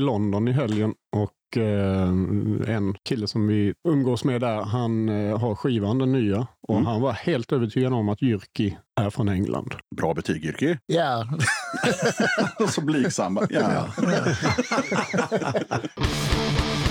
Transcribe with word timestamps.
i 0.00 0.04
London 0.04 0.48
i 0.48 0.52
helgen 0.52 0.94
och 1.16 1.62
eh, 1.62 2.08
en 2.76 2.94
kille 3.08 3.26
som 3.26 3.46
vi 3.46 3.74
umgås 3.88 4.24
med 4.24 4.40
där, 4.40 4.62
han 4.62 5.08
eh, 5.08 5.38
har 5.38 5.54
skivan, 5.54 5.98
den 5.98 6.12
nya. 6.12 6.46
Och 6.68 6.74
Mm. 6.74 6.86
han 6.86 7.00
var 7.00 7.12
helt 7.12 7.52
övertygad 7.52 7.92
om 7.92 8.08
att 8.08 8.22
Jyrki 8.22 8.76
är 9.00 9.10
från 9.10 9.28
England. 9.28 9.74
Bra 9.96 10.14
betyg, 10.14 10.44
Jyrki. 10.44 10.78
Ja, 10.86 11.26
Så 12.68 12.80
blygsam. 12.80 13.38
Ja. 13.50 13.86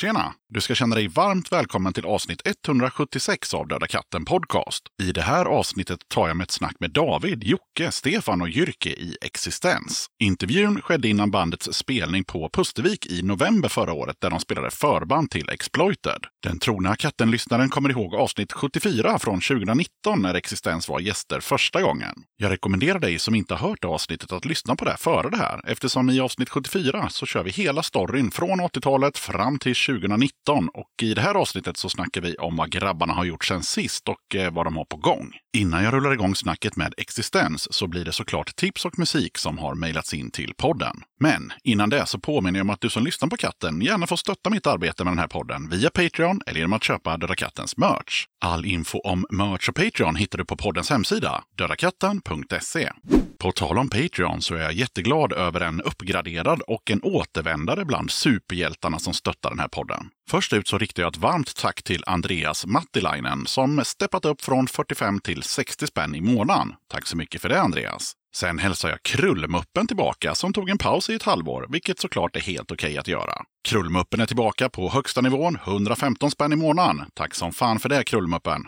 Tjena! 0.00 0.34
Du 0.52 0.60
ska 0.60 0.74
känna 0.74 0.94
dig 0.94 1.08
varmt 1.08 1.52
välkommen 1.52 1.92
till 1.92 2.04
avsnitt 2.04 2.42
176 2.44 3.54
av 3.54 3.68
Döda 3.68 3.86
katten 3.86 4.24
Podcast. 4.24 4.82
I 5.02 5.12
det 5.12 5.22
här 5.22 5.44
avsnittet 5.44 5.98
tar 6.08 6.28
jag 6.28 6.36
med 6.36 6.44
ett 6.44 6.50
snack 6.50 6.76
med 6.80 6.90
David, 6.90 7.44
Jocke, 7.44 7.92
Stefan 7.92 8.40
och 8.40 8.48
Jyrke 8.48 8.90
i 8.90 9.16
Existens. 9.20 10.06
Intervjun 10.22 10.82
skedde 10.82 11.08
innan 11.08 11.30
bandets 11.30 11.68
spelning 11.72 12.24
på 12.24 12.50
Pustervik 12.52 13.06
i 13.06 13.22
november 13.22 13.68
förra 13.68 13.92
året 13.92 14.16
där 14.20 14.30
de 14.30 14.40
spelade 14.40 14.70
förband 14.70 15.30
till 15.30 15.48
Exploited. 15.48 16.26
Den 16.42 16.58
trogna 16.58 16.96
katten-lyssnaren 16.96 17.68
kommer 17.68 17.90
ihåg 17.90 18.14
avsnitt 18.14 18.52
74 18.52 19.18
från 19.18 19.40
2019 19.40 20.22
när 20.22 20.34
Existens 20.34 20.88
var 20.88 21.00
gäster 21.00 21.40
första 21.40 21.82
gången. 21.82 22.14
Jag 22.36 22.50
rekommenderar 22.50 22.98
dig 22.98 23.18
som 23.18 23.34
inte 23.34 23.54
har 23.54 23.68
hört 23.68 23.84
avsnittet 23.84 24.32
att 24.32 24.44
lyssna 24.44 24.76
på 24.76 24.84
det 24.84 24.96
före 24.98 25.30
det 25.30 25.36
här 25.36 25.60
eftersom 25.66 26.10
i 26.10 26.20
avsnitt 26.20 26.48
74 26.48 27.08
så 27.10 27.26
kör 27.26 27.42
vi 27.42 27.50
hela 27.50 27.82
storyn 27.82 28.30
från 28.30 28.60
80-talet 28.60 29.18
fram 29.18 29.58
till 29.58 29.74
2019 29.92 30.68
och 30.68 31.02
i 31.02 31.14
det 31.14 31.20
här 31.20 31.34
avsnittet 31.34 31.76
så 31.76 31.88
snackar 31.88 32.20
vi 32.20 32.34
om 32.34 32.56
vad 32.56 32.70
grabbarna 32.70 33.12
har 33.12 33.24
gjort 33.24 33.44
sen 33.44 33.62
sist 33.62 34.08
och 34.08 34.36
eh, 34.36 34.52
vad 34.52 34.66
de 34.66 34.76
har 34.76 34.84
på 34.84 34.96
gång. 34.96 35.32
Innan 35.52 35.84
jag 35.84 35.94
rullar 35.94 36.12
igång 36.12 36.34
snacket 36.34 36.76
med 36.76 36.94
existens 36.96 37.72
så 37.74 37.86
blir 37.86 38.04
det 38.04 38.12
såklart 38.12 38.56
tips 38.56 38.84
och 38.84 38.98
musik 38.98 39.38
som 39.38 39.58
har 39.58 39.74
mejlats 39.74 40.14
in 40.14 40.30
till 40.30 40.54
podden. 40.56 40.96
Men 41.20 41.52
innan 41.64 41.90
det 41.90 42.06
så 42.06 42.18
påminner 42.18 42.58
jag 42.58 42.64
om 42.64 42.70
att 42.70 42.80
du 42.80 42.90
som 42.90 43.04
lyssnar 43.04 43.28
på 43.28 43.36
katten 43.36 43.80
gärna 43.80 44.06
får 44.06 44.16
stötta 44.16 44.50
mitt 44.50 44.66
arbete 44.66 45.04
med 45.04 45.10
den 45.10 45.18
här 45.18 45.26
podden 45.26 45.68
via 45.68 45.90
Patreon 45.90 46.40
eller 46.46 46.58
genom 46.58 46.72
att 46.72 46.84
köpa 46.84 47.16
Döda 47.16 47.34
Kattens 47.34 47.76
merch. 47.76 48.24
All 48.44 48.66
info 48.66 48.98
om 48.98 49.26
merch 49.30 49.68
och 49.68 49.74
Patreon 49.74 50.16
hittar 50.16 50.38
du 50.38 50.44
på 50.44 50.56
poddens 50.56 50.90
hemsida, 50.90 51.44
dödakatten.se. 51.58 52.92
På 53.38 53.52
tal 53.52 53.78
om 53.78 53.88
Patreon 53.88 54.42
så 54.42 54.54
är 54.54 54.62
jag 54.62 54.72
jätteglad 54.72 55.32
över 55.32 55.60
en 55.60 55.80
uppgraderad 55.80 56.60
och 56.60 56.90
en 56.90 57.00
återvändare 57.02 57.84
bland 57.84 58.10
superhjältarna 58.10 58.98
som 58.98 59.14
stöttar 59.14 59.50
den 59.50 59.58
här 59.58 59.68
podden. 59.68 60.06
Först 60.30 60.52
ut 60.52 60.68
så 60.68 60.78
riktar 60.78 61.02
jag 61.02 61.12
ett 61.12 61.16
varmt 61.16 61.56
tack 61.56 61.82
till 61.82 62.04
Andreas 62.06 62.66
Mattilainen 62.66 63.46
som 63.46 63.84
steppat 63.84 64.24
upp 64.24 64.40
från 64.40 64.66
45 64.66 65.20
till 65.20 65.42
60 65.42 65.86
spänn 65.86 66.14
i 66.14 66.20
månaden. 66.20 66.74
Tack 66.88 67.06
så 67.06 67.16
mycket 67.16 67.42
för 67.42 67.48
det 67.48 67.60
Andreas! 67.60 68.12
Sen 68.34 68.58
hälsar 68.58 68.88
jag 68.88 69.02
Krullmuppen 69.02 69.86
tillbaka 69.86 70.34
som 70.34 70.52
tog 70.52 70.70
en 70.70 70.78
paus 70.78 71.10
i 71.10 71.14
ett 71.14 71.22
halvår, 71.22 71.66
vilket 71.70 72.00
såklart 72.00 72.36
är 72.36 72.40
helt 72.40 72.72
okej 72.72 72.98
att 72.98 73.08
göra. 73.08 73.32
Krullmuppen 73.68 74.20
är 74.20 74.26
tillbaka 74.26 74.68
på 74.68 74.88
högsta 74.88 75.20
nivån, 75.20 75.58
115 75.64 76.30
spänn 76.30 76.52
i 76.52 76.56
månaden. 76.56 77.04
Tack 77.14 77.34
som 77.34 77.52
fan 77.52 77.78
för 77.78 77.88
det 77.88 78.04
Krullmuppen! 78.04 78.66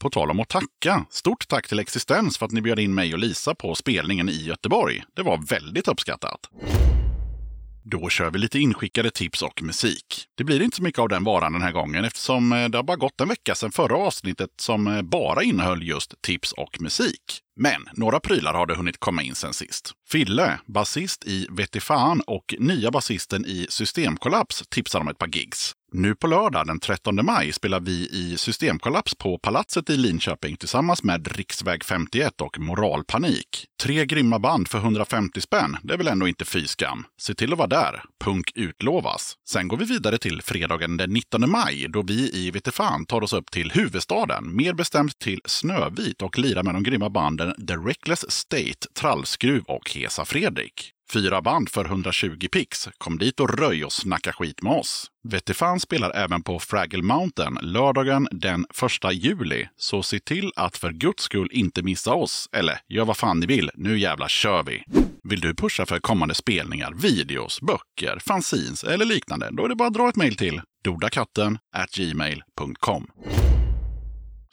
På 0.00 0.10
tal 0.10 0.30
om 0.30 0.40
att 0.40 0.48
tacka, 0.48 1.06
stort 1.10 1.48
tack 1.48 1.68
till 1.68 1.78
Existens 1.78 2.38
för 2.38 2.46
att 2.46 2.52
ni 2.52 2.60
bjöd 2.60 2.78
in 2.78 2.94
mig 2.94 3.12
och 3.12 3.18
Lisa 3.18 3.54
på 3.54 3.74
spelningen 3.74 4.28
i 4.28 4.44
Göteborg. 4.44 5.02
Det 5.16 5.22
var 5.22 5.46
väldigt 5.48 5.88
uppskattat. 5.88 6.40
Då 7.86 8.08
kör 8.08 8.30
vi 8.30 8.38
lite 8.38 8.58
inskickade 8.58 9.10
tips 9.10 9.42
och 9.42 9.62
musik. 9.62 10.26
Det 10.34 10.44
blir 10.44 10.62
inte 10.62 10.76
så 10.76 10.82
mycket 10.82 10.98
av 10.98 11.08
den 11.08 11.24
varan 11.24 11.52
den 11.52 11.62
här 11.62 11.72
gången 11.72 12.04
eftersom 12.04 12.52
eh, 12.52 12.68
det 12.68 12.78
har 12.78 12.82
bara 12.82 12.96
gått 12.96 13.20
en 13.20 13.28
vecka 13.28 13.54
sedan 13.54 13.72
förra 13.72 13.96
avsnittet 13.96 14.50
som 14.56 14.86
eh, 14.86 15.02
bara 15.02 15.42
innehöll 15.42 15.82
just 15.82 16.22
tips 16.22 16.52
och 16.52 16.80
musik. 16.80 17.40
Men 17.56 17.84
några 17.92 18.20
prylar 18.20 18.54
har 18.54 18.66
det 18.66 18.74
hunnit 18.74 19.00
komma 19.00 19.22
in 19.22 19.34
sen 19.34 19.54
sist. 19.54 19.92
Fille, 20.08 20.58
basist 20.66 21.24
i 21.24 21.46
Vetifan 21.50 22.20
och 22.20 22.54
nya 22.58 22.90
basisten 22.90 23.46
i 23.46 23.66
Systemkollaps 23.68 24.64
tipsar 24.68 25.00
om 25.00 25.08
ett 25.08 25.18
par 25.18 25.28
gigs. 25.36 25.74
Nu 25.96 26.14
på 26.14 26.26
lördag 26.26 26.66
den 26.66 26.80
13 26.80 27.24
maj 27.24 27.52
spelar 27.52 27.80
vi 27.80 28.08
i 28.12 28.36
Systemkollaps 28.36 29.14
på 29.14 29.38
Palatset 29.38 29.90
i 29.90 29.96
Linköping 29.96 30.56
tillsammans 30.56 31.02
med 31.02 31.36
Riksväg 31.36 31.84
51 31.84 32.40
och 32.40 32.58
Moralpanik. 32.58 33.66
Tre 33.82 34.06
grymma 34.06 34.38
band 34.38 34.68
för 34.68 34.78
150 34.78 35.40
spänn, 35.40 35.76
det 35.82 35.94
är 35.94 35.98
väl 35.98 36.08
ändå 36.08 36.28
inte 36.28 36.44
fy 36.44 36.66
skam. 36.66 37.04
Se 37.20 37.34
till 37.34 37.52
att 37.52 37.58
vara 37.58 37.68
där. 37.68 38.02
Punk 38.24 38.52
utlovas. 38.54 39.34
Sen 39.48 39.68
går 39.68 39.76
vi 39.76 39.84
vidare 39.84 40.18
till 40.18 40.42
fredagen 40.42 40.96
den 40.96 41.12
19 41.12 41.50
maj 41.50 41.86
då 41.88 42.02
vi 42.02 42.30
i 42.34 42.50
Vetifan 42.50 43.06
tar 43.06 43.22
oss 43.22 43.32
upp 43.32 43.50
till 43.50 43.72
huvudstaden, 43.72 44.56
mer 44.56 44.74
bestämt 44.74 45.18
till 45.18 45.40
Snövit 45.44 46.22
och 46.22 46.38
lirar 46.38 46.62
med 46.62 46.74
de 46.74 46.82
grymma 46.82 47.10
banden 47.10 47.66
The 47.66 47.74
Reckless 47.74 48.30
State, 48.30 48.88
Trallskruv 48.94 49.62
och 49.66 49.90
Hesa 49.90 50.24
Fredrik. 50.24 50.93
Fyra 51.12 51.42
band 51.42 51.68
för 51.68 51.84
120 51.84 52.48
pix. 52.52 52.88
Kom 52.98 53.18
dit 53.18 53.40
och 53.40 53.58
röj 53.58 53.84
och 53.84 53.92
snacka 53.92 54.32
skit 54.32 54.62
med 54.62 54.72
oss. 54.72 55.06
Vettifan 55.28 55.80
spelar 55.80 56.16
även 56.16 56.42
på 56.42 56.58
Fraggle 56.58 57.02
Mountain 57.02 57.58
lördagen 57.62 58.28
den 58.30 58.66
1 59.04 59.12
juli. 59.12 59.68
Så 59.76 60.02
se 60.02 60.20
till 60.20 60.52
att 60.56 60.76
för 60.76 60.92
guds 60.92 61.22
skull 61.22 61.48
inte 61.52 61.82
missa 61.82 62.14
oss. 62.14 62.48
Eller 62.52 62.78
gör 62.88 63.04
vad 63.04 63.16
fan 63.16 63.40
ni 63.40 63.46
vill, 63.46 63.70
nu 63.74 63.98
jävla 63.98 64.28
kör 64.28 64.62
vi! 64.62 64.84
Vill 65.28 65.40
du 65.40 65.54
pusha 65.54 65.86
för 65.86 65.98
kommande 65.98 66.34
spelningar, 66.34 66.92
videos, 66.92 67.60
böcker, 67.60 68.18
fanzines 68.26 68.84
eller 68.84 69.04
liknande? 69.04 69.48
Då 69.52 69.64
är 69.64 69.68
det 69.68 69.76
bara 69.76 69.88
att 69.88 69.94
dra 69.94 70.08
ett 70.08 70.16
mejl 70.16 70.36
till 70.36 70.60
dodakatten 70.84 71.58
gmail.com. 71.96 73.06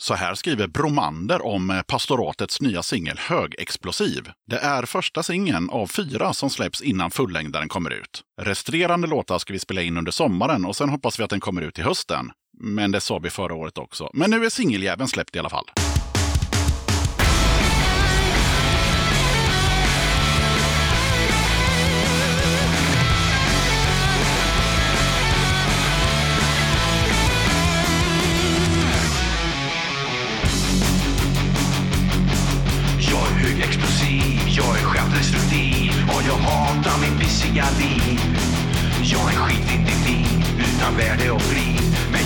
Så 0.01 0.13
här 0.13 0.35
skriver 0.35 0.67
Bromander 0.67 1.45
om 1.45 1.69
eh, 1.69 1.81
pastoratets 1.81 2.61
nya 2.61 2.83
singel 2.83 3.17
Högexplosiv. 3.17 4.29
Det 4.47 4.57
är 4.57 4.85
första 4.85 5.23
singeln 5.23 5.69
av 5.69 5.87
fyra 5.87 6.33
som 6.33 6.49
släpps 6.49 6.81
innan 6.81 7.11
fullängdaren 7.11 7.69
kommer 7.69 7.89
ut. 7.89 8.21
Resterande 8.41 9.07
låtar 9.07 9.39
ska 9.39 9.53
vi 9.53 9.59
spela 9.59 9.81
in 9.81 9.97
under 9.97 10.11
sommaren 10.11 10.65
och 10.65 10.75
sen 10.75 10.89
hoppas 10.89 11.19
vi 11.19 11.23
att 11.23 11.29
den 11.29 11.39
kommer 11.39 11.61
ut 11.61 11.79
i 11.79 11.81
hösten. 11.81 12.31
Men 12.59 12.91
det 12.91 13.01
sa 13.01 13.19
vi 13.19 13.29
förra 13.29 13.53
året 13.53 13.77
också. 13.77 14.09
Men 14.13 14.29
nu 14.29 14.45
är 14.45 14.49
singeljäveln 14.49 15.07
släppt 15.07 15.35
i 15.35 15.39
alla 15.39 15.49
fall. 15.49 15.65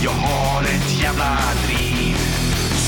Jag 0.05 0.11
har 0.11 0.61
ett 0.63 1.01
jävla 1.01 1.38
driv. 1.66 2.17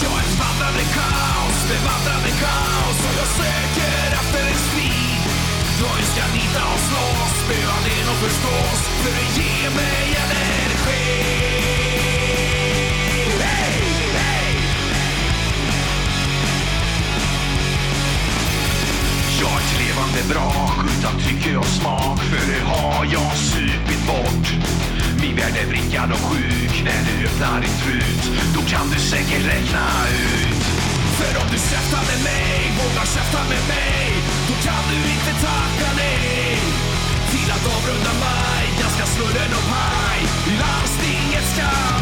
Jag 0.04 0.14
är 0.20 0.24
ett 0.28 0.38
vandrande 0.44 0.86
kaos, 0.98 1.58
det 1.70 1.80
vandrande 1.90 2.32
kaos 2.44 2.98
och 3.08 3.14
jag 3.22 3.30
söker 3.42 3.98
efter 4.20 4.44
en 4.52 4.60
strid. 4.68 5.24
Jag 5.82 5.98
ska 6.12 6.24
nita 6.38 6.64
och 6.74 6.82
slåss, 6.88 7.34
spöa 7.44 7.78
ner 7.88 8.06
och 8.12 8.20
förstås 8.26 8.80
för 9.02 9.14
att 9.24 9.38
ge 9.38 9.70
mig 9.80 10.04
energi. 10.24 10.67
Vrak 20.30 20.78
utan 20.94 21.16
tycke 21.28 21.58
och 21.58 21.72
smak. 21.78 22.20
För 22.20 22.44
det 22.52 22.64
har 22.74 23.06
jag 23.06 23.32
supit 23.38 24.02
bort. 24.08 24.48
Min 25.22 25.36
värld 25.36 25.56
är 25.62 25.68
vrickad 25.68 26.12
och 26.12 26.24
sjuk 26.30 26.74
När 26.88 27.02
du 27.08 27.14
öppnar 27.28 27.62
din 27.62 27.76
trut 27.84 28.24
Då 28.56 28.62
kan 28.72 28.86
du 28.94 29.00
säkert 29.00 29.46
räkna 29.54 29.86
ut. 30.24 30.64
För 31.20 31.34
om 31.42 31.48
du 31.54 31.58
käftar 31.72 32.04
med 32.10 32.20
mig 32.30 32.58
Vågar 32.80 33.08
käfta 33.16 33.42
med 33.54 33.64
mig 33.76 34.06
Då 34.48 34.56
kan 34.68 34.84
du 34.92 34.98
inte 35.16 35.34
tacka 35.46 35.90
nej. 36.04 36.60
Till 37.32 37.50
att 37.56 37.66
avrunda 37.76 38.14
maj 38.24 38.66
Ganska 38.82 39.06
snurren 39.14 39.52
och 39.60 39.66
paj 39.72 40.20
landstingets 40.62 41.52
kamp 41.58 41.97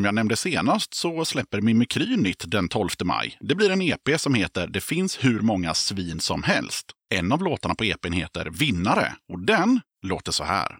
Som 0.00 0.04
jag 0.04 0.14
nämnde 0.14 0.36
senast 0.36 0.94
så 0.94 1.24
släpper 1.24 1.60
Mimikry 1.60 2.16
nytt 2.16 2.44
den 2.46 2.68
12 2.68 2.88
maj. 3.04 3.36
Det 3.40 3.54
blir 3.54 3.70
en 3.70 3.82
EP 3.82 4.20
som 4.20 4.34
heter 4.34 4.66
Det 4.66 4.80
finns 4.80 5.24
hur 5.24 5.40
många 5.40 5.74
svin 5.74 6.20
som 6.20 6.42
helst. 6.42 6.86
En 7.14 7.32
av 7.32 7.42
låtarna 7.42 7.74
på 7.74 7.84
EPn 7.84 8.12
heter 8.12 8.50
Vinnare 8.50 9.12
och 9.32 9.38
den 9.38 9.80
låter 10.02 10.32
så 10.32 10.44
här. 10.44 10.78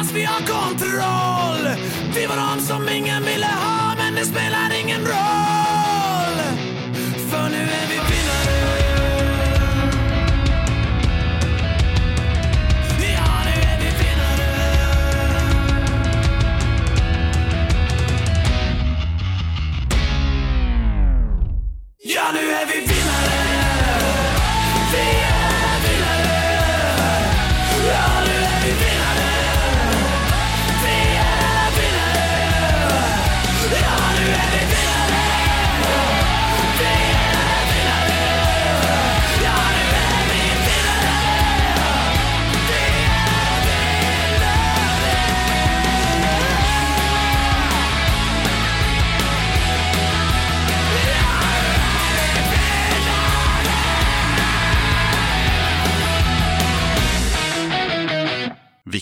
Tar 0.00 0.14
vi 0.14 0.20
vi 0.20 0.24
har 0.24 0.40
kontroll 0.40 1.76
Vi 2.14 2.26
var 2.26 2.36
de 2.36 2.60
som 2.60 2.88
ingen 2.88 3.22
ville 3.24 3.46
ha 3.46 3.94
Men 3.96 4.14
det 4.14 4.24
spelar 4.24 4.80
ingen 4.84 5.00
roll. 5.00 6.38
För 7.30 7.48
nu 7.50 7.62
är 7.62 7.86
vi 7.88 7.94
vinnare. 7.94 8.60
Ja, 13.14 13.44
nu 13.44 13.60
är 13.70 13.78
vi 13.78 13.90
vinnare. 14.00 14.50
Ja, 22.02 22.32
nu 22.32 22.50
är 22.50 22.66
vi 22.66 22.80
vinnare. 22.80 22.99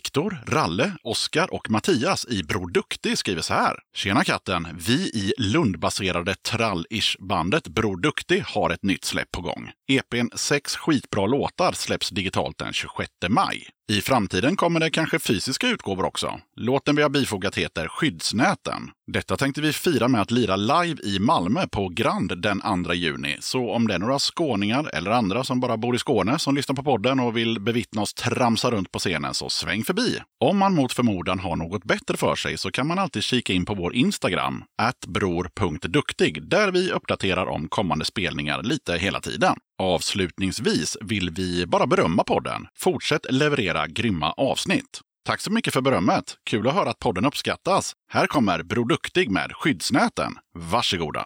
Viktor, 0.09 0.39
Ralle, 0.47 0.93
Oskar 1.03 1.55
och 1.55 1.71
Mattias 1.71 2.27
i 2.29 2.43
Bror 2.43 2.71
Duktig 2.71 3.19
skriver 3.19 3.43
så 3.43 3.55
här. 3.55 3.77
Tjena 3.95 4.25
katten! 4.25 4.69
Vi 4.75 4.93
i 4.93 5.33
Lundbaserade 5.39 6.35
trall-ish-bandet 6.35 7.69
Bror 7.69 8.01
Duktig 8.01 8.43
har 8.43 8.71
ett 8.71 8.83
nytt 8.83 9.05
släpp 9.05 9.31
på 9.31 9.41
gång. 9.41 9.71
EPn 9.89 10.29
Sex 10.35 10.77
skitbra 10.77 11.27
låtar 11.27 11.73
släpps 11.73 12.11
digitalt 12.11 12.59
den 12.59 12.73
26 12.73 13.11
maj. 13.29 13.69
I 13.91 14.01
framtiden 14.01 14.57
kommer 14.57 14.81
det 14.81 14.91
kanske 14.91 15.19
fysiska 15.19 15.69
utgåvor 15.69 16.05
också. 16.05 16.41
Låten 16.57 16.97
vi 16.97 17.03
har 17.03 17.11
bifogat 17.11 17.59
heter 17.59 17.89
Skyddsnäten. 17.89 18.91
Detta 19.07 19.37
tänkte 19.37 19.61
vi 19.61 19.73
fira 19.73 20.09
med 20.09 20.21
att 20.21 20.31
lira 20.31 20.57
live 20.57 21.03
i 21.03 21.19
Malmö 21.19 21.67
på 21.67 21.89
Grand 21.89 22.43
den 22.43 22.85
2 22.85 22.95
juni. 22.95 23.37
Så 23.41 23.71
om 23.71 23.89
det 23.89 23.95
är 23.95 23.99
några 23.99 24.19
skåningar 24.19 24.91
eller 24.95 25.11
andra 25.11 25.45
som 25.45 25.61
bara 25.61 25.77
bor 25.77 25.95
i 25.95 25.99
Skåne 25.99 26.39
som 26.39 26.55
lyssnar 26.55 26.77
på 26.77 26.83
podden 26.83 27.21
och 27.21 27.37
vill 27.37 27.61
bevittna 27.61 28.03
oss 28.03 28.15
tramsa 28.15 28.71
runt 28.71 28.93
på 28.93 28.99
scenen 28.99 29.35
så 29.35 29.51
sväng 29.51 29.85
förbi. 29.85 30.19
Om 30.41 30.59
man 30.59 30.75
mot 30.75 30.93
förmodan 30.93 31.39
har 31.39 31.57
något 31.57 31.85
bättre 31.85 32.17
för 32.17 32.35
sig 32.35 32.59
så 32.59 32.71
kan 32.71 32.87
man 32.87 32.99
alltid 32.99 33.23
kika 33.23 33.53
in 33.53 33.65
på 33.65 33.75
vår 33.75 33.95
Instagram, 33.95 34.65
bror.duktig, 35.07 36.43
där 36.43 36.73
vi 36.73 36.91
uppdaterar 36.91 37.47
om 37.47 37.69
kommande 37.69 38.05
spelningar 38.05 38.63
lite 38.63 38.99
hela 38.99 39.21
tiden. 39.21 39.57
Avslutningsvis 39.83 40.97
vill 41.01 41.31
vi 41.31 41.67
bara 41.67 41.87
berömma 41.87 42.25
podden. 42.25 42.67
Fortsätt 42.79 43.27
leverera 43.31 43.87
grymma 43.87 44.33
avsnitt. 44.33 45.01
Tack 45.25 45.41
så 45.41 45.53
mycket 45.53 45.75
för 45.75 45.81
berömmet. 45.81 46.37
Kul 46.51 46.69
att 46.69 46.75
höra 46.75 46.91
att 46.91 46.99
podden 46.99 47.25
uppskattas. 47.25 47.93
Här 48.13 48.27
kommer 48.27 48.63
Bror 48.63 48.89
Duktig 48.89 49.31
med 49.31 49.53
skyddsnäten. 49.53 50.33
Varsågoda. 50.55 51.25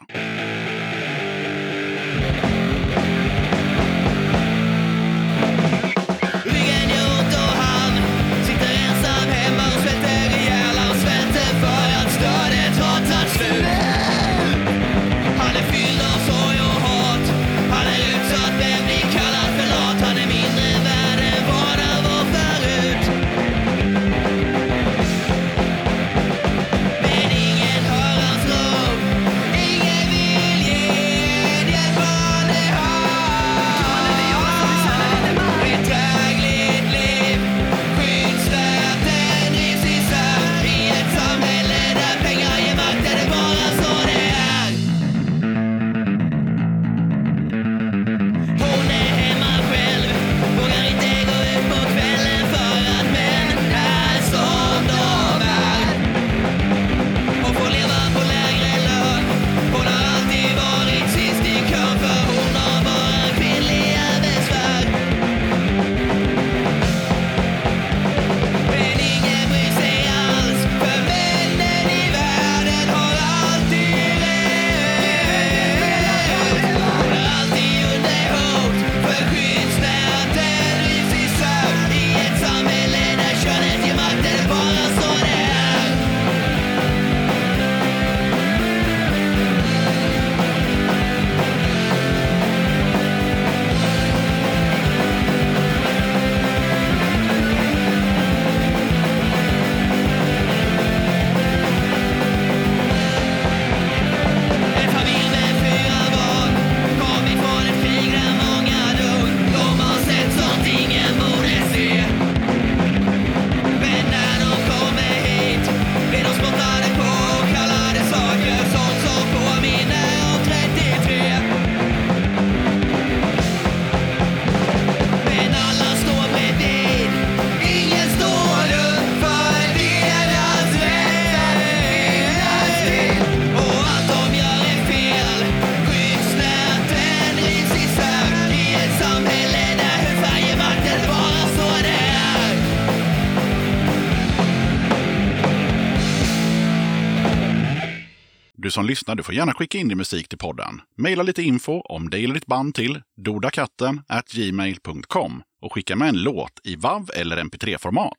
Som 148.72 148.86
lyssnar 148.86 149.14
du 149.14 149.22
får 149.22 149.34
gärna 149.34 149.54
skicka 149.54 149.78
in 149.78 149.88
din 149.88 149.98
musik 149.98 150.28
till 150.28 150.38
podden. 150.38 150.80
Maila 150.98 151.22
lite 151.22 151.42
info 151.42 151.80
om 151.80 152.10
dig 152.10 152.24
eller 152.24 152.34
ditt 152.34 152.46
band 152.46 152.74
till 152.74 153.02
dodakatten 153.16 154.00
gmail.com 154.32 155.42
och 155.62 155.72
skicka 155.72 155.96
med 155.96 156.08
en 156.08 156.22
låt 156.22 156.60
i 156.64 156.76
WAV 156.76 157.10
eller 157.14 157.36
MP3-format. 157.36 158.18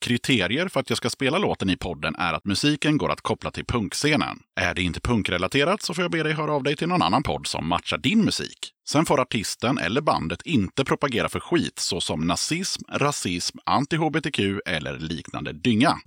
Kriterier 0.00 0.68
för 0.68 0.80
att 0.80 0.90
jag 0.90 0.96
ska 0.96 1.10
spela 1.10 1.38
låten 1.38 1.70
i 1.70 1.76
podden 1.76 2.14
är 2.18 2.32
att 2.32 2.44
musiken 2.44 2.98
går 2.98 3.12
att 3.12 3.20
koppla 3.20 3.50
till 3.50 3.64
punkscenen. 3.64 4.38
Är 4.60 4.74
det 4.74 4.82
inte 4.82 5.00
punkrelaterat 5.00 5.82
så 5.82 5.94
får 5.94 6.04
jag 6.04 6.10
be 6.10 6.22
dig 6.22 6.32
höra 6.32 6.52
av 6.52 6.62
dig 6.62 6.76
till 6.76 6.88
någon 6.88 7.02
annan 7.02 7.22
podd 7.22 7.46
som 7.46 7.68
matchar 7.68 7.98
din 7.98 8.24
musik. 8.24 8.72
Sen 8.88 9.06
får 9.06 9.20
artisten 9.20 9.78
eller 9.78 10.00
bandet 10.00 10.42
inte 10.42 10.84
propagera 10.84 11.28
för 11.28 11.40
skit 11.40 11.78
såsom 11.78 12.26
nazism, 12.26 12.82
rasism, 12.92 13.58
anti-hbtq 13.66 14.60
eller 14.66 14.98
liknande 14.98 15.52
dynga. 15.52 15.98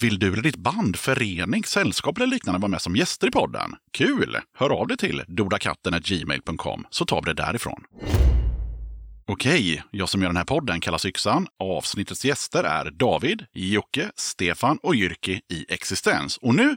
Vill 0.00 0.18
du 0.18 0.32
eller 0.32 0.42
ditt 0.42 0.56
band, 0.56 0.96
förening, 0.96 1.64
sällskap 1.64 2.16
eller 2.16 2.26
liknande 2.26 2.60
vara 2.60 2.70
med 2.70 2.82
som 2.82 2.96
gäster 2.96 3.28
i 3.28 3.30
podden? 3.30 3.76
Kul! 3.92 4.36
Hör 4.58 4.70
av 4.70 4.86
dig 4.86 4.96
till 4.96 5.22
dodakatten.gmail.com 5.28 6.86
så 6.90 7.04
tar 7.04 7.22
vi 7.22 7.32
det 7.32 7.42
därifrån. 7.42 7.84
Okej, 9.28 9.82
jag 9.90 10.08
som 10.08 10.22
gör 10.22 10.28
den 10.28 10.36
här 10.36 10.44
podden 10.44 10.80
kallas 10.80 11.06
Yxan. 11.06 11.46
Avsnittets 11.58 12.24
gäster 12.24 12.64
är 12.64 12.90
David, 12.90 13.44
Jocke, 13.52 14.10
Stefan 14.16 14.78
och 14.82 14.94
Jyrki 14.94 15.40
i 15.52 15.66
Existens. 15.68 16.36
Och 16.36 16.54
nu 16.54 16.76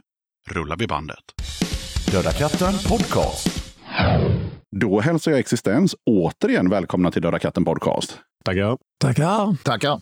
rullar 0.50 0.76
vi 0.76 0.86
bandet. 0.86 1.24
Döda 2.10 2.32
katten 2.32 2.74
podcast. 2.88 3.74
Då 4.80 5.00
hälsar 5.00 5.30
jag 5.30 5.40
Existens 5.40 5.94
återigen 6.06 6.70
välkomna 6.70 7.10
till 7.10 7.22
Döda 7.22 7.38
katten 7.38 7.64
podcast. 7.64 8.18
Tackar. 8.44 8.78
Tackar. 9.00 9.56
Tackar. 9.64 10.00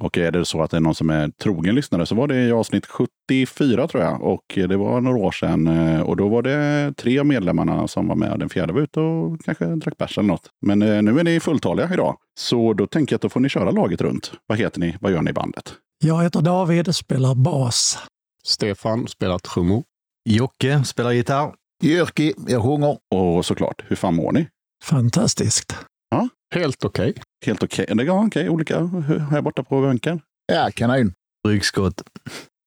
Och 0.00 0.18
är 0.18 0.30
det 0.30 0.44
så 0.44 0.62
att 0.62 0.70
det 0.70 0.76
är 0.76 0.80
någon 0.80 0.94
som 0.94 1.10
är 1.10 1.28
trogen 1.28 1.74
lyssnare 1.74 2.06
så 2.06 2.14
var 2.14 2.26
det 2.26 2.44
i 2.44 2.52
avsnitt 2.52 2.86
74 2.86 3.88
tror 3.88 4.02
jag. 4.02 4.22
Och 4.22 4.42
det 4.54 4.76
var 4.76 5.00
några 5.00 5.18
år 5.18 5.32
sedan. 5.32 5.66
eh, 5.66 6.00
Och 6.00 6.16
då 6.16 6.28
var 6.28 6.42
det 6.42 6.92
tre 6.96 7.18
av 7.18 7.26
medlemmarna 7.26 7.88
som 7.88 8.08
var 8.08 8.16
med. 8.16 8.38
Den 8.38 8.48
fjärde 8.48 8.72
var 8.72 8.80
ute 8.80 9.00
och 9.00 9.40
kanske 9.44 9.64
drack 9.66 9.96
bärs 9.96 10.18
eller 10.18 10.28
något. 10.28 10.50
Men 10.66 10.82
eh, 10.82 11.02
nu 11.02 11.20
är 11.20 11.24
ni 11.24 11.40
fulltaliga 11.40 11.90
idag. 11.92 12.16
Så 12.38 12.72
då 12.72 12.86
tänker 12.86 13.12
jag 13.12 13.16
att 13.18 13.22
då 13.22 13.28
får 13.28 13.40
ni 13.40 13.48
köra 13.48 13.70
laget 13.70 14.00
runt. 14.00 14.32
Vad 14.46 14.58
heter 14.58 14.80
ni? 14.80 14.96
Vad 15.00 15.12
gör 15.12 15.22
ni 15.22 15.30
i 15.30 15.34
bandet? 15.34 15.74
Jag 16.04 16.22
heter 16.22 16.40
David, 16.40 16.94
spelar 16.94 17.34
bas. 17.34 17.98
Stefan 18.44 19.08
spelar 19.08 19.38
trummor. 19.38 19.82
Jocke 20.28 20.84
spelar 20.84 21.12
gitarr. 21.12 21.54
Jyrki, 21.82 22.34
jag 22.48 22.62
sjunger. 22.62 22.98
Och 23.14 23.44
såklart, 23.46 23.84
hur 23.88 23.96
fan 23.96 24.14
mår 24.14 24.32
ni? 24.32 24.48
Fantastiskt. 24.84 25.76
Helt 26.54 26.84
okej. 26.84 27.14
Helt 27.46 27.62
okej? 27.62 27.86
Okay. 27.90 28.06
Ja, 28.06 28.24
okej. 28.26 28.48
Olika 28.48 28.86
här 29.30 29.42
borta 29.42 29.62
på 29.62 29.80
bänken. 29.80 30.20
Ja, 30.52 30.70
kanon. 30.74 31.12
Ryggskott. 31.48 32.02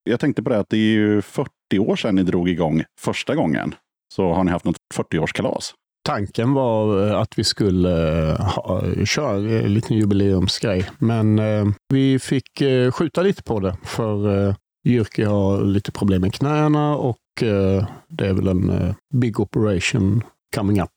Jag 0.03 0.19
tänkte 0.19 0.43
på 0.43 0.49
det 0.49 0.59
att 0.59 0.69
det 0.69 0.77
är 0.77 0.93
ju 0.93 1.21
40 1.21 1.49
år 1.79 1.95
sedan 1.95 2.15
ni 2.15 2.23
drog 2.23 2.49
igång 2.49 2.83
första 2.99 3.35
gången. 3.35 3.75
Så 4.13 4.33
har 4.33 4.43
ni 4.43 4.51
haft 4.51 4.65
något 4.65 4.77
40-årskalas. 4.93 5.73
Tanken 6.05 6.53
var 6.53 7.07
eh, 7.07 7.19
att 7.19 7.39
vi 7.39 7.43
skulle 7.43 8.29
eh, 8.31 8.39
ha, 8.39 8.83
köra 9.05 9.35
en 9.35 9.73
liten 9.73 9.97
jubileumsgrej, 9.97 10.89
men 10.97 11.39
eh, 11.39 11.65
vi 11.93 12.19
fick 12.19 12.61
eh, 12.61 12.91
skjuta 12.91 13.21
lite 13.21 13.43
på 13.43 13.59
det 13.59 13.77
för 13.83 14.47
eh, 14.47 14.55
Jyrki 14.83 15.23
har 15.23 15.61
lite 15.61 15.91
problem 15.91 16.21
med 16.21 16.33
knäna 16.33 16.95
och 16.95 17.43
eh, 17.43 17.87
det 18.09 18.27
är 18.27 18.33
väl 18.33 18.47
en 18.47 18.69
eh, 18.69 18.95
big 19.13 19.39
operation 19.39 20.23
coming 20.55 20.81
up. 20.81 20.89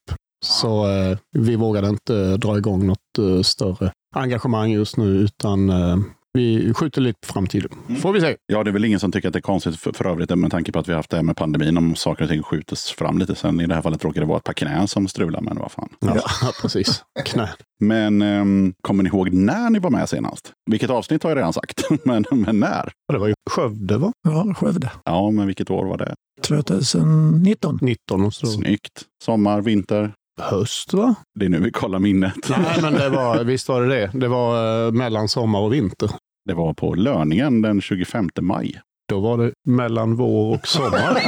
Så 0.44 0.90
eh, 0.90 1.18
vi 1.32 1.56
vågade 1.56 1.88
inte 1.88 2.36
dra 2.36 2.58
igång 2.58 2.86
något 2.86 3.18
eh, 3.18 3.42
större 3.42 3.92
engagemang 4.16 4.70
just 4.70 4.96
nu, 4.96 5.06
utan 5.06 5.70
eh, 5.70 5.96
vi 6.38 6.74
skjuter 6.74 7.00
lite 7.00 7.18
på 7.26 7.32
framtiden. 7.32 7.70
Får 8.00 8.12
vi 8.12 8.20
se. 8.20 8.36
Ja, 8.46 8.64
det 8.64 8.70
är 8.70 8.72
väl 8.72 8.84
ingen 8.84 9.00
som 9.00 9.12
tycker 9.12 9.28
att 9.28 9.32
det 9.32 9.38
är 9.38 9.40
konstigt 9.40 9.76
för, 9.76 9.92
för 9.92 10.06
övrigt 10.06 10.38
med 10.38 10.50
tanke 10.50 10.72
på 10.72 10.78
att 10.78 10.88
vi 10.88 10.92
har 10.92 10.96
haft 10.96 11.10
det 11.10 11.16
här 11.16 11.22
med 11.24 11.36
pandemin 11.36 11.78
om 11.78 11.96
saker 11.96 12.22
och 12.24 12.30
ting 12.30 12.42
skjuts 12.42 12.90
fram 12.90 13.18
lite. 13.18 13.34
Sen 13.34 13.60
i 13.60 13.66
det 13.66 13.74
här 13.74 13.82
fallet 13.82 14.04
råkar 14.04 14.20
det 14.20 14.26
vara 14.26 14.38
ett 14.38 14.44
par 14.44 14.52
knän 14.52 14.88
som 14.88 15.08
strular, 15.08 15.40
men 15.40 15.58
vad 15.58 15.72
fan. 15.72 15.88
Ja, 16.00 16.22
precis. 16.62 17.04
Knä. 17.24 17.48
Men 17.80 18.22
ehm, 18.22 18.74
kommer 18.82 19.02
ni 19.02 19.08
ihåg 19.08 19.32
när 19.32 19.70
ni 19.70 19.78
var 19.78 19.90
med 19.90 20.08
senast? 20.08 20.52
Vilket 20.70 20.90
avsnitt 20.90 21.22
har 21.22 21.30
jag 21.30 21.36
redan 21.36 21.52
sagt, 21.52 21.82
men, 22.04 22.24
men 22.30 22.60
när? 22.60 22.92
Det 23.12 23.18
var 23.18 23.28
ju 23.28 23.34
Skövde, 23.50 23.98
va? 23.98 24.12
Ja, 24.28 24.54
Skövde. 24.54 24.90
Ja, 25.04 25.30
men 25.30 25.46
vilket 25.46 25.70
år 25.70 25.84
var 25.86 25.98
det? 25.98 26.14
2019. 26.46 27.78
19 27.82 28.24
och 28.24 28.34
så. 28.34 28.46
Snyggt. 28.46 29.02
Sommar, 29.24 29.60
vinter. 29.60 30.12
Höst, 30.40 30.94
va? 30.94 31.14
Det 31.34 31.44
är 31.44 31.48
nu 31.48 31.60
vi 31.60 31.70
kollar 31.70 31.98
minnet. 31.98 32.34
Nej, 32.50 32.78
men 32.82 32.94
det 32.94 33.08
var, 33.08 33.44
visst 33.44 33.68
var 33.68 33.82
det 33.82 33.88
det. 33.88 34.10
Det 34.18 34.28
var 34.28 34.86
eh, 34.86 34.92
mellan 34.92 35.28
sommar 35.28 35.60
och 35.60 35.72
vinter. 35.72 36.10
Det 36.44 36.54
var 36.54 36.74
på 36.74 36.94
löningen 36.94 37.62
den 37.62 37.80
25 37.80 38.28
maj. 38.40 38.80
Då 39.08 39.20
var 39.20 39.38
det 39.38 39.52
mellan 39.68 40.16
vår 40.16 40.54
och 40.54 40.66
sommar. 40.66 41.18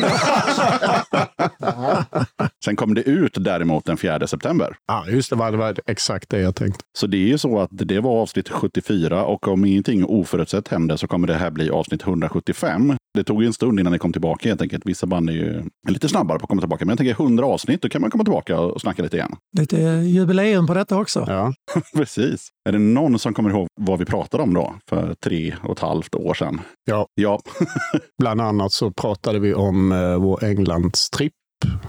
Sen 2.65 2.77
kom 2.77 2.95
det 2.95 3.03
ut 3.03 3.37
däremot 3.41 3.85
den 3.85 3.97
4 3.97 4.27
september. 4.27 4.77
ja, 4.87 5.05
just 5.09 5.31
det. 5.31 5.37
Var, 5.37 5.51
det 5.51 5.57
var 5.57 5.77
exakt 5.87 6.31
det 6.31 6.41
jag 6.41 6.55
tänkte. 6.55 6.85
Så 6.99 7.07
det 7.07 7.17
är 7.17 7.27
ju 7.29 7.39
så 7.39 7.59
att 7.61 7.71
det 7.73 8.01
var 8.01 8.11
avsnitt 8.11 8.49
74 8.49 9.25
och 9.25 9.49
om 9.49 9.65
ingenting 9.65 10.05
oförutsett 10.05 10.69
händer 10.69 10.97
så 10.97 11.07
kommer 11.07 11.27
det 11.27 11.35
här 11.35 11.51
bli 11.51 11.71
avsnitt 11.71 12.03
175. 12.03 12.97
Det 13.15 13.25
tog 13.25 13.43
ju 13.43 13.47
en 13.47 13.53
stund 13.53 13.81
innan 13.81 13.93
det 13.93 13.99
kom 13.99 14.13
tillbaka 14.13 14.49
helt 14.49 14.63
enkelt. 14.63 14.87
Vissa 14.87 15.07
band 15.07 15.31
är 15.31 15.35
ju 15.35 15.63
lite 15.89 16.09
snabbare 16.09 16.39
på 16.39 16.45
att 16.45 16.49
komma 16.49 16.63
tillbaka. 16.63 16.85
Men 16.85 16.91
jag 16.93 16.99
tänker 16.99 17.23
100 17.25 17.45
avsnitt, 17.47 17.83
då 17.83 17.89
kan 17.89 18.01
man 18.01 18.11
komma 18.11 18.25
tillbaka 18.25 18.61
och 18.61 18.81
snacka 18.81 19.03
lite 19.03 19.17
igen. 19.17 19.37
Lite 19.59 19.77
jubileum 20.07 20.67
på 20.67 20.75
detta 20.75 20.99
också. 20.99 21.25
Ja. 21.29 21.53
Precis. 21.95 22.49
Är 22.69 22.73
det 22.73 22.79
någon 22.79 23.19
som 23.19 23.35
kommer 23.35 23.51
ihåg 23.51 23.67
vad 23.81 23.99
vi 23.99 24.05
pratade 24.05 24.43
om 24.43 24.55
då 24.55 24.75
för 24.91 25.15
tre 25.25 25.55
och 25.63 25.73
ett 25.73 25.81
halvt 25.81 26.15
år 26.15 26.35
sedan? 26.35 26.61
Ja. 26.85 27.07
Ja, 27.15 27.41
Bland 28.19 28.41
annat 28.41 28.73
så 28.73 28.91
pratade 28.91 29.39
vi 29.39 29.55
om 29.55 29.93
eh, 29.93 30.17
vår 30.17 30.45
Englandstripp 30.45 31.33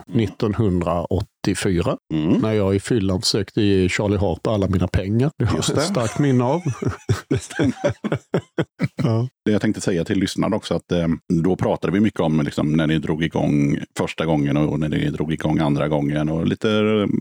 1980 0.07 1.27
1984. 1.51 1.97
mm. 2.13 2.41
När 2.41 2.53
jag 2.53 2.75
i 2.75 2.79
fyllan 2.79 3.21
försökte 3.21 3.61
ge 3.61 3.89
Charlie 3.89 4.17
Harper 4.17 4.51
alla 4.51 4.67
mina 4.67 4.87
pengar. 4.87 5.31
Det 5.37 5.45
har 5.45 5.57
jag 5.57 5.77
ett 5.77 5.83
starkt 5.83 6.19
minne 6.19 6.43
av. 6.43 6.61
ja. 9.03 9.27
Det 9.45 9.51
jag 9.51 9.61
tänkte 9.61 9.81
säga 9.81 10.05
till 10.05 10.19
lyssnarna 10.19 10.55
också 10.55 10.75
att 10.75 10.91
eh, 10.91 11.07
då 11.43 11.55
pratade 11.55 11.93
vi 11.93 11.99
mycket 11.99 12.19
om 12.19 12.41
liksom, 12.41 12.73
när 12.73 12.87
ni 12.87 12.99
drog 12.99 13.23
igång 13.23 13.77
första 13.97 14.25
gången 14.25 14.57
och 14.57 14.79
när 14.79 14.89
ni 14.89 15.09
drog 15.09 15.33
igång 15.33 15.59
andra 15.59 15.87
gången 15.87 16.29
och 16.29 16.47
lite 16.47 16.67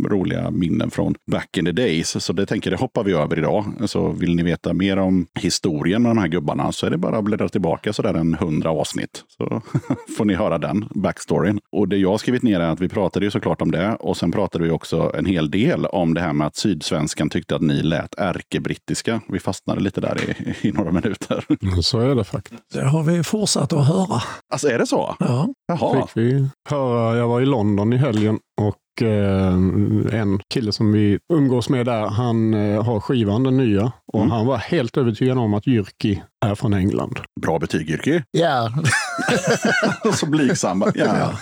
roliga 0.09 0.51
minnen 0.51 0.91
från 0.91 1.15
back 1.31 1.57
in 1.57 1.65
the 1.65 1.73
days. 1.73 2.25
Så 2.25 2.33
det 2.33 2.47
tänker 2.47 2.71
jag, 2.71 2.79
det 2.79 2.83
hoppar 2.83 3.05
vi 3.05 3.13
över 3.13 3.39
idag. 3.39 3.65
Så 3.85 4.09
vill 4.09 4.35
ni 4.35 4.43
veta 4.43 4.73
mer 4.73 4.97
om 4.97 5.27
historien 5.35 6.03
med 6.03 6.11
de 6.11 6.19
här 6.19 6.29
gubbarna 6.29 6.73
så 6.73 6.87
är 6.87 6.91
det 6.91 6.99
bara 6.99 7.19
att 7.19 7.25
bläddra 7.25 7.49
tillbaka 7.49 7.93
sådär 7.93 8.15
en 8.15 8.35
hundra 8.35 8.71
avsnitt. 8.71 9.25
Så 9.29 9.63
får 10.17 10.25
ni 10.25 10.35
höra 10.35 10.59
den 10.59 10.85
backstoryn. 10.95 11.61
Och 11.73 11.89
det 11.89 11.97
jag 11.97 12.11
har 12.11 12.19
skrivit 12.19 12.43
ner 12.43 12.61
är 12.61 12.71
att 12.71 12.81
vi 12.81 12.89
pratade 12.89 13.27
ju 13.27 13.31
såklart 13.31 13.63
om 13.63 13.71
det 13.71 13.95
och 13.95 14.16
sen 14.17 14.33
pratade 14.33 14.65
vi 14.65 14.71
också 14.71 15.13
en 15.19 15.27
hel 15.27 15.51
del 15.51 15.87
om 15.87 16.15
det 16.15 16.21
här 16.21 16.33
med 16.33 16.47
att 16.47 16.57
Sydsvenskan 16.57 17.31
tyckte 17.31 17.57
att 17.57 17.63
ni 17.63 17.83
lät 17.83 18.15
ärkebrittiska. 18.19 19.21
Vi 19.29 19.39
fastnade 19.41 19.81
lite 19.81 20.01
där 20.01 20.19
i, 20.31 20.55
i 20.69 20.73
några 20.73 20.93
minuter. 20.93 21.45
Så 21.83 22.01
är 22.01 22.15
det 22.15 22.25
faktiskt. 22.25 22.63
Det 22.73 22.85
har 22.85 23.03
vi 23.03 23.23
fortsatt 23.23 23.73
att 23.73 23.87
höra. 23.89 24.23
Alltså 24.53 24.69
är 24.69 24.79
det 24.79 24.87
så? 24.87 25.17
Ja. 25.19 25.49
Jaha. 25.69 26.07
Fick 26.07 26.17
vi 26.17 26.49
höra, 26.71 27.17
jag 27.17 27.29
var 27.29 27.41
i 27.41 27.47
London 27.47 27.93
i 27.93 27.97
helgen 27.97 28.39
och 28.61 29.07
eh, 29.07 29.55
en 30.21 30.41
kille 30.55 30.73
som 30.73 30.93
vi 30.93 31.19
umgås 31.33 31.69
med 31.69 31.87
där, 31.87 32.07
han 32.07 32.55
eh, 32.55 32.83
har 32.85 33.01
skivan, 33.01 33.43
den 33.43 33.57
nya. 33.57 33.93
Och 34.13 34.21
Mm. 34.21 34.31
han 34.31 34.47
var 34.47 34.57
helt 34.57 34.97
övertygad 34.97 35.39
om 35.39 35.55
att 35.55 35.67
Jyrki 35.67 36.23
är 36.47 36.55
från 36.55 36.75
England. 36.75 37.21
Bra 37.43 37.59
betyg 37.59 37.91
Jyrki. 37.91 38.23
Ja, 38.31 38.73
Så 40.15 40.27
blygsam. 40.27 40.85
Ja. 40.95 41.33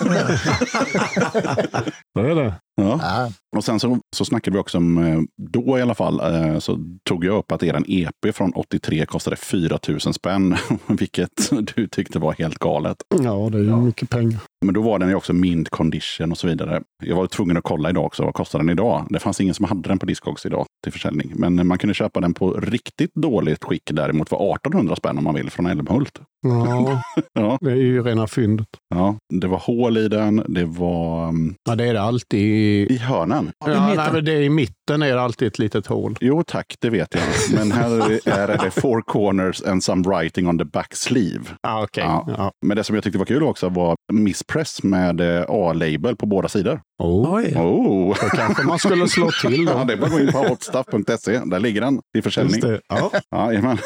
Det 2.14 2.20
är 2.20 2.34
det. 2.34 2.54
Ja. 2.76 3.00
ja. 3.02 3.32
Och 3.56 3.64
sen 3.64 3.80
så, 3.80 3.98
så 4.16 4.24
snackade 4.24 4.56
vi 4.56 4.60
också 4.60 4.78
om, 4.78 4.98
eh, 4.98 5.20
då 5.52 5.78
i 5.78 5.82
alla 5.82 5.94
fall, 5.94 6.20
eh, 6.20 6.58
så 6.58 6.78
tog 7.08 7.24
jag 7.24 7.38
upp 7.38 7.52
att 7.52 7.62
er 7.62 7.82
EP 7.86 8.34
från 8.34 8.52
83 8.52 9.06
kostade 9.06 9.36
4 9.36 9.78
000 9.88 10.00
spänn. 10.00 10.56
Vilket 10.86 11.50
du 11.74 11.88
tyckte 11.88 12.18
var 12.18 12.32
helt 12.32 12.58
galet. 12.58 12.96
Ja, 13.22 13.48
det 13.52 13.58
är 13.58 13.62
ju 13.62 13.76
mycket 13.76 14.10
pengar. 14.10 14.40
Men 14.64 14.74
då 14.74 14.82
var 14.82 14.98
den 14.98 15.08
ju 15.08 15.14
också 15.14 15.32
mint 15.32 15.68
condition 15.68 16.32
och 16.32 16.38
så 16.38 16.46
vidare. 16.46 16.82
Jag 17.04 17.16
var 17.16 17.26
tvungen 17.26 17.56
att 17.56 17.64
kolla 17.64 17.90
idag 17.90 18.04
också. 18.04 18.24
Vad 18.24 18.34
kostar 18.34 18.58
den 18.58 18.70
idag? 18.70 19.06
Det 19.10 19.18
fanns 19.18 19.40
ingen 19.40 19.54
som 19.54 19.64
hade 19.64 19.88
den 19.88 19.98
på 19.98 20.06
Discogs 20.06 20.46
idag 20.46 20.66
till 20.82 20.92
försäljning. 20.92 21.32
Men 21.34 21.66
man 21.66 21.78
kunde 21.78 21.94
köpa 21.94 22.20
den 22.20 22.34
på 22.34 22.50
riktigt 22.50 23.14
dåligt 23.14 23.64
skick 23.64 23.90
däremot 23.92 24.28
för 24.28 24.54
1800 24.54 24.96
spänn 24.96 25.18
om 25.18 25.24
man 25.24 25.34
vill 25.34 25.50
från 25.50 25.66
Älmhult. 25.66 26.20
Ja, 26.48 27.02
Ja. 27.32 27.58
det 27.60 27.70
är 27.70 27.76
ju 27.76 28.02
rena 28.02 28.26
fyndet. 28.26 28.66
Ja, 28.94 29.16
det 29.40 29.46
var 29.46 29.58
hål 29.58 29.96
i 29.98 30.08
den. 30.08 30.42
Det 30.48 30.64
var 30.64 31.28
um, 31.28 31.54
Ja, 31.68 31.74
det 31.76 31.84
är 31.84 31.94
det 31.94 32.02
alltid 32.02 32.40
i, 32.40 32.86
i 32.94 32.98
hörnen. 32.98 33.46
I 33.46 33.50
ja, 33.58 33.66
mitten. 33.88 33.96
nej, 33.96 34.12
men 34.12 34.24
det 34.24 34.32
är 34.32 34.40
i 34.42 34.48
mitten 34.48 34.74
mitten 34.84 35.02
är 35.02 35.14
det 35.14 35.20
alltid 35.22 35.48
ett 35.48 35.58
litet 35.58 35.86
hål. 35.86 36.16
Jo 36.20 36.42
tack, 36.46 36.76
det 36.80 36.90
vet 36.90 37.14
jag. 37.14 37.22
Men 37.54 37.72
här 37.72 38.20
är 38.28 38.64
det 38.64 38.70
four 38.70 39.00
corners 39.02 39.62
and 39.62 39.84
some 39.84 40.02
writing 40.08 40.48
on 40.48 40.58
the 40.58 40.64
back 40.64 40.94
sleeve. 40.94 41.44
Ah, 41.62 41.82
okay. 41.82 42.04
Ja. 42.04 42.24
ja. 42.36 42.52
Men 42.66 42.76
det 42.76 42.84
som 42.84 42.94
jag 42.94 43.04
tyckte 43.04 43.18
var 43.18 43.26
kul 43.26 43.42
också 43.42 43.68
var 43.68 43.96
misspress 44.12 44.82
med 44.82 45.20
eh, 45.20 45.44
A-label 45.48 46.16
på 46.16 46.26
båda 46.26 46.48
sidor. 46.48 46.80
Oh. 47.02 47.34
Oj, 47.34 47.54
Oh. 47.56 48.16
Då 48.22 48.28
kanske 48.28 48.66
man 48.66 48.78
skulle 48.78 49.08
slå 49.08 49.30
till 49.30 49.64
Ja, 49.68 49.78
då. 49.78 49.84
det 49.84 49.92
är 49.92 49.96
bara 49.96 50.06
att 50.06 50.12
gå 50.12 50.20
in 50.20 50.32
på 50.32 50.38
hotstuff.se. 50.38 51.40
Där 51.44 51.60
ligger 51.60 51.80
den 51.80 52.00
i 52.18 52.22
försäljning. 52.22 52.54
Just 52.54 52.68
det. 52.68 52.80
Ja. 52.88 53.10
Ja, 53.30 53.76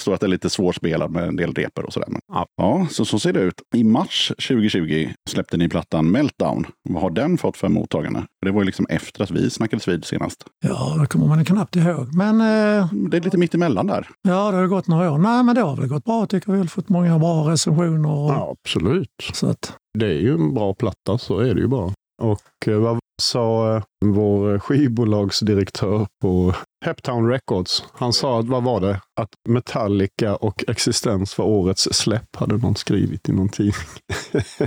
står 0.00 0.14
att 0.14 0.20
det 0.20 0.26
är 0.26 0.28
lite 0.28 0.50
svårspelad 0.50 1.10
med 1.10 1.28
en 1.28 1.36
del 1.36 1.54
repor 1.54 1.84
och 1.84 1.92
sådär. 1.92 2.08
Ja. 2.32 2.46
ja, 2.56 2.86
så, 2.90 3.04
så 3.04 3.18
ser 3.18 3.32
det 3.32 3.40
ut. 3.40 3.62
I 3.74 3.84
mars 3.84 4.32
2020 4.48 5.08
släppte 5.30 5.56
ni 5.56 5.68
plattan 5.68 6.10
Meltdown. 6.10 6.66
Vad 6.88 7.02
har 7.02 7.10
den 7.10 7.38
fått 7.38 7.56
för 7.56 7.68
mottagande? 7.68 8.22
Det 8.44 8.50
var 8.50 8.60
ju 8.60 8.66
liksom 8.66 8.86
efter 8.88 9.22
att 9.22 9.30
vi 9.30 9.50
snackades 9.50 9.88
vid 9.88 10.04
senast. 10.04 10.43
Ja, 10.64 10.96
det 11.00 11.06
kommer 11.06 11.26
man 11.26 11.44
knappt 11.44 11.76
ihåg. 11.76 12.14
Men 12.14 12.40
eh, 12.40 12.88
Det 13.10 13.16
är 13.16 13.20
lite 13.20 13.38
mitt 13.38 13.54
emellan 13.54 13.86
där. 13.86 14.08
ja, 14.22 14.50
det 14.50 14.56
har 14.56 14.66
gått 14.66 14.88
några 14.88 15.12
år. 15.12 15.18
Nej, 15.18 15.42
men 15.44 15.54
det 15.54 15.60
har 15.60 15.76
väl 15.76 15.88
gått 15.88 16.04
bra 16.04 16.26
tycker 16.26 16.46
vi. 16.46 16.52
Vi 16.52 16.58
har 16.58 16.66
fått 16.68 16.88
många 16.88 17.18
bra 17.18 17.50
recensioner. 17.50 18.10
Och, 18.10 18.30
ja, 18.30 18.54
absolut. 18.64 19.08
Så 19.32 19.46
att, 19.50 19.76
Det 19.98 20.06
är 20.06 20.20
ju 20.20 20.34
en 20.34 20.54
bra 20.54 20.74
platta, 20.74 21.18
så 21.18 21.38
är 21.38 21.54
det 21.54 21.60
ju 21.60 21.66
bara. 21.68 21.92
Och 22.22 22.68
eh, 22.68 22.78
vad 22.78 22.98
sa 23.22 23.76
eh, 23.76 23.82
vår 24.04 24.58
skivbolagsdirektör 24.58 26.06
på 26.22 26.54
Heptown 26.84 27.28
Records? 27.28 27.84
Han 27.92 28.12
sa 28.12 28.40
att, 28.40 28.46
vad 28.46 28.62
var 28.62 28.80
det? 28.80 29.00
Att 29.20 29.28
Metallica 29.48 30.36
och 30.36 30.64
Existens 30.68 31.38
var 31.38 31.44
årets 31.44 31.88
släpp, 31.92 32.36
hade 32.36 32.56
någon 32.56 32.76
skrivit 32.76 33.28
i 33.28 33.32
någon 33.32 33.48
tidning. 33.48 33.74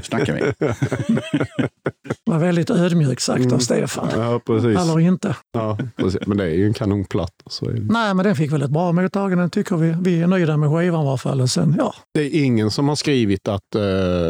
snackar 0.03 0.33
vi. 0.33 0.41
det 0.59 0.75
var 2.25 2.39
väldigt 2.39 2.69
ödmjukt 2.69 3.21
sagt 3.21 3.39
av 3.45 3.47
Mm. 3.47 3.59
Stefan. 3.59 4.07
Ja, 4.15 4.39
precis. 4.45 4.77
Eller 4.77 4.99
inte. 4.99 5.35
Ja, 5.53 5.77
precis. 5.95 6.27
Men 6.27 6.37
det 6.37 6.43
är 6.43 6.49
ju 6.55 6.65
en 6.67 6.73
kanonplatta. 6.73 7.31
Så 7.49 7.65
är 7.69 7.73
det. 7.73 7.81
Nej, 7.93 8.13
men 8.13 8.25
den 8.25 8.35
fick 8.35 8.51
väl 8.51 8.61
ett 8.61 8.69
bra 8.71 8.91
mottagande 8.91 9.49
tycker 9.49 9.75
vi. 9.77 9.95
Vi 10.01 10.21
är 10.21 10.27
nöjda 10.27 10.57
med 10.57 10.69
skivan 10.69 11.05
i 11.05 11.07
alla 11.07 11.17
fall. 11.17 11.47
Sen, 11.47 11.75
ja, 11.77 11.93
det 12.13 12.21
är 12.21 12.43
ingen 12.43 12.71
som 12.71 12.87
har 12.87 12.95
skrivit 12.95 13.47
att 13.47 13.75
eh, 13.75 13.81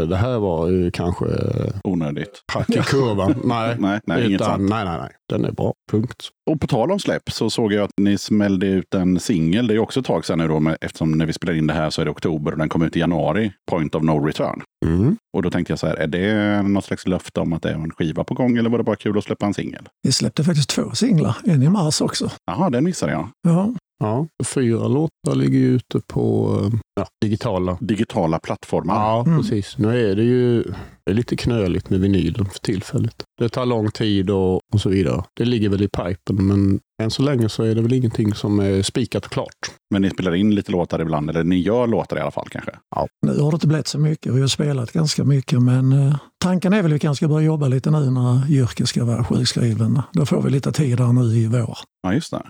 det 0.09 0.15
här 0.17 0.39
var 0.39 0.67
ju 0.67 0.91
kanske 0.91 1.25
eh, 1.25 1.73
Onödigt. 1.83 2.41
hack 2.53 2.69
i 2.69 2.73
kurvan. 2.73 3.35
nej, 3.43 3.75
Nej, 3.79 3.99
nej 4.05 4.25
inget 4.25 4.41
utan, 4.41 4.65
nej, 4.65 4.85
nej, 4.85 4.97
nej. 4.99 5.09
Den 5.29 5.45
är 5.45 5.51
bra. 5.51 5.73
Punkt. 5.91 6.29
Och 6.51 6.61
på 6.61 6.67
tal 6.67 6.91
om 6.91 6.99
släpp 6.99 7.31
så 7.31 7.49
såg 7.49 7.73
jag 7.73 7.76
att 7.83 7.91
ni 8.01 8.17
smällde 8.17 8.67
ut 8.67 8.93
en 8.93 9.19
singel. 9.19 9.67
Det 9.67 9.73
är 9.73 9.79
också 9.79 9.99
ett 9.99 10.05
tag 10.05 10.25
sedan 10.25 10.37
nu 10.37 10.47
då, 10.47 10.59
men 10.59 10.75
eftersom 10.81 11.11
när 11.11 11.25
vi 11.25 11.33
spelar 11.33 11.53
in 11.53 11.67
det 11.67 11.73
här 11.73 11.89
så 11.89 12.01
är 12.01 12.05
det 12.05 12.11
oktober 12.11 12.51
och 12.51 12.57
den 12.57 12.69
kom 12.69 12.81
ut 12.81 12.95
i 12.95 12.99
januari. 12.99 13.51
Point 13.71 13.95
of 13.95 14.03
no 14.03 14.25
return. 14.25 14.61
Mm. 14.85 15.17
Och 15.37 15.43
då 15.43 15.51
tänkte 15.51 15.71
jag 15.71 15.79
så 15.79 15.87
här, 15.87 15.95
är 15.95 16.07
det 16.07 16.61
något 16.61 16.85
slags 16.85 17.07
löfte 17.07 17.39
om 17.39 17.53
att 17.53 17.61
det 17.61 17.69
är 17.69 17.73
en 17.73 17.91
skiva 17.91 18.23
på 18.23 18.33
gång 18.33 18.57
eller 18.57 18.69
var 18.69 18.77
det 18.77 18.83
bara 18.83 18.95
kul 18.95 19.17
att 19.17 19.23
släppa 19.23 19.45
en 19.45 19.53
singel? 19.53 19.89
vi 20.03 20.11
släppte 20.11 20.43
faktiskt 20.43 20.69
två 20.69 20.91
singlar. 20.91 21.37
En 21.45 21.63
i 21.63 21.69
mars 21.69 22.01
också. 22.01 22.31
Jaha, 22.45 22.69
den 22.69 22.83
missade 22.83 23.11
jag. 23.11 23.29
Ja, 23.41 23.73
Ja, 23.99 24.27
fyra 24.45 24.87
låtar 24.87 25.35
ligger 25.35 25.59
ju 25.59 25.75
ute 25.75 26.01
på 26.07 26.55
eh, 26.63 26.79
ja, 26.95 27.07
digitala. 27.21 27.77
Digitala 27.81 28.39
plattformar. 28.39 28.95
Ja, 28.95 29.23
Mm. 29.27 29.41
precis. 29.41 29.77
Nu 29.77 30.11
är 30.11 30.15
det 30.15 30.23
ju 30.23 30.63
det 31.05 31.11
är 31.11 31.13
lite 31.13 31.35
knöligt 31.35 31.89
med 31.89 31.99
vinylen 31.99 32.45
för 32.45 32.59
tillfället. 32.59 33.15
Det 33.39 33.49
tar 33.49 33.65
lång 33.65 33.91
tid 33.91 34.29
och, 34.29 34.55
och 34.73 34.81
så 34.81 34.89
vidare. 34.89 35.23
Det 35.37 35.45
ligger 35.45 35.69
väl 35.69 35.81
i 35.83 35.87
pipen, 35.87 36.47
men 36.47 36.79
än 37.03 37.11
så 37.11 37.21
länge 37.23 37.49
så 37.49 37.63
är 37.63 37.75
det 37.75 37.81
väl 37.81 37.93
ingenting 37.93 38.33
som 38.33 38.59
är 38.59 38.81
spikat 38.81 39.25
och 39.25 39.31
klart. 39.31 39.71
Men 39.93 40.01
ni 40.01 40.09
spelar 40.09 40.35
in 40.35 40.55
lite 40.55 40.71
låtar 40.71 40.99
ibland, 41.01 41.29
eller 41.29 41.43
ni 41.43 41.55
gör 41.59 41.87
låtar 41.87 42.17
i 42.17 42.19
alla 42.21 42.31
fall 42.31 42.47
kanske? 42.51 42.71
nu 43.25 43.39
har 43.39 43.51
det 43.51 43.55
inte 43.55 43.67
blivit 43.67 43.87
så 43.87 43.99
mycket. 43.99 44.33
Vi 44.33 44.41
har 44.41 44.47
spelat 44.47 44.91
ganska 44.91 45.23
mycket, 45.23 45.61
men 45.61 45.91
eh, 45.93 46.15
tanken 46.43 46.73
är 46.73 46.81
väl 46.81 46.91
att 46.91 46.95
vi 46.95 46.99
kanske 46.99 47.25
ska 47.25 47.27
börja 47.33 47.45
jobba 47.45 47.67
lite 47.67 47.91
nu 47.91 48.11
när 48.11 48.47
Jyrke 48.49 48.85
ska 48.87 49.05
vara 49.05 49.23
sjukskriven. 49.23 50.01
Då 50.13 50.25
får 50.25 50.41
vi 50.41 50.49
lite 50.49 50.71
tid 50.71 50.99
här 50.99 51.13
nu 51.13 51.35
i 51.35 51.47
vår. 51.47 51.77
Ja, 52.03 52.13
just 52.13 52.31
det. 52.31 52.41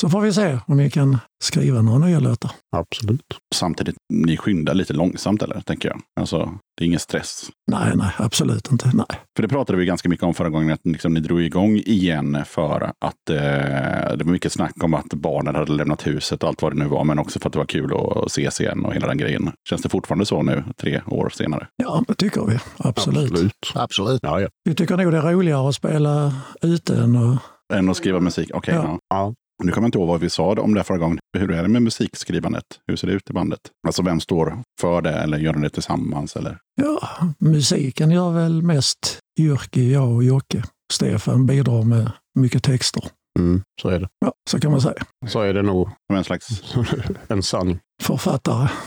Så 0.00 0.08
får 0.08 0.20
vi 0.20 0.32
se 0.32 0.58
om 0.66 0.76
vi 0.76 0.90
kan 0.90 1.18
skriva 1.42 1.82
några 1.82 1.98
nya 1.98 2.20
låtar. 2.20 2.50
Absolut. 2.76 3.20
Samtidigt, 3.54 3.96
ni 4.12 4.36
skyndar 4.36 4.74
lite 4.74 4.92
långsamt 4.92 5.42
eller? 5.42 5.60
Tänker 5.60 5.88
jag. 5.88 6.00
Alltså, 6.20 6.58
det 6.78 6.84
är 6.84 6.86
ingen 6.86 7.00
stress. 7.00 7.50
Nej, 7.70 7.92
nej, 7.96 8.10
absolut 8.18 8.70
inte. 8.72 8.90
Nej. 8.94 9.06
För 9.36 9.42
det 9.42 9.48
pratade 9.48 9.78
vi 9.78 9.84
ganska 9.86 10.08
mycket 10.08 10.24
om 10.24 10.34
förra 10.34 10.48
gången, 10.50 10.70
att 10.72 10.80
liksom, 10.84 11.14
ni 11.14 11.20
drog 11.20 11.42
igång 11.42 11.76
igen 11.76 12.38
för 12.46 12.80
att 13.00 13.30
eh, 13.30 14.16
det 14.16 14.24
var 14.24 14.32
mycket 14.32 14.52
snack 14.52 14.84
om 14.84 14.94
att 14.94 15.14
barnen 15.14 15.54
hade 15.54 15.72
lämnat 15.72 16.06
huset 16.06 16.42
och 16.42 16.48
allt 16.48 16.62
vad 16.62 16.72
det 16.72 16.78
nu 16.78 16.88
var, 16.88 17.04
men 17.04 17.18
också 17.18 17.38
för 17.40 17.48
att 17.48 17.52
det 17.52 17.58
var 17.58 17.66
kul 17.66 17.92
att 17.94 18.26
ses 18.26 18.60
igen 18.60 18.84
och 18.84 18.94
hela 18.94 19.06
den 19.06 19.18
grejen. 19.18 19.52
Känns 19.68 19.82
det 19.82 19.88
fortfarande 19.88 20.26
så 20.26 20.42
nu, 20.42 20.64
tre 20.80 21.00
år 21.06 21.28
senare? 21.34 21.66
Ja, 21.76 22.04
det 22.08 22.14
tycker 22.14 22.44
vi. 22.46 22.58
Absolut. 22.76 23.30
Absolut. 23.32 23.72
Absolut. 23.74 24.20
Ja, 24.22 24.40
ja. 24.40 24.48
Vi 24.64 24.74
tycker 24.74 24.96
nog 24.96 25.12
det 25.12 25.18
är 25.18 25.22
roligare 25.22 25.68
att 25.68 25.74
spela 25.74 26.32
ute 26.62 26.96
än 26.96 27.16
att... 27.16 27.38
Än 27.74 27.88
att 27.90 27.96
skriva 27.96 28.20
musik? 28.20 28.50
Okej, 28.54 28.74
Ja. 28.74 28.82
ja. 28.84 28.98
Ja. 29.08 29.34
Nu 29.62 29.72
kommer 29.72 29.84
jag 29.84 29.88
inte 29.88 29.98
ihåg 29.98 30.08
vad 30.08 30.20
vi 30.20 30.30
sa 30.30 30.52
om 30.52 30.74
det 30.74 30.84
förra 30.84 30.98
gången. 30.98 31.18
Hur 31.38 31.50
är 31.50 31.62
det 31.62 31.68
med 31.68 31.82
musikskrivandet? 31.82 32.64
Hur 32.86 32.96
ser 32.96 33.06
det 33.06 33.12
ut 33.12 33.30
i 33.30 33.32
bandet? 33.32 33.60
Alltså 33.86 34.02
vem 34.02 34.20
står 34.20 34.62
för 34.80 35.02
det 35.02 35.12
eller 35.12 35.38
gör 35.38 35.54
ni 35.54 35.62
det 35.62 35.70
tillsammans? 35.70 36.36
Eller? 36.36 36.58
Ja, 36.82 37.08
musiken 37.38 38.10
gör 38.10 38.30
väl 38.32 38.62
mest 38.62 39.18
Jyrki, 39.38 39.92
jag 39.92 40.08
och 40.08 40.24
Jocke. 40.24 40.62
Stefan 40.92 41.46
bidrar 41.46 41.82
med 41.82 42.12
mycket 42.38 42.62
texter. 42.62 43.04
Mm, 43.38 43.62
så 43.82 43.88
är 43.88 44.00
det. 44.00 44.08
Ja, 44.20 44.32
så 44.50 44.60
kan 44.60 44.70
man 44.70 44.80
säga. 44.80 45.02
Så 45.26 45.40
är 45.40 45.54
det 45.54 45.62
nog 45.62 45.88
Som 46.06 46.16
en 46.16 46.24
slags... 46.24 46.74
en 47.28 47.42
sanning. 47.42 47.78
Författare. 48.02 48.68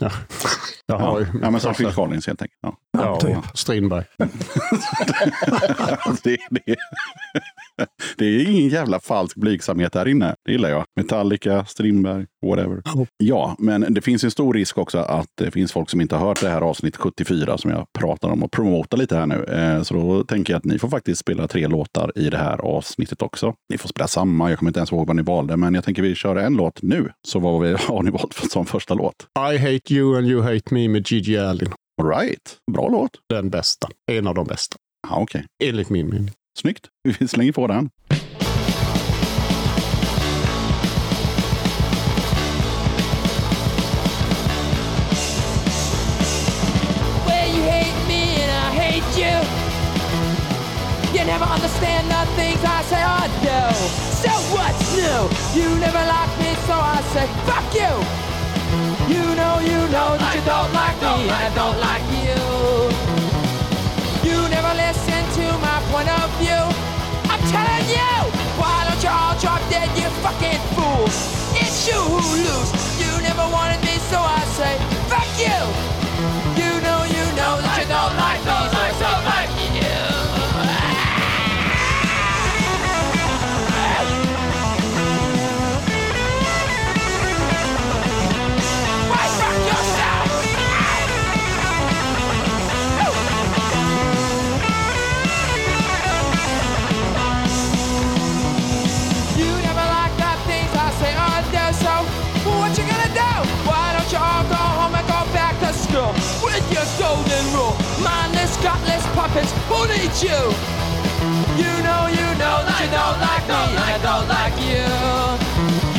Ja. 0.00 0.10
Jag 0.86 0.98
har 0.98 1.20
Ja, 1.20 1.26
ja 1.42 1.50
men 1.50 1.60
som 1.60 1.74
Phil 1.74 1.92
Collins 1.92 2.26
helt 2.26 2.42
enkelt. 2.42 2.58
Ja. 2.62 2.76
Ja, 2.98 3.00
Ja, 3.04 3.20
typ. 3.20 3.36
Strindberg. 3.58 4.04
det, 6.22 6.36
det, 6.50 6.76
det 8.18 8.24
är 8.26 8.48
ingen 8.50 8.68
jävla 8.68 9.00
falsk 9.00 9.36
blygsamhet 9.36 9.94
här 9.94 10.08
inne. 10.08 10.34
Det 10.44 10.52
gillar 10.52 10.68
jag. 10.68 10.84
Metallica, 11.00 11.64
Strindberg, 11.64 12.26
whatever. 12.46 12.82
Ja. 13.16 13.56
Men 13.58 13.94
det 13.94 14.00
finns 14.00 14.24
en 14.24 14.30
stor 14.30 14.54
risk 14.54 14.78
också 14.78 14.98
att 14.98 15.26
det 15.34 15.50
finns 15.50 15.72
folk 15.72 15.90
som 15.90 16.00
inte 16.00 16.16
har 16.16 16.26
hört 16.28 16.40
det 16.40 16.48
här 16.48 16.60
avsnitt 16.60 16.96
74 16.96 17.58
som 17.58 17.70
jag 17.70 17.86
pratar 17.98 18.28
om 18.28 18.42
och 18.42 18.52
promotar 18.52 18.96
lite 18.96 19.16
här 19.16 19.26
nu. 19.26 19.44
Eh, 19.44 19.82
Så 19.82 19.94
då 19.94 20.24
tänker 20.24 20.52
jag 20.52 20.58
att 20.58 20.64
ni 20.64 20.78
får 20.78 20.88
faktiskt 20.88 21.20
spela 21.20 21.48
tre 21.48 21.66
låtar 21.66 22.12
i 22.18 22.30
det 22.30 22.38
här 22.38 22.58
avsnittet 22.58 23.22
också. 23.22 23.54
Ni 23.70 23.78
får 23.78 23.88
spela 23.88 24.06
samma. 24.08 24.50
Jag 24.50 24.58
kommer 24.58 24.70
inte 24.70 24.80
ens 24.80 24.92
ihåg 24.92 25.06
vad 25.06 25.16
ni 25.16 25.22
valde, 25.22 25.56
men 25.56 25.74
jag 25.74 25.84
tänker 25.84 26.02
vi 26.02 26.14
kör 26.14 26.36
en 26.36 26.54
låt 26.54 26.82
nu. 26.82 27.10
Så 27.28 27.38
vad 27.38 27.60
vi- 27.62 27.76
har 27.88 28.02
ni 28.02 28.10
valt 28.10 28.34
som 28.50 28.66
första 28.66 28.94
låt? 28.94 29.26
I 29.52 29.58
hate 29.58 29.94
you 29.94 30.18
and 30.18 30.26
you 30.26 30.42
hate 30.42 30.74
me 30.74 30.88
med 30.88 31.10
Gigi 31.10 31.38
Allen. 31.38 31.72
All 32.02 32.08
right. 32.08 32.56
Bra 32.72 32.88
låt. 32.88 33.10
Den 33.28 33.50
bästa. 33.50 33.88
En 34.12 34.26
av 34.26 34.34
de 34.34 34.46
bästa. 34.46 34.76
Ja, 35.08 35.16
okej. 35.16 35.46
Enligt 35.64 35.88
min 35.90 36.08
mening. 36.08 36.30
Snyggt. 36.58 36.86
Vi 37.18 37.28
slänger 37.28 37.52
på 37.52 37.66
den. 37.66 37.90
Well, 47.26 47.48
you 47.56 47.62
hate 47.62 47.98
me 48.08 48.22
and 48.42 48.50
I 48.50 48.68
hate 48.82 49.08
you. 49.20 49.36
You 51.14 51.24
never 51.26 51.46
understand 51.46 52.08
the 52.10 52.22
things 52.36 52.62
I 52.64 52.82
say 52.90 53.02
or 53.02 53.26
do. 53.44 53.60
So 54.22 54.32
what's 54.52 54.80
new? 54.94 55.22
You 55.58 55.68
never 55.78 56.02
liked 56.02 56.36
me, 56.38 56.54
so 56.66 56.74
I 56.74 56.98
say 57.14 57.26
fuck 57.48 57.66
you. 57.74 57.92
You 59.08 59.24
know, 59.38 59.58
you 59.62 59.78
know 59.94 60.18
that 60.18 60.34
you 60.34 60.44
don't 60.44 60.72
like 60.74 60.98
me 60.98 61.30
and 61.30 61.42
I 61.46 61.50
don't 61.54 61.78
like 61.78 62.06
you. 62.22 62.42
You 64.26 64.38
never 64.50 64.72
listen 64.74 65.22
to 65.38 65.46
my 65.62 65.78
point 65.90 66.10
of 66.10 66.26
view. 66.42 66.62
I'm 67.30 67.42
telling 67.50 67.86
you, 67.90 68.12
why 68.58 68.86
don't 68.86 69.02
you 69.02 69.10
all 69.10 69.34
drop 69.38 69.62
dead, 69.70 69.88
you 69.94 70.08
fucking 70.22 70.60
fool? 70.74 71.06
It's 71.58 71.86
you 71.86 71.98
who 71.98 72.18
lose. 72.18 72.70
You 72.98 73.10
never 73.22 73.46
wanted 73.48 73.80
me, 73.86 73.96
so 74.10 74.18
I 74.18 74.42
say 74.58 74.74
fuck 75.06 75.30
you. 75.38 75.58
You 76.58 76.72
know, 76.82 77.00
you 77.06 77.24
know 77.38 77.62
that 77.62 77.78
you 77.80 77.86
don't 77.86 78.14
like 78.18 78.42
me, 78.42 78.58
so 78.74 78.82
I 78.82 78.90
say 78.98 79.35
who 109.44 109.86
need 109.88 110.14
you? 110.22 110.40
You 111.60 111.72
know, 111.84 112.08
you 112.08 112.26
know 112.40 112.56
that 112.64 112.80
you 112.80 112.88
don't 112.88 113.18
like 113.20 113.44
me 113.48 113.60
and 113.76 113.90
I 113.92 113.98
don't 114.00 114.28
like 114.28 114.56
you. 114.64 114.86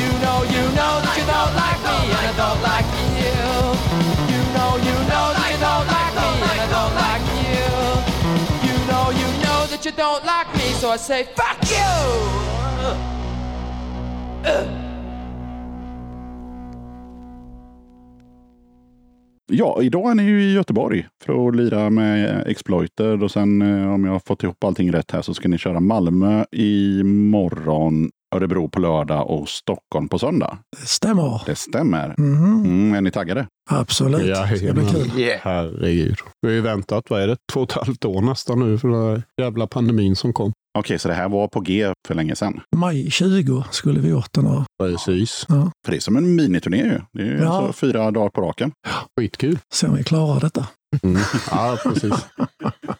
You 0.02 0.10
know, 0.24 0.42
you 0.48 0.64
know 0.74 0.94
that 1.06 1.16
you 1.18 1.26
don't 1.26 1.54
like 1.54 1.82
me 1.86 1.98
and 2.18 2.26
I 2.26 2.34
don't 2.42 2.62
like 2.66 2.90
you. 3.22 3.38
You 4.34 4.42
know, 4.56 4.72
you 4.82 4.96
know 5.12 5.26
that 5.38 5.48
you 5.54 5.60
don't 5.62 5.86
like 5.86 6.14
me 6.18 6.30
and 6.50 6.60
I 6.66 6.68
don't 6.76 6.96
like 6.98 7.26
you. 7.46 7.70
You 8.68 8.76
know, 8.90 9.06
you 9.22 9.30
know 9.44 9.60
that 9.68 9.82
you 9.86 9.92
don't 9.92 10.24
like 10.26 10.50
me, 10.56 10.74
so 10.74 10.90
I 10.90 10.98
say 10.98 11.24
fuck 11.36 11.60
you. 14.64 14.77
Ja, 19.52 19.82
idag 19.82 20.12
är 20.12 20.16
ni 20.16 20.24
ju 20.24 20.44
i 20.44 20.54
Göteborg 20.54 21.08
för 21.26 21.48
att 21.48 21.56
lira 21.56 21.90
med 21.90 22.48
Exploiter 22.48 23.24
och 23.24 23.32
sen 23.32 23.62
eh, 23.62 23.94
om 23.94 24.06
jag 24.06 24.12
har 24.12 24.20
fått 24.20 24.44
ihop 24.44 24.64
allting 24.64 24.94
rätt 24.94 25.12
här 25.12 25.22
så 25.22 25.34
ska 25.34 25.48
ni 25.48 25.58
köra 25.58 25.80
Malmö 25.80 26.46
i 26.52 27.04
morgon, 27.04 28.10
Örebro 28.36 28.70
på 28.70 28.80
lördag 28.80 29.30
och 29.30 29.50
Stockholm 29.50 30.10
på 30.10 30.20
söndag. 30.20 30.58
Stämmer. 30.78 31.42
Det 31.46 31.56
stämmer. 31.56 32.16
Mhm. 32.18 32.66
Mm, 32.66 32.94
är 32.94 33.02
ni 33.02 33.12
taggade? 33.12 33.48
Absolut. 33.70 34.22
det 34.62 34.74
blir 34.74 34.90
kul. 34.90 35.38
Herregud. 35.42 36.18
Vi 36.42 36.48
har 36.48 36.56
ju 36.56 36.62
väntat, 36.62 37.10
vad 37.10 37.22
är 37.22 37.28
det, 37.28 37.38
två 37.54 37.62
och 37.62 37.72
ett 37.72 37.86
halvt 37.86 38.06
år 38.06 38.22
nästan 38.22 38.60
nu 38.60 38.78
för 38.78 38.88
den 38.88 39.08
här 39.08 39.24
jävla 39.42 39.68
pandemin 39.68 40.16
som 40.16 40.34
kom. 40.34 40.52
Okej, 40.80 41.00
så 41.00 41.08
det 41.08 41.14
här 41.14 41.30
var 41.30 41.48
på 41.48 41.60
G 41.60 41.94
för 42.08 42.16
länge 42.16 42.36
sedan. 42.36 42.60
Maj 42.76 43.12
20 43.12 43.64
skulle 43.72 44.00
vi 44.00 44.10
gjort 44.10 44.34
den. 44.34 44.66
Precis. 44.80 45.46
För 45.86 45.92
det 45.92 45.96
är 45.96 46.00
som 46.00 46.18
en 46.18 46.36
miniturné 46.36 46.78
ju. 46.78 47.02
Det 47.14 47.22
är 47.22 47.26
ju 47.26 47.38
Ja. 47.42 47.48
alltså 47.50 47.74
fyra 47.74 48.12
dagar 48.12 48.30
på 48.30 48.42
raken. 48.42 48.72
Skitkul. 49.20 49.60
Se 49.74 49.88
om 49.88 49.96
vi 49.96 50.04
klarar 50.04 50.40
detta. 50.40 50.68
Mm. 51.04 51.22
Ja, 51.52 51.78
precis. 51.84 52.14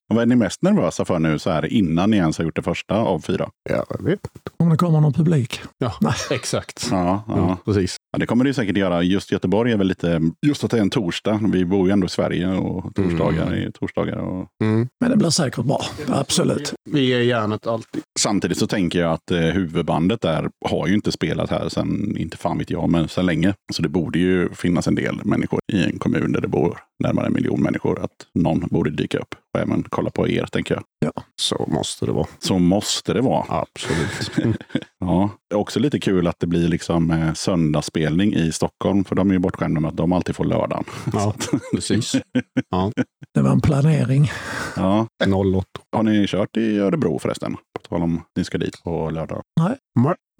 Och 0.10 0.16
vad 0.16 0.22
är 0.22 0.26
ni 0.26 0.36
mest 0.36 0.62
nervösa 0.62 1.06
för 1.06 1.20
nu 1.20 1.40
så 1.40 1.50
här 1.50 1.66
innan 1.74 2.12
ni 2.12 2.18
ens 2.18 2.38
har 2.38 2.46
gjort 2.46 2.56
det 2.56 2.62
första 2.62 2.96
av 2.96 3.20
fyra? 3.20 3.50
Ja, 3.70 3.86
jag 3.90 4.04
vet. 4.04 4.20
Om 4.60 4.70
det 4.70 4.78
kommer 4.78 5.02
någon 5.02 5.14
publik. 5.14 5.62
Ja, 5.78 5.94
Nej. 6.02 6.14
exakt. 6.32 6.88
Ja, 6.92 7.24
ja. 7.28 7.38
Ja, 7.38 7.58
precis. 7.66 7.96
ja, 8.12 8.20
det 8.20 8.26
kommer 8.26 8.44
det 8.44 8.48
ju 8.48 8.54
säkert 8.54 8.78
göra. 8.78 9.04
Just 9.04 9.32
Göteborg 9.32 9.72
är 9.72 9.78
väl 9.78 9.88
lite, 9.88 10.22
just 10.48 10.64
att 10.64 10.72
det 10.72 10.78
är 10.78 10.82
en 10.82 10.90
torsdag. 10.90 11.40
Vi 11.54 11.66
bor 11.66 11.88
ju 11.88 11.94
ändå 11.94 12.06
i 12.06 12.10
Sverige 12.10 12.48
och 12.48 12.96
torsdagar 12.96 13.54
är 13.54 13.72
torsdagar. 13.72 14.18
Och... 14.18 14.48
Mm. 14.64 14.88
Men 15.02 15.12
det 15.12 15.18
blir 15.18 15.30
säkert 15.30 15.66
bra. 15.66 15.82
Absolut. 16.08 16.74
Vi 16.90 17.14
är 17.14 17.20
järnet 17.20 17.68
alltid. 17.68 18.04
Samtidigt 18.20 18.58
så 18.58 18.68
tänker 18.68 19.00
jag 19.00 19.12
att 19.14 19.32
eh, 19.32 19.40
huvudbandet 19.40 20.22
där 20.22 20.50
har 20.66 20.88
ju 20.88 20.94
inte 20.94 21.12
spelat 21.12 21.50
här 21.50 21.70
sen, 21.70 22.18
inte 22.18 22.38
fan 22.38 22.58
vet 22.58 22.70
jag, 22.70 22.90
men 22.90 23.08
sen 23.08 23.26
länge. 23.26 23.54
Så 23.74 23.82
det 23.82 23.90
borde 23.90 24.20
ju 24.20 24.50
finnas 24.54 24.88
en 24.88 24.96
del 24.96 25.22
människor 25.24 25.60
i 25.74 25.84
en 25.84 26.00
kommun 26.00 26.32
där 26.32 26.42
det 26.42 26.48
bor 26.48 26.80
närmare 27.00 27.26
en 27.28 27.34
miljon 27.34 27.62
människor. 27.62 28.00
Att 28.00 28.28
någon 28.34 28.60
borde 28.60 28.90
dyka 28.90 29.18
upp 29.18 29.36
och 29.58 29.64
även 29.64 29.84
kolla 29.90 30.10
på 30.10 30.30
er, 30.30 30.46
tänker 30.46 30.76
jag. 31.00 31.12
Så 31.42 31.66
måste 31.68 32.06
det 32.06 32.12
vara. 32.12 32.28
Så 32.40 32.60
måste 32.60 33.14
det 33.14 33.22
vara. 33.22 33.46
Absolut. 33.50 34.60
Ja, 35.00 35.30
det 35.50 35.56
är 35.56 35.60
också 35.60 35.80
lite 35.80 36.00
kul 36.00 36.28
att 36.28 36.36
det 36.40 36.48
blir 36.48 36.68
liksom 36.68 37.12
eh, 37.12 37.34
söndagsspelning 37.34 38.34
i 38.34 38.52
Stockholm. 38.52 39.04
För 39.04 39.16
de 39.16 39.30
är 39.30 39.34
ju 39.34 39.40
bortskämda 39.40 39.82
med 39.82 39.90
att 39.90 39.98
de 39.98 40.14
alltid 40.14 40.36
får 40.36 40.46
lördagen. 40.46 40.84
Ja, 41.14 41.34
precis. 41.74 42.12
Det 43.34 43.42
var 43.42 43.52
en 43.52 43.62
planering. 43.62 44.32
Ja. 44.76 45.08
08. 45.56 45.68
Har 45.96 46.04
ni 46.04 46.28
kört 46.28 46.58
i 46.58 46.80
Örebro 46.80 47.20
förresten? 47.20 47.56
På 47.56 47.82
tal 47.90 48.04
om 48.04 48.22
ni 48.38 48.44
ska 48.44 48.58
dit 48.58 48.84
på 48.84 49.10
lördag. 49.10 49.42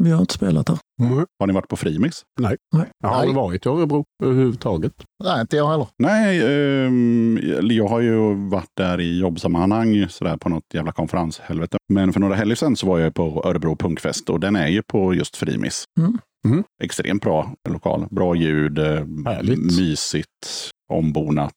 Vi 0.04 0.12
har 0.12 0.20
inte 0.20 0.34
spelat 0.34 0.68
där. 0.68 0.78
Mm. 1.02 1.26
Har 1.40 1.48
ni 1.48 1.54
varit 1.54 1.68
på 1.68 1.78
Frimis? 1.78 2.24
Nej. 2.40 2.58
Nej. 2.76 2.86
Jag 3.04 3.10
har 3.10 3.16
aldrig 3.16 3.36
varit 3.36 3.66
i 3.66 3.70
Örebro 3.70 4.06
överhuvudtaget. 4.24 4.94
Nej, 5.24 5.42
inte 5.42 5.56
jag 5.58 5.70
heller. 5.70 5.88
Nej, 5.98 6.42
ehm, 6.86 7.40
jag 7.72 7.88
har 7.88 8.00
ju 8.00 8.34
varit 8.50 8.72
där 8.78 9.02
i 9.02 9.07
jobbsammanhang 9.08 10.10
sådär 10.10 10.38
på 10.38 10.50
något 10.50 10.64
jävla 10.74 10.92
konferenshelvete. 10.92 11.78
Men 11.94 12.14
för 12.14 12.20
några 12.20 12.36
helger 12.36 12.56
sedan 12.56 12.76
så 12.76 12.88
var 12.88 13.00
jag 13.00 13.14
på 13.14 13.42
Örebro 13.46 13.76
Punkfest 13.76 14.30
och 14.30 14.40
den 14.40 14.56
är 14.56 14.68
ju 14.68 14.82
på 14.84 15.14
just 15.14 15.38
Frimis. 15.38 15.84
Mm. 16.00 16.18
Mm. 16.46 16.64
Extremt 16.84 17.22
bra 17.24 17.54
lokal. 17.70 18.08
Bra 18.12 18.36
ljud, 18.36 18.80
eh, 18.80 18.86
Härligt. 19.26 19.60
mysigt, 19.80 20.48
ombonat. 20.94 21.54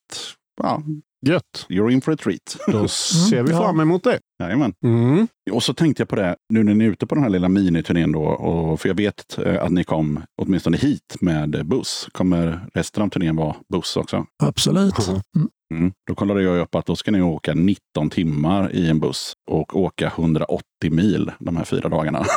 Ja, 0.63 0.83
Gött. 1.27 1.67
you're 1.69 1.91
in 1.91 2.01
for 2.01 2.13
a 2.13 2.17
treat. 2.17 2.57
Då 2.67 2.89
ser 3.29 3.43
vi 3.43 3.49
fram 3.53 3.81
emot 3.81 4.05
det. 4.05 4.19
Jajamän. 4.41 4.73
Mm. 4.85 5.29
Och 5.51 5.63
så 5.63 5.75
tänkte 5.75 6.01
jag 6.01 6.09
på 6.09 6.17
det, 6.17 6.37
nu 6.53 6.65
när 6.65 6.75
ni 6.75 6.85
är 6.85 6.89
ute 6.89 7.07
på 7.07 7.15
den 7.15 7.25
här 7.25 7.31
lilla 7.31 7.49
miniturnén 7.49 8.13
då, 8.13 8.23
och, 8.23 8.81
för 8.81 8.89
jag 8.89 8.97
vet 8.97 9.39
eh, 9.39 9.63
att 9.63 9.73
ni 9.73 9.85
kom 9.85 10.21
åtminstone 10.43 10.77
hit 10.77 11.17
med 11.21 11.67
buss. 11.67 12.09
Kommer 12.13 12.61
resten 12.75 13.03
av 13.03 13.09
turnén 13.09 13.37
vara 13.37 13.57
buss 13.73 13.97
också? 13.97 14.27
Absolut. 14.43 14.95
Mm. 15.09 15.21
Mm. 15.75 15.93
Då 16.09 16.15
kollade 16.15 16.43
jag 16.43 16.59
upp 16.59 16.75
att 16.75 16.87
då 16.87 16.97
ska 16.97 17.11
ni 17.11 17.23
åka 17.23 17.55
19 17.55 18.11
timmar 18.11 18.73
i 18.73 18.89
en 18.89 19.01
buss 19.01 19.33
och 19.51 19.77
åka 19.77 20.07
180 20.07 20.65
mil 20.91 21.31
de 21.39 21.57
här 21.57 21.65
fyra 21.65 21.89
dagarna. 21.89 22.25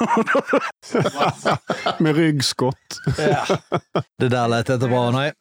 Med 2.00 2.16
ryggskott. 2.16 2.76
Det 4.20 4.30
där 4.30 4.48
lät 4.48 4.70
inte 4.70 4.88
bra, 4.88 5.12
nej. 5.12 5.32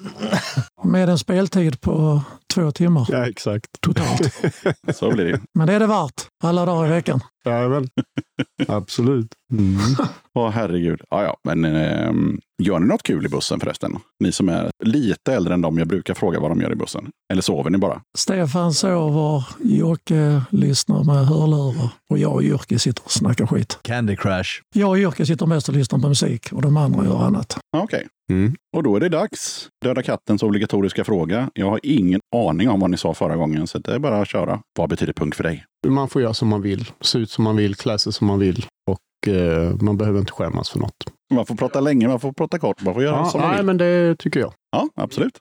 Med 0.84 1.08
en 1.08 1.18
speltid 1.18 1.80
på 1.80 2.22
två 2.54 2.70
timmar 2.70 3.06
Ja, 3.10 3.26
exakt. 3.28 3.66
totalt. 3.80 4.40
Så 4.94 5.10
blir 5.10 5.24
det. 5.24 5.40
Men 5.54 5.66
det 5.66 5.72
är 5.72 5.80
det 5.80 5.86
värt. 5.86 6.26
Alla 6.52 6.66
dagar 6.66 6.86
i 6.86 6.90
veckan. 6.90 7.20
Jajamän. 7.44 7.88
Absolut. 8.68 9.28
Mm. 9.52 9.76
Åh 10.34 10.50
herregud. 10.50 11.00
Ja, 11.10 11.22
ja. 11.22 11.36
Men 11.44 11.64
ehm, 11.64 12.40
gör 12.62 12.78
ni 12.78 12.86
något 12.86 13.02
kul 13.02 13.26
i 13.26 13.28
bussen 13.28 13.60
förresten? 13.60 13.96
Ni 14.20 14.32
som 14.32 14.48
är 14.48 14.70
lite 14.84 15.34
äldre 15.34 15.54
än 15.54 15.60
de 15.60 15.78
jag 15.78 15.88
brukar 15.88 16.14
fråga 16.14 16.40
vad 16.40 16.50
de 16.50 16.60
gör 16.60 16.72
i 16.72 16.76
bussen. 16.76 17.10
Eller 17.32 17.42
sover 17.42 17.70
ni 17.70 17.78
bara? 17.78 18.02
Stefan 18.18 18.72
sover, 18.72 19.44
Jocke 19.64 20.42
lyssnar 20.50 21.04
med 21.04 21.26
hörlurar 21.26 21.88
och 22.10 22.18
jag 22.18 22.32
och 22.32 22.42
Jyrke 22.42 22.78
sitter 22.78 23.04
och 23.04 23.12
snackar 23.12 23.46
skit. 23.46 23.78
Candy 23.82 24.16
Crush. 24.16 24.50
Jag 24.74 24.90
och 24.90 24.98
Jyrke 24.98 25.26
sitter 25.26 25.46
mest 25.46 25.68
och 25.68 25.74
lyssnar 25.74 25.98
på 25.98 26.08
musik 26.08 26.52
och 26.52 26.62
de 26.62 26.76
andra 26.76 27.04
gör 27.04 27.18
annat. 27.18 27.58
Okej. 27.76 28.08
Mm. 28.32 28.54
Och 28.76 28.82
då 28.82 28.96
är 28.96 29.00
det 29.00 29.08
dags. 29.08 29.68
Döda 29.84 30.02
kattens 30.02 30.42
obligatoriska 30.42 31.04
fråga. 31.04 31.50
Jag 31.54 31.70
har 31.70 31.80
ingen 31.82 32.20
aning 32.36 32.68
om 32.70 32.80
vad 32.80 32.90
ni 32.90 32.96
sa 32.96 33.14
förra 33.14 33.36
gången, 33.36 33.66
så 33.66 33.78
det 33.78 33.94
är 33.94 33.98
bara 33.98 34.20
att 34.20 34.28
köra. 34.28 34.60
Vad 34.78 34.88
betyder 34.90 35.12
punk 35.12 35.34
för 35.34 35.42
dig? 35.44 35.64
Man 35.86 36.08
får 36.08 36.22
göra 36.22 36.34
som 36.34 36.48
man 36.48 36.62
vill, 36.62 36.90
se 37.00 37.18
ut 37.18 37.30
som 37.30 37.44
man 37.44 37.56
vill, 37.56 37.74
klä 37.74 37.98
sig 37.98 38.12
som 38.12 38.26
man 38.26 38.38
vill 38.38 38.66
och 38.90 39.32
eh, 39.34 39.74
man 39.80 39.96
behöver 39.98 40.20
inte 40.20 40.32
skämmas 40.32 40.70
för 40.70 40.78
något. 40.78 40.96
Man 41.34 41.46
får 41.46 41.54
prata 41.54 41.80
länge, 41.80 42.08
man 42.08 42.20
får 42.20 42.32
prata 42.32 42.58
kort, 42.58 42.82
man 42.82 42.94
får 42.94 43.02
göra 43.02 43.16
Ja, 43.16 43.24
som 43.24 43.40
man 43.40 43.50
nej, 43.50 43.56
vill. 43.58 43.66
men 43.66 43.76
det 43.76 44.16
tycker 44.18 44.40
jag. 44.40 44.52
Ja, 44.72 44.88
absolut. 44.96 45.38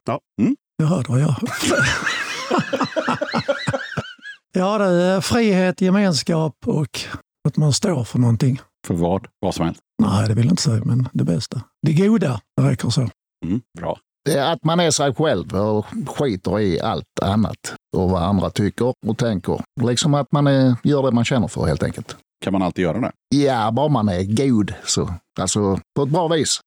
Jag 0.77 0.85
hörde 0.87 1.05
vad 1.09 1.21
jag 1.21 1.35
Ja, 4.53 4.77
det 4.77 4.85
är 4.85 5.21
frihet, 5.21 5.81
gemenskap 5.81 6.55
och 6.65 6.99
att 7.47 7.57
man 7.57 7.73
står 7.73 8.03
för 8.03 8.19
någonting. 8.19 8.59
För 8.87 8.93
vad? 8.93 9.27
Vad 9.39 9.55
som 9.55 9.65
helst. 9.65 9.81
Nej, 10.03 10.27
det 10.27 10.33
vill 10.33 10.45
jag 10.45 10.51
inte 10.51 10.63
säga, 10.63 10.83
men 10.85 11.09
det 11.13 11.23
bästa. 11.23 11.61
Det 11.87 11.93
goda, 11.93 12.41
det 12.57 12.69
räcker 12.69 12.89
så. 12.89 13.01
Mm, 13.45 13.61
bra. 13.79 13.97
Det 14.25 14.33
är 14.37 14.53
att 14.53 14.63
man 14.63 14.79
är 14.79 14.91
sig 14.91 15.15
själv 15.15 15.55
och 15.55 15.85
skiter 16.07 16.59
i 16.59 16.79
allt 16.81 17.19
annat 17.21 17.75
och 17.97 18.09
vad 18.09 18.23
andra 18.23 18.49
tycker 18.49 18.93
och 19.07 19.17
tänker. 19.17 19.61
Liksom 19.81 20.13
att 20.13 20.31
man 20.31 20.47
är, 20.47 20.75
gör 20.83 21.03
det 21.03 21.11
man 21.11 21.25
känner 21.25 21.47
för 21.47 21.65
helt 21.65 21.83
enkelt. 21.83 22.15
Kan 22.43 22.53
man 22.53 22.61
alltid 22.61 22.83
göra 22.83 22.99
det? 22.99 23.11
Ja, 23.35 23.71
bara 23.71 23.87
man 23.87 24.09
är 24.09 24.23
god 24.47 24.73
så. 24.85 25.13
Alltså 25.39 25.79
på 25.95 26.03
ett 26.03 26.09
bra 26.09 26.27
vis. 26.27 26.59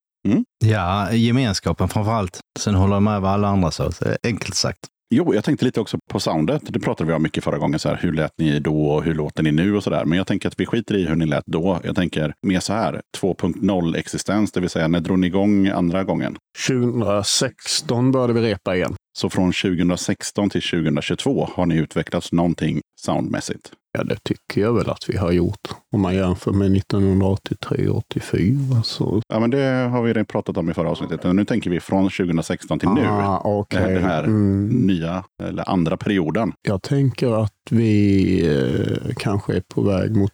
Ja, 0.64 1.12
gemenskapen 1.12 1.88
framför 1.88 2.12
allt. 2.12 2.40
Sen 2.59 2.74
håller 2.74 2.94
jag 2.94 3.03
med 3.03 3.20
vad 3.20 3.31
alla 3.33 3.48
andra 3.48 3.70
sa. 3.70 3.92
Så 3.92 4.05
enkelt 4.22 4.55
sagt. 4.55 4.79
Jo, 5.16 5.35
jag 5.35 5.44
tänkte 5.44 5.64
lite 5.64 5.81
också 5.81 5.98
på 6.11 6.20
soundet. 6.20 6.62
Det 6.64 6.81
pratade 6.81 7.09
vi 7.09 7.14
om 7.16 7.22
mycket 7.22 7.44
förra 7.44 7.59
gången. 7.59 7.79
Så 7.79 7.88
här, 7.88 7.96
hur 7.96 8.12
lät 8.12 8.33
ni 8.38 8.61
då 8.61 8.87
och 8.87 9.05
hur 9.05 9.14
låter 9.14 9.42
ni 9.42 9.53
nu 9.53 9.77
och 9.77 9.83
så 9.83 9.90
där. 9.90 10.05
Men 10.05 10.18
jag 10.18 10.27
tänker 10.27 10.48
att 10.48 10.61
vi 10.61 10.66
skiter 10.66 10.94
i 10.94 11.07
hur 11.07 11.16
ni 11.16 11.27
lät 11.27 11.46
då. 11.46 11.81
Jag 11.85 11.96
tänker 11.96 12.35
mer 12.46 12.61
så 12.61 12.72
här, 12.72 13.00
2.0 13.20 13.96
existens, 13.96 14.53
det 14.53 14.61
vill 14.61 14.70
säga 14.70 14.88
när 14.88 15.00
drog 15.00 15.18
ni 15.18 15.27
igång 15.27 15.68
andra 15.68 16.05
gången? 16.05 16.37
2016 16.68 18.12
började 18.12 18.33
vi 18.33 18.40
repa 18.40 18.77
igen. 18.77 18.94
Så 19.16 19.31
från 19.31 19.53
2016 19.53 20.50
till 20.50 20.62
2022 20.62 21.48
har 21.55 21.66
ni 21.66 21.77
utvecklats 21.77 22.33
någonting 22.33 22.81
soundmässigt. 23.00 23.72
Ja, 23.98 24.05
det 24.05 24.16
tycker 24.24 24.61
jag 24.61 24.72
väl 24.72 24.90
att 24.90 25.09
vi 25.09 25.16
har 25.16 25.33
gjort. 25.33 25.68
Om 25.92 26.00
man 26.00 26.14
jämför 26.14 26.53
med 26.53 26.77
1983 26.77 27.88
84 27.88 28.83
så... 28.85 29.22
Ja, 29.29 29.40
men 29.40 29.50
det 29.50 29.62
har 29.92 30.03
vi 30.03 30.11
redan 30.11 30.24
pratat 30.27 30.57
om 30.57 30.70
i 30.70 30.74
förra 30.74 30.90
avsnittet. 30.90 31.24
Nu 31.35 31.44
tänker 31.44 31.70
vi 31.70 31.81
från 31.81 32.05
2016 32.11 32.79
till 32.79 32.88
nu. 32.88 33.07
Ah, 33.07 33.40
okej. 33.44 33.94
Den 33.94 34.03
här 34.05 34.24
Mm. 34.24 34.68
nya, 34.68 35.24
eller 35.42 35.68
andra 35.70 35.96
perioden. 35.96 36.53
Jag 36.62 36.83
tänker 36.83 37.42
att 37.42 37.53
vi 37.70 38.46
eh, 38.57 39.14
kanske 39.16 39.57
är 39.57 39.62
på 39.74 39.83
väg 39.83 40.16
mot, 40.16 40.33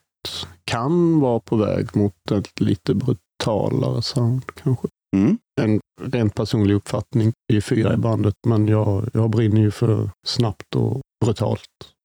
kan 0.64 1.20
vara 1.20 1.40
på 1.40 1.56
väg 1.56 1.96
mot 1.96 2.30
ett 2.32 2.60
lite 2.60 2.94
brutalare 2.94 4.02
sound 4.02 4.42
kanske. 4.62 4.88
Mm. 5.16 5.38
En 5.60 5.80
rent 6.02 6.34
personlig 6.34 6.74
uppfattning. 6.74 7.32
Vi 7.48 7.56
är 7.56 7.60
fyra 7.60 7.94
i 7.94 7.96
bandet, 7.96 8.34
men 8.46 8.68
jag, 8.68 9.08
jag 9.12 9.30
brinner 9.30 9.60
ju 9.60 9.70
för 9.70 10.10
snabbt 10.26 10.76
och 10.76 11.00
brutalt 11.24 11.60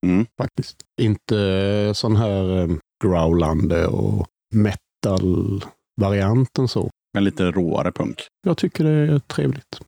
Mm. 0.05 0.25
faktiskt. 0.41 0.77
Inte 1.01 1.91
sån 1.95 2.15
här 2.15 2.61
eh, 2.61 2.67
growlande 3.03 3.87
och 3.87 4.27
metal-varianten 4.55 6.67
så. 6.67 6.89
En 7.17 7.23
lite 7.23 7.51
råare 7.51 7.91
punk. 7.91 8.21
Jag 8.47 8.57
tycker 8.57 8.83
det 8.83 9.13
är 9.13 9.19
trevligt. 9.19 9.79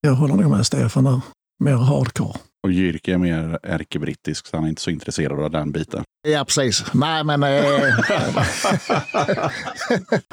Jag 0.00 0.14
håller 0.14 0.34
nog 0.34 0.50
med 0.50 0.66
Stefan 0.66 1.04
där. 1.04 1.20
Mer 1.64 1.76
hardcore. 1.76 2.38
Och 2.66 2.72
Jyrke 2.72 3.12
är 3.12 3.18
mer 3.18 3.58
ärkebrittisk, 3.62 4.46
så 4.46 4.56
han 4.56 4.64
är 4.64 4.68
inte 4.68 4.82
så 4.82 4.90
intresserad 4.90 5.40
av 5.40 5.50
den 5.50 5.72
biten. 5.72 6.02
Ja, 6.28 6.44
precis. 6.44 6.84
Nej, 6.94 7.24
men... 7.24 7.42
Eh... 7.42 7.50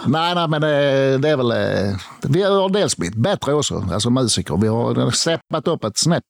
nej, 0.07 0.35
nej, 0.35 0.47
men 0.47 0.61
det, 0.61 1.17
det 1.17 1.29
är 1.29 1.37
väl... 1.37 1.51
Eh... 1.51 1.95
Vi 2.27 2.43
har 2.43 2.69
dels 2.69 2.97
blivit 2.97 3.17
bättre 3.17 3.53
också, 3.53 3.85
alltså 3.91 4.09
musiker. 4.09 4.57
Vi 4.57 4.67
har 4.67 5.11
steppat 5.11 5.67
upp 5.67 5.83
ett 5.83 5.97
snäpp, 5.97 6.23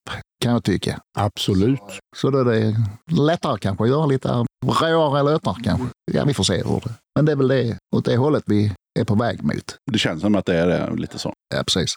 kan 0.44 0.52
jag 0.52 0.64
tycka. 0.64 1.00
Absolut. 1.18 1.82
Så 2.18 2.30
då 2.30 2.38
är 2.40 2.46
det 2.46 2.76
lättare 3.12 3.58
kanske 3.60 3.84
att 3.84 3.90
göra 3.90 4.06
lite 4.06 4.46
råare 4.66 5.24
låtar 5.24 5.58
kanske. 5.64 5.88
Ja, 6.12 6.26
vi 6.26 6.34
får 6.34 6.44
se 6.44 6.64
hur 6.64 6.82
det 6.84 6.94
Men 7.16 7.26
det 7.26 7.32
är 7.32 7.36
väl 7.36 7.48
det, 7.48 7.78
åt 7.96 8.06
det 8.06 8.18
hållet 8.18 8.44
vi 8.46 8.72
är 9.00 9.04
på 9.04 9.16
väg 9.16 9.44
mot. 9.44 9.76
Det 9.92 10.00
känns 10.00 10.22
som 10.22 10.36
att 10.36 10.46
det 10.46 10.56
är 10.56 10.96
lite 10.96 11.20
så. 11.20 11.34
Ja, 11.56 11.64
precis. 11.64 11.96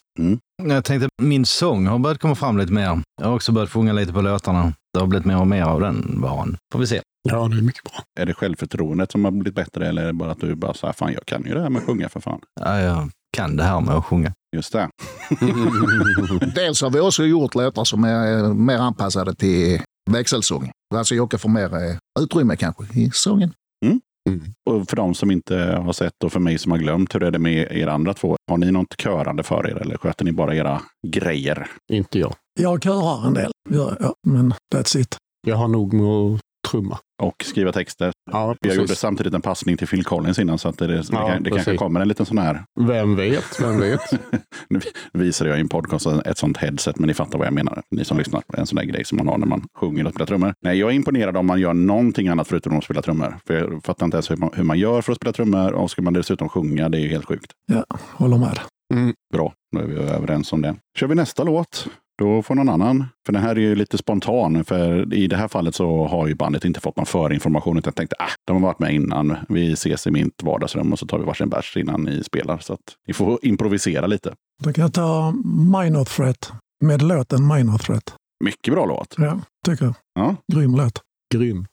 Jag 0.62 0.84
tänkte, 0.84 1.08
min 1.22 1.46
sång 1.46 1.86
har 1.86 1.98
börjat 1.98 2.18
komma 2.18 2.34
fram 2.34 2.58
lite 2.58 2.72
mer. 2.72 3.02
Jag 3.20 3.26
har 3.26 3.34
också 3.34 3.52
börjat 3.52 3.70
sjunga 3.70 3.92
lite 3.92 4.12
på 4.12 4.20
låtarna. 4.20 4.72
Det 4.92 5.00
har 5.00 5.06
blivit 5.06 5.26
mer 5.26 5.40
och 5.40 5.46
mer 5.46 5.62
av 5.62 5.80
den 5.80 6.20
varan. 6.20 6.56
Får 6.72 6.78
vi 6.78 6.86
se. 6.86 7.00
Ja, 7.28 7.48
det 7.48 7.56
är 7.56 7.62
mycket 7.62 7.84
bra. 7.84 8.02
Är 8.20 8.26
det 8.26 8.34
självförtroendet 8.34 9.12
som 9.12 9.24
har 9.24 9.32
blivit 9.32 9.54
bättre 9.54 9.88
eller 9.88 10.02
är 10.02 10.06
det 10.06 10.12
bara 10.12 10.30
att 10.30 10.40
du 10.40 10.54
bara 10.54 10.74
så 10.74 10.86
här, 10.86 10.92
fan 10.92 11.12
jag 11.12 11.26
kan 11.26 11.44
ju 11.44 11.54
det 11.54 11.62
här 11.62 11.70
med 11.70 11.80
att 11.80 11.86
sjunga 11.86 12.08
för 12.08 12.20
fan. 12.20 12.40
Ja, 12.60 12.80
jag 12.80 13.10
kan 13.36 13.56
det 13.56 13.62
här 13.62 13.80
med 13.80 13.94
att 13.94 14.04
sjunga. 14.04 14.32
Just 14.56 14.72
det. 14.72 14.88
Dels 16.54 16.82
har 16.82 16.90
vi 16.90 17.00
också 17.00 17.24
gjort 17.24 17.54
låtar 17.54 17.84
som 17.84 18.04
är 18.04 18.44
eh, 18.44 18.54
mer 18.54 18.78
anpassade 18.78 19.34
till 19.34 19.80
växelsång. 20.10 20.70
Alltså 20.94 21.14
Jocke 21.14 21.38
får 21.38 21.48
mer 21.48 21.74
eh, 21.74 21.96
utrymme 22.20 22.56
kanske 22.56 22.84
i 23.00 23.10
sången. 23.12 23.52
Och 24.70 24.88
för 24.88 24.96
de 24.96 25.14
som 25.14 25.30
inte 25.30 25.56
har 25.56 25.92
sett 25.92 26.24
och 26.24 26.32
för 26.32 26.40
mig 26.40 26.58
som 26.58 26.72
har 26.72 26.78
glömt, 26.78 27.14
hur 27.14 27.22
är 27.22 27.30
det 27.30 27.38
med 27.38 27.72
er 27.72 27.86
andra 27.86 28.14
två? 28.14 28.36
Har 28.50 28.58
ni 28.58 28.70
något 28.70 28.96
körande 28.96 29.42
för 29.42 29.70
er 29.70 29.76
eller 29.76 29.96
sköter 29.96 30.24
ni 30.24 30.32
bara 30.32 30.56
era 30.56 30.82
grejer? 31.06 31.66
Inte 31.92 32.18
jag. 32.18 32.34
Jag 32.60 32.82
körar 32.82 33.26
en 33.26 33.34
del, 33.34 33.50
gör 33.70 33.96
jag, 34.00 34.14
men 34.26 34.54
that's 34.74 34.98
it. 34.98 35.16
Jag 35.46 35.56
har 35.56 35.68
nog 35.68 35.92
med 35.92 36.04
att 36.06 36.40
trumma. 36.70 36.98
Och 37.22 37.44
skriva 37.44 37.72
texter. 37.72 38.12
Ja, 38.30 38.56
Jag 38.60 38.76
gjorde 38.76 38.94
samtidigt 38.94 39.34
en 39.34 39.42
passning 39.42 39.76
till 39.76 39.86
Phil 39.88 40.04
Collins 40.04 40.38
innan 40.38 40.58
så 40.58 40.68
att 40.68 40.78
det, 40.78 40.86
det, 40.86 41.02
Ja, 41.12 41.28
kan, 41.28 41.42
det 41.42 41.50
kanske 41.50 41.76
kommer 41.76 42.00
en 42.00 42.08
liten 42.08 42.26
sån 42.26 42.38
här, 42.38 42.64
Vem 42.80 43.16
vet, 43.16 43.60
vem 43.60 43.80
vet. 43.80 44.00
nu 44.68 44.80
visade 45.12 45.50
jag 45.50 45.58
i 45.58 45.60
en 45.60 45.68
podcast 45.68 46.06
ett 46.06 46.38
sånt 46.38 46.56
headset, 46.56 46.98
men 46.98 47.06
ni 47.06 47.14
fattar 47.14 47.38
vad 47.38 47.46
jag 47.46 47.54
menar. 47.54 47.82
Ni 47.90 48.04
som 48.04 48.18
lyssnar, 48.18 48.42
en 48.56 48.66
sån 48.66 48.76
där 48.76 48.84
grej 48.84 49.04
som 49.04 49.16
man 49.18 49.28
har 49.28 49.38
när 49.38 49.46
man 49.46 49.64
sjunger 49.78 50.04
och 50.06 50.10
spelar 50.10 50.26
trummor. 50.26 50.54
Nej, 50.60 50.78
jag 50.78 50.90
är 50.90 50.94
imponerad 50.94 51.36
om 51.36 51.46
man 51.46 51.60
gör 51.60 51.74
någonting 51.74 52.28
annat 52.28 52.48
förutom 52.48 52.78
att 52.78 52.84
spela 52.84 53.02
trummor. 53.02 53.36
För 53.46 53.54
jag 53.54 53.84
fattar 53.84 54.04
inte 54.06 54.16
ens 54.16 54.30
hur 54.30 54.36
man, 54.36 54.50
hur 54.54 54.64
man 54.64 54.78
gör 54.78 55.02
för 55.02 55.12
att 55.12 55.16
spela 55.18 55.32
trummor 55.32 55.72
och 55.72 55.90
ska 55.90 56.02
man 56.02 56.12
dessutom 56.12 56.48
sjunga, 56.48 56.88
det 56.88 56.98
är 56.98 57.02
ju 57.02 57.08
helt 57.08 57.26
sjukt. 57.26 57.52
Ja, 57.72 57.84
håller 57.98 58.38
med. 58.38 58.58
Mm. 58.94 59.14
Bra, 59.32 59.52
då 59.76 59.82
är 59.82 59.86
vi 59.86 59.94
överens 59.96 60.52
om 60.52 60.62
det. 60.62 60.74
Kör 60.98 61.06
vi 61.06 61.14
nästa 61.14 61.44
låt. 61.44 61.88
Då 62.18 62.42
får 62.42 62.54
någon 62.54 62.68
annan. 62.68 63.04
För 63.26 63.32
den 63.32 63.42
här 63.42 63.50
är 63.56 63.60
ju 63.60 63.74
lite 63.74 63.98
spontan. 63.98 64.64
För 64.64 65.14
i 65.14 65.26
det 65.26 65.36
här 65.36 65.48
fallet 65.48 65.74
så 65.74 66.06
har 66.06 66.26
ju 66.28 66.34
bandet 66.34 66.64
inte 66.64 66.80
fått 66.80 66.96
någon 66.96 67.06
förinformation. 67.06 67.78
Utan 67.78 67.90
jag 67.90 67.96
tänkte, 67.96 68.16
ah, 68.18 68.28
de 68.46 68.56
har 68.56 68.62
varit 68.68 68.78
med 68.78 68.94
innan. 68.94 69.36
Vi 69.48 69.72
ses 69.72 70.06
i 70.06 70.10
mitt 70.10 70.42
vardagsrum 70.42 70.92
och 70.92 70.98
så 70.98 71.06
tar 71.06 71.18
vi 71.18 71.24
varsin 71.24 71.48
bärs 71.48 71.76
innan 71.76 72.02
ni 72.02 72.24
spelar. 72.24 72.58
Så 72.58 72.72
att 72.72 72.80
ni 73.06 73.14
får 73.14 73.38
improvisera 73.42 74.06
lite. 74.06 74.34
Då 74.62 74.72
kan 74.72 74.82
jag 74.82 74.92
ta 74.92 75.30
Minor 75.54 76.04
Threat 76.04 76.52
med 76.84 77.02
låten 77.02 77.46
Minor 77.46 77.78
Threat. 77.78 78.14
Mycket 78.44 78.74
bra 78.74 78.86
låt. 78.86 79.14
Ja, 79.18 79.40
tycker 79.66 79.84
jag. 79.84 79.94
Ja. 80.14 80.36
Grym 80.52 80.76
låt. 80.76 81.00
Grymt. 81.34 81.68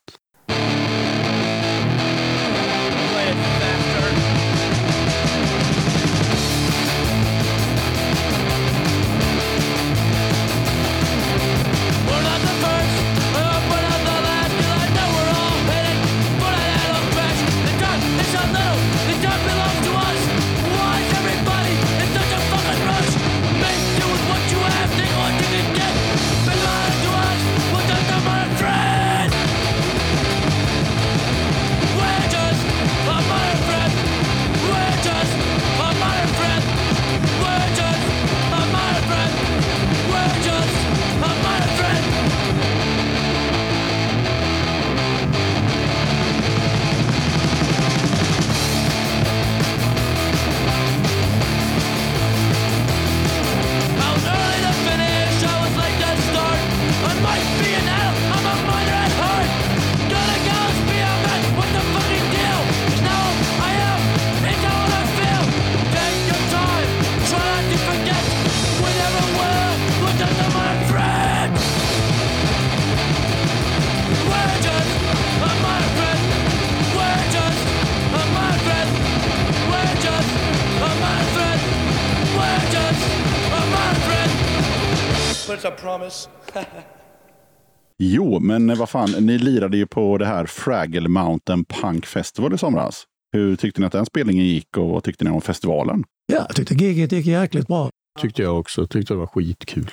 Men 88.40 88.78
vad 88.78 88.90
fan, 88.90 89.12
ni 89.20 89.38
lirade 89.38 89.78
ju 89.78 89.88
på 89.88 90.18
det 90.18 90.26
här 90.26 90.46
Fraggle 90.46 91.10
Mountain 91.10 91.66
Punk 91.66 92.06
Festival 92.06 92.54
i 92.54 92.58
somras. 92.58 93.04
Hur 93.34 93.56
tyckte 93.56 93.82
ni 93.82 93.88
att 93.88 93.94
den 93.94 94.06
spelningen 94.06 94.46
gick 94.46 94.78
och 94.78 94.90
vad 94.90 95.04
tyckte 95.04 95.24
ni 95.24 95.30
om 95.30 95.42
festivalen? 95.42 96.04
Ja, 96.34 96.46
jag 96.48 96.56
tyckte 96.56 96.74
giget 96.74 97.12
gick 97.12 97.26
jäkligt 97.26 97.68
bra. 97.68 97.90
Tyckte 98.22 98.42
jag 98.42 98.60
också. 98.60 98.88
Tyckte 98.88 99.14
det 99.14 99.18
var 99.18 99.28
skitkul. 99.28 99.90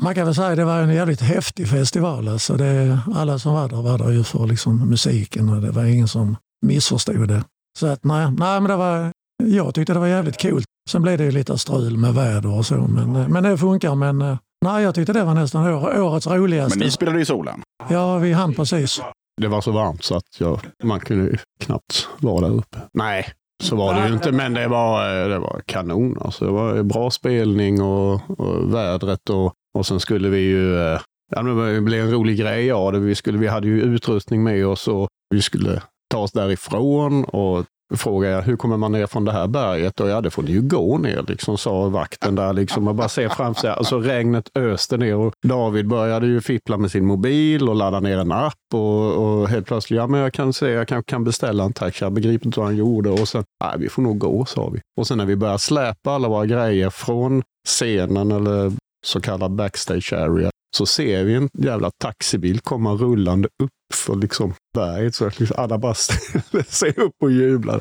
Man 0.00 0.14
kan 0.14 0.24
väl 0.24 0.34
säga 0.34 0.48
att 0.48 0.56
det 0.56 0.64
var 0.64 0.82
en 0.82 0.94
jävligt 0.94 1.20
häftig 1.20 1.68
festival. 1.68 2.28
Alltså 2.28 2.56
det, 2.56 2.98
alla 3.14 3.38
som 3.38 3.54
var 3.54 3.68
där 3.68 3.82
var 3.82 3.98
där 3.98 4.10
ju 4.10 4.24
för 4.24 4.46
liksom 4.46 4.90
musiken 4.90 5.48
och 5.48 5.60
det 5.60 5.70
var 5.70 5.84
ingen 5.84 6.08
som 6.08 6.36
missförstod 6.66 7.28
det. 7.28 7.44
Så 7.78 7.86
att 7.86 8.04
nej, 8.04 8.30
nej 8.30 8.60
men 8.60 8.70
det 8.70 8.76
var, 8.76 9.12
jag 9.44 9.74
tyckte 9.74 9.92
det 9.92 9.98
var 9.98 10.06
jävligt 10.06 10.42
coolt. 10.42 10.66
Sen 10.90 11.02
blev 11.02 11.18
det 11.18 11.24
ju 11.24 11.30
lite 11.30 11.58
strul 11.58 11.96
med 11.96 12.14
väder 12.14 12.58
och 12.58 12.66
så, 12.66 12.74
men, 12.74 13.16
eh, 13.16 13.28
men 13.28 13.42
det 13.42 13.58
funkar. 13.58 13.94
Men 13.94 14.22
eh, 14.22 14.38
nej, 14.72 14.82
jag 14.84 14.94
tyckte 14.94 15.12
det 15.12 15.24
var 15.24 15.34
nästan 15.34 15.66
år, 15.74 16.00
årets 16.00 16.26
roligaste. 16.26 16.78
Men 16.78 16.86
ni 16.86 16.90
spelade 16.92 17.20
i 17.20 17.24
solen. 17.24 17.62
Ja, 17.90 18.18
vi 18.18 18.32
hann 18.32 18.54
precis. 18.54 19.02
Det 19.42 19.48
var 19.48 19.60
så 19.60 19.70
varmt 19.72 20.04
så 20.04 20.16
att 20.16 20.40
jag, 20.40 20.60
man 20.84 21.00
kunde 21.00 21.24
ju 21.24 21.36
knappt 21.60 22.08
vara 22.18 22.48
där 22.48 22.54
uppe. 22.56 22.78
Nej, 22.94 23.26
så 23.62 23.76
var 23.76 23.94
det 23.94 24.08
ju 24.08 24.14
inte. 24.14 24.32
Men 24.32 24.54
det 24.54 24.68
var, 24.68 25.22
eh, 25.22 25.28
det 25.28 25.38
var 25.38 25.60
kanon. 25.66 26.18
Alltså, 26.20 26.44
det 26.44 26.50
var 26.52 26.82
bra 26.82 27.10
spelning 27.10 27.82
och, 27.82 28.20
och 28.40 28.74
vädret. 28.74 29.30
Och, 29.30 29.52
och 29.78 29.86
sen 29.86 30.00
skulle 30.00 30.28
vi 30.28 30.38
ju... 30.40 30.78
eh, 30.78 31.00
Ja, 31.36 31.42
det 31.42 31.80
blev 31.80 32.04
en 32.04 32.10
rolig 32.10 32.38
grej 32.38 32.70
av 32.72 32.92
det. 32.92 32.98
Vi, 32.98 33.14
skulle, 33.14 33.38
vi 33.38 33.46
hade 33.46 33.66
ju 33.66 33.82
utrustning 33.82 34.42
med 34.42 34.66
oss 34.66 34.88
och 34.88 35.08
vi 35.34 35.42
skulle 35.42 35.82
ta 36.10 36.18
oss 36.18 36.32
därifrån. 36.32 37.24
Och 37.24 37.64
frågade 37.94 38.34
jag, 38.34 38.42
hur 38.42 38.56
kommer 38.56 38.76
man 38.76 38.92
ner 38.92 39.06
från 39.06 39.24
det 39.24 39.32
här 39.32 39.46
berget? 39.46 40.00
Och 40.00 40.08
ja, 40.08 40.20
det 40.20 40.30
får 40.30 40.42
ni 40.42 40.50
ju 40.50 40.62
gå 40.62 40.98
ner, 40.98 41.24
liksom, 41.28 41.58
sa 41.58 41.88
vakten 41.88 42.34
där. 42.34 42.52
Liksom, 42.52 42.88
och 42.88 42.94
bara 42.94 43.08
se 43.08 43.28
framför 43.28 43.60
sig. 43.60 43.70
Alltså 43.70 43.98
regnet 43.98 44.56
öste 44.56 44.96
ner 44.96 45.14
och 45.14 45.34
David 45.42 45.88
började 45.88 46.26
ju 46.26 46.40
fippla 46.40 46.76
med 46.76 46.90
sin 46.90 47.06
mobil 47.06 47.68
och 47.68 47.76
ladda 47.76 48.00
ner 48.00 48.18
en 48.18 48.32
app. 48.32 48.54
Och, 48.74 49.12
och 49.12 49.48
helt 49.48 49.66
plötsligt, 49.66 49.96
ja 49.96 50.06
men 50.06 50.20
jag 50.20 50.32
kan 50.32 50.52
se, 50.52 50.68
jag 50.68 50.88
kanske 50.88 51.10
kan 51.10 51.24
beställa 51.24 51.64
en 51.64 51.72
taxi. 51.72 52.04
Jag 52.04 52.12
begriper 52.12 52.46
inte 52.46 52.60
vad 52.60 52.68
han 52.68 52.76
gjorde. 52.76 53.10
Och 53.10 53.28
sen, 53.28 53.44
nej 53.64 53.74
vi 53.78 53.88
får 53.88 54.02
nog 54.02 54.18
gå, 54.18 54.44
sa 54.44 54.68
vi. 54.68 54.80
Och 54.96 55.06
sen 55.06 55.18
när 55.18 55.26
vi 55.26 55.36
började 55.36 55.58
släpa 55.58 56.10
alla 56.10 56.28
våra 56.28 56.46
grejer 56.46 56.90
från 56.90 57.42
scenen 57.66 58.32
eller 58.32 58.72
så 59.06 59.20
kallad 59.20 59.52
backstage 59.52 60.12
area 60.12 60.50
så 60.76 60.86
ser 60.86 61.24
vi 61.24 61.34
en 61.34 61.48
jävla 61.58 61.90
taxibil 62.02 62.60
komma 62.60 62.92
rullande 62.92 63.48
upp 63.62 63.70
för 63.94 64.16
liksom 64.16 64.54
berget. 64.74 65.14
Så 65.14 65.26
att 65.26 65.40
liksom 65.40 65.56
alla 65.62 65.78
bara 65.78 65.94
ställer 65.94 66.62
sig 66.62 66.90
upp 66.90 67.14
och 67.22 67.30
jublar. 67.30 67.80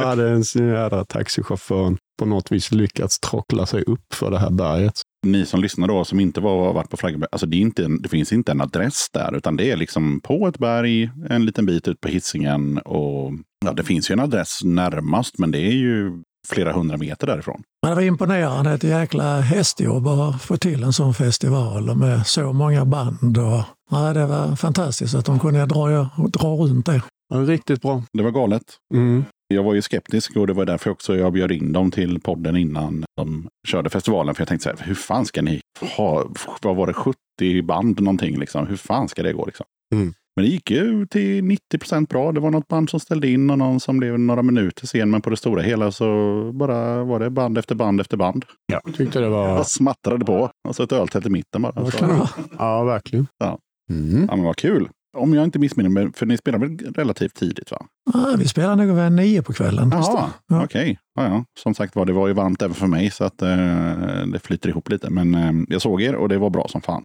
Hade 0.00 0.30
en 0.30 0.44
sån 0.44 0.68
jädra 0.68 1.04
taxichauffören 1.04 1.98
på 2.18 2.26
något 2.26 2.52
vis 2.52 2.72
lyckats 2.72 3.20
trockla 3.20 3.66
sig 3.66 3.82
upp 3.82 4.14
för 4.14 4.30
det 4.30 4.38
här 4.38 4.50
berget. 4.50 5.02
Ni 5.26 5.46
som 5.46 5.60
lyssnar 5.60 5.88
då, 5.88 6.04
som 6.04 6.20
inte 6.20 6.40
var, 6.40 6.72
varit 6.72 6.90
på 6.90 6.96
Flaggberg, 6.96 7.28
alltså 7.32 7.46
det, 7.46 7.56
är 7.56 7.60
inte 7.60 7.84
en, 7.84 8.02
det 8.02 8.08
finns 8.08 8.32
inte 8.32 8.52
en 8.52 8.60
adress 8.60 9.06
där, 9.12 9.36
utan 9.36 9.56
det 9.56 9.70
är 9.70 9.76
liksom 9.76 10.20
på 10.20 10.46
ett 10.48 10.58
berg, 10.58 11.10
en 11.28 11.44
liten 11.46 11.66
bit 11.66 11.88
ut 11.88 12.00
på 12.00 12.08
Hisingen 12.08 12.78
och 12.78 13.32
ja, 13.64 13.72
det 13.72 13.84
finns 13.84 14.10
ju 14.10 14.12
en 14.12 14.20
adress 14.20 14.60
närmast, 14.64 15.38
men 15.38 15.50
det 15.50 15.58
är 15.58 15.72
ju 15.72 16.22
flera 16.48 16.72
hundra 16.72 16.96
meter 16.96 17.26
därifrån. 17.26 17.62
Men 17.82 17.90
det 17.90 17.94
var 17.94 18.02
imponerande, 18.02 18.72
ett 18.72 18.84
jäkla 18.84 19.40
hästjobb 19.40 20.06
att 20.06 20.42
få 20.42 20.56
till 20.56 20.82
en 20.82 20.92
sån 20.92 21.14
festival 21.14 21.96
med 21.96 22.26
så 22.26 22.52
många 22.52 22.84
band. 22.84 23.38
Och, 23.38 23.62
ja, 23.90 24.12
det 24.12 24.26
var 24.26 24.56
fantastiskt 24.56 25.14
att 25.14 25.24
de 25.24 25.38
kunde 25.38 25.66
dra, 25.66 26.10
dra 26.28 26.48
runt 26.48 26.86
det. 26.86 27.02
Ja, 27.34 27.36
riktigt 27.36 27.82
bra. 27.82 28.02
Det 28.12 28.22
var 28.22 28.30
galet. 28.30 28.62
Mm. 28.94 29.24
Jag 29.54 29.62
var 29.62 29.74
ju 29.74 29.82
skeptisk 29.82 30.36
och 30.36 30.46
det 30.46 30.52
var 30.52 30.64
därför 30.64 30.90
också 30.90 31.16
jag 31.16 31.32
bjöd 31.32 31.52
in 31.52 31.72
dem 31.72 31.90
till 31.90 32.20
podden 32.20 32.56
innan 32.56 33.04
de 33.16 33.48
körde 33.68 33.90
festivalen. 33.90 34.34
För 34.34 34.40
jag 34.42 34.48
tänkte 34.48 34.62
så 34.62 34.76
här, 34.76 34.86
hur 34.86 34.94
fan 34.94 35.26
ska 35.26 35.42
ni 35.42 35.60
ha, 35.96 36.24
vad 36.62 36.76
var 36.76 36.86
det, 36.86 36.92
70 36.92 37.62
band 37.62 38.00
någonting 38.00 38.38
liksom? 38.38 38.66
Hur 38.66 38.76
fan 38.76 39.08
ska 39.08 39.22
det 39.22 39.32
gå 39.32 39.46
liksom? 39.46 39.66
Mm. 39.94 40.12
Men 40.36 40.44
det 40.44 40.50
gick 40.50 40.70
ju 40.70 41.06
till 41.06 41.44
90 41.44 41.78
procent 41.78 42.08
bra. 42.08 42.32
Det 42.32 42.40
var 42.40 42.50
något 42.50 42.68
band 42.68 42.90
som 42.90 43.00
ställde 43.00 43.28
in 43.28 43.50
och 43.50 43.58
någon 43.58 43.80
som 43.80 43.98
blev 43.98 44.18
några 44.18 44.42
minuter 44.42 44.86
sen. 44.86 45.10
Men 45.10 45.22
på 45.22 45.30
det 45.30 45.36
stora 45.36 45.62
hela 45.62 45.92
så 45.92 46.50
bara 46.54 47.04
var 47.04 47.20
det 47.20 47.30
band 47.30 47.58
efter 47.58 47.74
band 47.74 48.00
efter 48.00 48.16
band. 48.16 48.44
Jag 48.66 48.94
tyckte 48.94 49.18
det 49.18 49.24
Jag 49.24 49.30
var... 49.30 49.64
smattrade 49.64 50.24
på. 50.24 50.50
Och 50.68 50.76
så 50.76 50.82
ett 50.82 50.92
öltält 50.92 51.26
i 51.26 51.30
mitten 51.30 51.62
bara. 51.62 51.72
Ja, 52.58 52.84
verkligen. 52.84 53.26
Ja. 53.38 53.58
Mm. 53.90 54.26
ja, 54.30 54.36
men 54.36 54.44
vad 54.44 54.56
kul. 54.56 54.88
Om 55.16 55.34
jag 55.34 55.44
inte 55.44 55.58
missminner 55.58 55.90
mig, 55.90 56.12
för 56.14 56.26
ni 56.26 56.36
spelar 56.36 56.58
väl 56.58 56.78
relativt 56.78 57.34
tidigt 57.34 57.70
va? 57.70 57.86
Ja, 58.12 58.34
vi 58.38 58.48
spelar 58.48 58.76
nog 58.76 58.96
vid 58.96 59.12
nio 59.12 59.42
på 59.42 59.52
kvällen. 59.52 59.90
Jaha, 59.92 60.30
Ja. 60.48 60.64
okej. 60.64 60.98
Ja, 61.14 61.24
ja. 61.24 61.44
Som 61.62 61.74
sagt 61.74 61.96
var, 61.96 62.04
det 62.06 62.12
var 62.12 62.28
ju 62.28 62.34
varmt 62.34 62.62
även 62.62 62.74
för 62.74 62.86
mig 62.86 63.10
så 63.10 63.24
att 63.24 63.42
eh, 63.42 63.48
det 64.32 64.40
flyter 64.42 64.68
ihop 64.68 64.90
lite. 64.90 65.10
Men 65.10 65.34
eh, 65.34 65.52
jag 65.68 65.82
såg 65.82 66.02
er 66.02 66.14
och 66.14 66.28
det 66.28 66.38
var 66.38 66.50
bra 66.50 66.68
som 66.68 66.80
fan. 66.80 67.02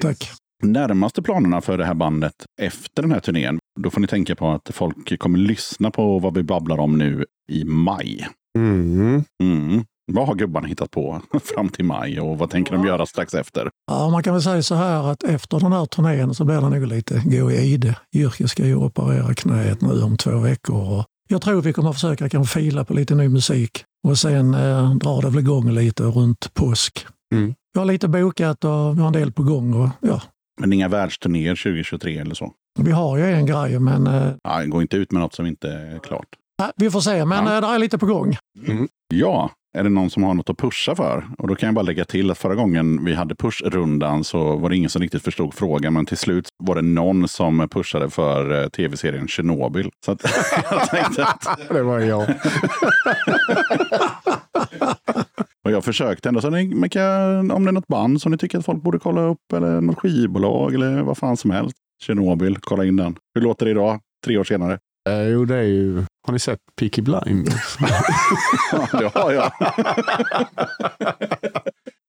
Tack. 0.00 0.30
Närmaste 0.62 1.22
planerna 1.22 1.60
för 1.60 1.78
det 1.78 1.84
här 1.84 1.94
bandet 1.94 2.34
efter 2.62 3.02
den 3.02 3.12
här 3.12 3.20
turnén, 3.20 3.58
då 3.80 3.90
får 3.90 4.00
ni 4.00 4.06
tänka 4.06 4.34
på 4.36 4.50
att 4.50 4.70
folk 4.72 5.18
kommer 5.18 5.38
lyssna 5.38 5.90
på 5.90 6.18
vad 6.18 6.34
vi 6.34 6.42
babblar 6.42 6.78
om 6.78 6.98
nu 6.98 7.24
i 7.52 7.64
maj. 7.64 8.28
Mm. 8.58 9.24
Mm. 9.42 9.84
Vad 10.12 10.26
har 10.26 10.34
gubbarna 10.34 10.66
hittat 10.68 10.90
på 10.90 11.20
fram 11.54 11.68
till 11.68 11.84
maj 11.84 12.20
och 12.20 12.38
vad 12.38 12.50
tänker 12.50 12.72
de 12.72 12.86
göra 12.86 13.06
strax 13.06 13.34
efter? 13.34 13.70
Ja, 13.90 14.08
man 14.10 14.22
kan 14.22 14.32
väl 14.34 14.42
säga 14.42 14.62
så 14.62 14.74
här 14.74 15.10
att 15.12 15.22
efter 15.22 15.60
den 15.60 15.72
här 15.72 15.86
turnén 15.86 16.34
så 16.34 16.44
blir 16.44 16.60
det 16.60 16.68
nog 16.68 16.86
lite 16.86 17.22
gå 17.24 17.50
i 17.50 17.56
ide. 17.72 17.96
Jyrke 18.12 18.48
ska 18.48 18.66
ju 18.66 18.76
operera 18.76 19.34
knät 19.34 19.80
nu 19.80 20.02
om 20.02 20.16
två 20.16 20.38
veckor. 20.38 21.04
Jag 21.28 21.42
tror 21.42 21.62
vi 21.62 21.72
kommer 21.72 21.92
försöka 21.92 22.28
kanske 22.28 22.60
fila 22.60 22.84
på 22.84 22.94
lite 22.94 23.14
ny 23.14 23.28
musik 23.28 23.84
och 24.08 24.18
sen 24.18 24.54
eh, 24.54 24.94
drar 24.94 25.22
det 25.22 25.28
väl 25.30 25.38
igång 25.38 25.70
lite 25.70 26.02
runt 26.02 26.54
påsk. 26.54 27.06
Mm. 27.34 27.54
Vi 27.74 27.78
har 27.80 27.84
lite 27.86 28.08
bokat 28.08 28.64
och 28.64 28.96
vi 28.96 29.00
har 29.00 29.06
en 29.06 29.12
del 29.12 29.32
på 29.32 29.42
gång. 29.42 29.74
Och, 29.74 29.88
ja, 30.00 30.22
Men 30.60 30.72
inga 30.72 30.88
världsturnéer 30.88 31.56
2023 31.56 32.18
eller 32.18 32.34
så? 32.34 32.52
vi 32.80 32.90
har 32.92 33.18
ju 33.18 33.24
en 33.24 33.46
grej, 33.46 33.78
men 33.78 34.06
eh, 34.06 34.30
Ja, 34.44 34.64
gå 34.66 34.82
inte 34.82 34.96
ut 34.96 35.12
med 35.12 35.20
något 35.22 35.34
som 35.34 35.46
inte 35.46 35.68
är 35.72 35.98
klart. 35.98 36.26
nej, 36.58 36.70
vi 36.76 36.90
får 36.90 37.00
se. 37.00 37.24
Men 37.24 37.44
Ja. 37.46 37.54
eh, 37.54 37.60
det 37.60 37.66
är 37.66 37.78
lite 37.78 37.98
på 37.98 38.06
gång. 38.06 38.36
Ja, 39.14 39.50
är 39.78 39.82
det 39.82 39.88
någon 39.88 40.10
som 40.10 40.22
har 40.22 40.34
något 40.34 40.50
att 40.50 40.58
pusha 40.58 40.94
för? 40.94 41.24
Och 41.38 41.48
då 41.48 41.54
kan 41.54 41.66
jag 41.66 41.74
bara 41.74 41.82
lägga 41.82 42.04
till 42.04 42.30
att 42.30 42.38
förra 42.38 42.54
gången 42.54 43.04
vi 43.04 43.14
hade 43.14 43.34
pushrundan 43.34 44.24
så 44.24 44.56
var 44.56 44.70
det 44.70 44.76
ingen 44.76 44.90
som 44.90 45.02
riktigt 45.02 45.22
förstod 45.22 45.54
frågan. 45.54 45.92
Men 45.92 46.06
till 46.06 46.16
slut 46.16 46.48
var 46.64 46.74
det 46.74 46.82
någon 46.82 47.28
som 47.28 47.68
pushade 47.68 48.10
för 48.10 48.62
eh, 48.62 48.68
tv-serien 48.68 49.28
Tjernobyl. 49.28 49.90
Så 50.04 50.12
att 50.12 50.22
jag 50.70 50.90
tänkte 50.90 51.24
att... 51.24 51.58
Det 51.68 51.82
var 51.82 51.98
jag. 52.00 52.22
Och 55.64 55.70
jag 55.70 55.84
försökte 55.84 56.28
ändå. 56.28 56.40
Så 56.40 56.50
ni, 56.50 56.88
kan, 56.88 57.50
om 57.50 57.64
det 57.64 57.70
är 57.70 57.72
något 57.72 57.86
band 57.86 58.22
som 58.22 58.32
ni 58.32 58.38
tycker 58.38 58.58
att 58.58 58.64
folk 58.64 58.82
borde 58.82 58.98
kolla 58.98 59.20
upp 59.20 59.52
eller 59.52 59.80
något 59.80 59.98
skivbolag 59.98 60.74
eller 60.74 61.02
vad 61.02 61.18
fan 61.18 61.36
som 61.36 61.50
helst. 61.50 61.76
Tjernobyl, 62.02 62.56
kolla 62.60 62.84
in 62.84 62.96
den. 62.96 63.16
Hur 63.34 63.42
låter 63.42 63.66
det 63.66 63.70
idag? 63.70 64.00
Tre 64.24 64.38
år 64.38 64.44
senare. 64.44 64.78
Eh, 65.08 65.28
jo, 65.28 65.44
det 65.44 65.56
är 65.56 65.62
ju... 65.62 66.04
Har 66.28 66.32
ni 66.32 66.38
sett 66.38 66.58
Peaky 66.80 67.02
Blinders? 67.02 67.76
Ja, 68.72 68.98
det 68.98 69.14
har 69.14 69.32
jag. 69.32 69.52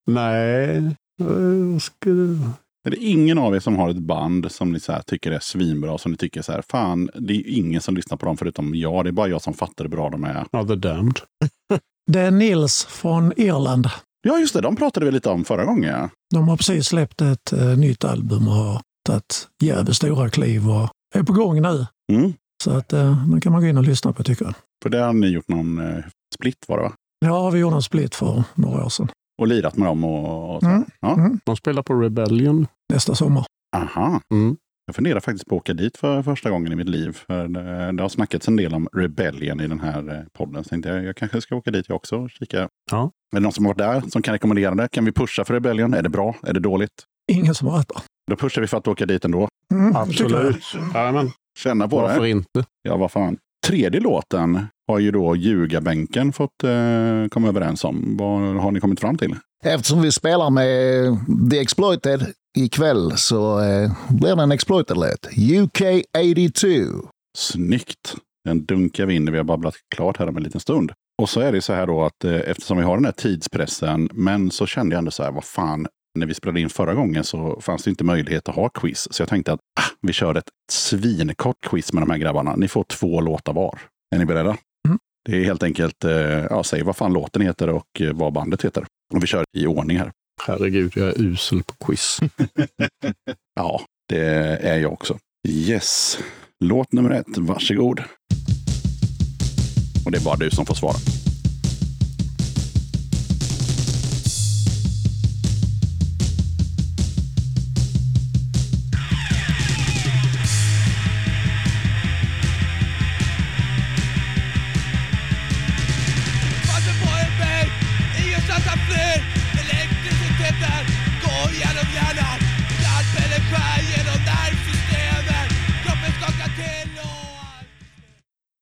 Nej. 0.11 0.95
Är 2.87 2.89
det 2.91 2.97
ingen 2.97 3.37
av 3.37 3.55
er 3.55 3.59
som 3.59 3.75
har 3.75 3.89
ett 3.89 3.97
band 3.97 4.51
som 4.51 4.71
ni 4.71 4.79
så 4.79 4.91
här 4.91 5.01
tycker 5.01 5.31
är 5.31 5.39
svinbra? 5.39 5.97
Som 5.97 6.11
ni 6.11 6.17
tycker 6.17 6.41
så 6.41 6.51
här, 6.51 6.63
fan, 6.69 7.09
det 7.13 7.33
är 7.33 7.43
ingen 7.47 7.81
som 7.81 7.95
lyssnar 7.95 8.17
på 8.17 8.25
dem 8.25 8.37
förutom 8.37 8.75
jag. 8.75 9.05
Det 9.05 9.09
är 9.09 9.11
bara 9.11 9.27
jag 9.27 9.41
som 9.41 9.53
fattar 9.53 9.83
hur 9.85 9.89
bra 9.89 10.09
de 10.09 10.23
är. 10.23 10.45
Ja, 10.51 10.65
The 10.67 10.75
Damned. 10.75 11.19
Det 12.11 12.19
är 12.19 12.31
Nils 12.31 12.85
från 12.85 13.33
Irland. 13.37 13.89
Ja, 14.21 14.39
just 14.39 14.53
det. 14.53 14.61
De 14.61 14.75
pratade 14.75 15.05
vi 15.05 15.11
lite 15.11 15.29
om 15.29 15.45
förra 15.45 15.65
gången. 15.65 16.09
De 16.33 16.47
har 16.49 16.57
precis 16.57 16.87
släppt 16.87 17.21
ett 17.21 17.53
eh, 17.53 17.77
nytt 17.77 18.03
album 18.03 18.47
och 18.47 18.53
har 18.53 18.81
tagit 19.05 19.47
jävligt 19.63 19.95
stora 19.95 20.29
kliv 20.29 20.69
och 20.69 20.89
är 21.15 21.23
på 21.23 21.33
gång 21.33 21.61
nu. 21.61 21.85
Mm. 22.11 22.33
Så 22.63 22.71
att 22.71 22.93
eh, 22.93 23.27
nu 23.27 23.41
kan 23.41 23.51
man 23.51 23.61
gå 23.61 23.67
in 23.67 23.77
och 23.77 23.83
lyssna 23.83 24.13
på 24.13 24.23
tycker 24.23 24.45
jag. 24.45 24.53
För 24.83 24.89
det 24.89 24.99
har 24.99 25.13
ni 25.13 25.27
gjort 25.27 25.47
någon 25.47 25.79
eh, 25.79 26.03
split 26.35 26.65
var 26.67 26.77
det 26.77 26.83
va? 26.83 26.93
Ja, 27.25 27.49
vi 27.49 27.59
gjorde 27.59 27.75
en 27.75 27.81
split 27.81 28.15
för 28.15 28.43
några 28.55 28.85
år 28.85 28.89
sedan. 28.89 29.11
Och 29.41 29.47
lirat 29.47 29.77
med 29.77 29.87
dem 29.87 30.03
och, 30.03 30.55
och 30.55 30.61
så. 30.61 30.67
Mm. 30.67 30.85
Ja. 30.99 31.13
Mm. 31.13 31.39
De 31.45 31.55
spelar 31.55 31.83
på 31.83 31.93
Rebellion. 31.93 32.67
Nästa 32.93 33.15
sommar. 33.15 33.45
Aha. 33.75 34.21
Mm. 34.33 34.57
Jag 34.85 34.95
funderar 34.95 35.19
faktiskt 35.19 35.45
på 35.45 35.55
att 35.55 35.61
åka 35.61 35.73
dit 35.73 35.97
för 35.97 36.23
första 36.23 36.49
gången 36.49 36.73
i 36.73 36.75
mitt 36.75 36.89
liv. 36.89 37.11
För 37.27 37.47
det, 37.47 37.91
det 37.91 38.01
har 38.01 38.09
snackats 38.09 38.47
en 38.47 38.55
del 38.55 38.73
om 38.73 38.87
Rebellion 38.93 39.61
i 39.61 39.67
den 39.67 39.79
här 39.79 40.15
eh, 40.17 40.23
podden. 40.37 40.63
Så 40.63 40.69
tänkte 40.69 40.89
jag, 40.89 41.03
jag 41.03 41.15
kanske 41.15 41.41
ska 41.41 41.55
åka 41.55 41.71
dit 41.71 41.85
jag 41.89 41.95
också 41.95 42.17
och 42.17 42.29
kika. 42.29 42.69
Ja. 42.91 43.11
Är 43.31 43.35
det 43.35 43.39
någon 43.39 43.51
som 43.51 43.65
har 43.65 43.73
varit 43.73 44.03
där 44.03 44.09
som 44.09 44.21
kan 44.21 44.31
rekommendera 44.31 44.75
det? 44.75 44.87
Kan 44.91 45.05
vi 45.05 45.11
pusha 45.11 45.45
för 45.45 45.53
Rebellion? 45.53 45.93
Är 45.93 46.01
det 46.01 46.09
bra? 46.09 46.35
Är 46.43 46.53
det 46.53 46.59
dåligt? 46.59 47.03
Ingen 47.31 47.55
som 47.55 47.67
har 47.67 47.77
rätt 47.77 47.87
där. 47.87 48.01
Då 48.31 48.35
pushar 48.35 48.61
vi 48.61 48.67
för 48.67 48.77
att 48.77 48.87
åka 48.87 49.05
dit 49.05 49.25
ändå. 49.25 49.47
Mm. 49.73 49.95
Absolut. 49.95 50.63
Jajamän. 50.93 51.31
Känna 51.63 51.87
på 51.87 51.95
Varför 51.95 52.21
det. 52.21 52.29
inte? 52.29 52.65
Ja, 52.81 52.97
vad 52.97 53.11
fan. 53.11 53.37
Tredje 53.67 53.99
låten 53.99 54.67
har 54.87 54.99
ju 54.99 55.11
då 55.11 55.35
Ljugarbänken 55.35 56.33
fått 56.33 56.63
eh, 56.63 57.27
komma 57.29 57.47
överens 57.47 57.83
om. 57.83 58.17
Vad 58.17 58.41
har 58.41 58.71
ni 58.71 58.79
kommit 58.79 58.99
fram 58.99 59.17
till? 59.17 59.35
Eftersom 59.65 60.01
vi 60.01 60.11
spelar 60.11 60.49
med 60.49 61.17
The 61.51 61.59
Exploited 61.59 62.25
ikväll 62.57 63.17
så 63.17 63.59
eh, 63.59 63.91
blir 64.09 64.35
det 64.35 64.43
en 64.43 64.51
Exploited-låt. 64.51 65.27
UK 65.63 65.81
82. 66.33 66.69
Snyggt! 67.37 68.15
Den 68.45 68.65
dunkar 68.65 69.05
vi 69.05 69.15
in 69.15 69.25
när 69.25 69.31
vi 69.31 69.37
har 69.37 69.45
babblat 69.45 69.75
klart 69.95 70.17
här 70.17 70.29
om 70.29 70.37
en 70.37 70.43
liten 70.43 70.59
stund. 70.59 70.91
Och 71.21 71.29
så 71.29 71.39
är 71.39 71.51
det 71.51 71.61
så 71.61 71.73
här 71.73 71.87
då 71.87 72.03
att 72.03 72.23
eh, 72.23 72.33
eftersom 72.35 72.77
vi 72.77 72.83
har 72.83 72.95
den 72.95 73.05
här 73.05 73.11
tidspressen, 73.11 74.09
men 74.13 74.51
så 74.51 74.65
kände 74.65 74.93
jag 74.95 74.99
ändå 74.99 75.11
så 75.11 75.23
här, 75.23 75.31
vad 75.31 75.43
fan, 75.43 75.87
när 76.19 76.27
vi 76.27 76.33
spelade 76.33 76.61
in 76.61 76.69
förra 76.69 76.93
gången 76.93 77.23
så 77.23 77.61
fanns 77.61 77.83
det 77.83 77.89
inte 77.89 78.03
möjlighet 78.03 78.49
att 78.49 78.55
ha 78.55 78.69
quiz. 78.69 79.07
Så 79.11 79.21
jag 79.21 79.29
tänkte 79.29 79.53
att 79.53 79.59
ah, 79.79 79.83
vi 80.01 80.13
kör 80.13 80.35
ett 80.35 80.49
svinkort 80.71 81.57
quiz 81.61 81.93
med 81.93 82.03
de 82.03 82.09
här 82.09 82.17
grabbarna. 82.17 82.55
Ni 82.55 82.67
får 82.67 82.83
två 82.83 83.21
låtar 83.21 83.53
var. 83.53 83.79
Är 84.15 84.19
ni 84.19 84.25
beredda? 84.25 84.57
Mm. 84.87 84.99
Det 85.29 85.37
är 85.37 85.43
helt 85.43 85.63
enkelt, 85.63 86.03
eh, 86.03 86.11
ja, 86.49 86.63
säg 86.63 86.83
vad 86.83 86.95
fan 86.95 87.13
låten 87.13 87.41
heter 87.41 87.69
och 87.69 88.01
eh, 88.01 88.13
vad 88.13 88.33
bandet 88.33 88.65
heter. 88.65 88.85
Och 89.13 89.23
vi 89.23 89.27
kör 89.27 89.43
i 89.57 89.65
ordning 89.67 89.97
här. 89.97 90.11
Herregud, 90.47 90.91
jag 90.95 91.07
är 91.07 91.21
usel 91.21 91.63
på 91.63 91.85
quiz. 91.85 92.19
Ja, 93.55 93.81
det 94.09 94.25
är 94.61 94.79
jag 94.79 94.93
också. 94.93 95.17
Yes. 95.47 96.19
Låt 96.59 96.91
nummer 96.91 97.09
ett, 97.09 97.37
varsågod. 97.37 98.03
Och 100.05 100.11
det 100.11 100.17
är 100.17 100.25
bara 100.25 100.35
du 100.35 100.49
som 100.49 100.65
får 100.65 100.75
svara. 100.75 101.18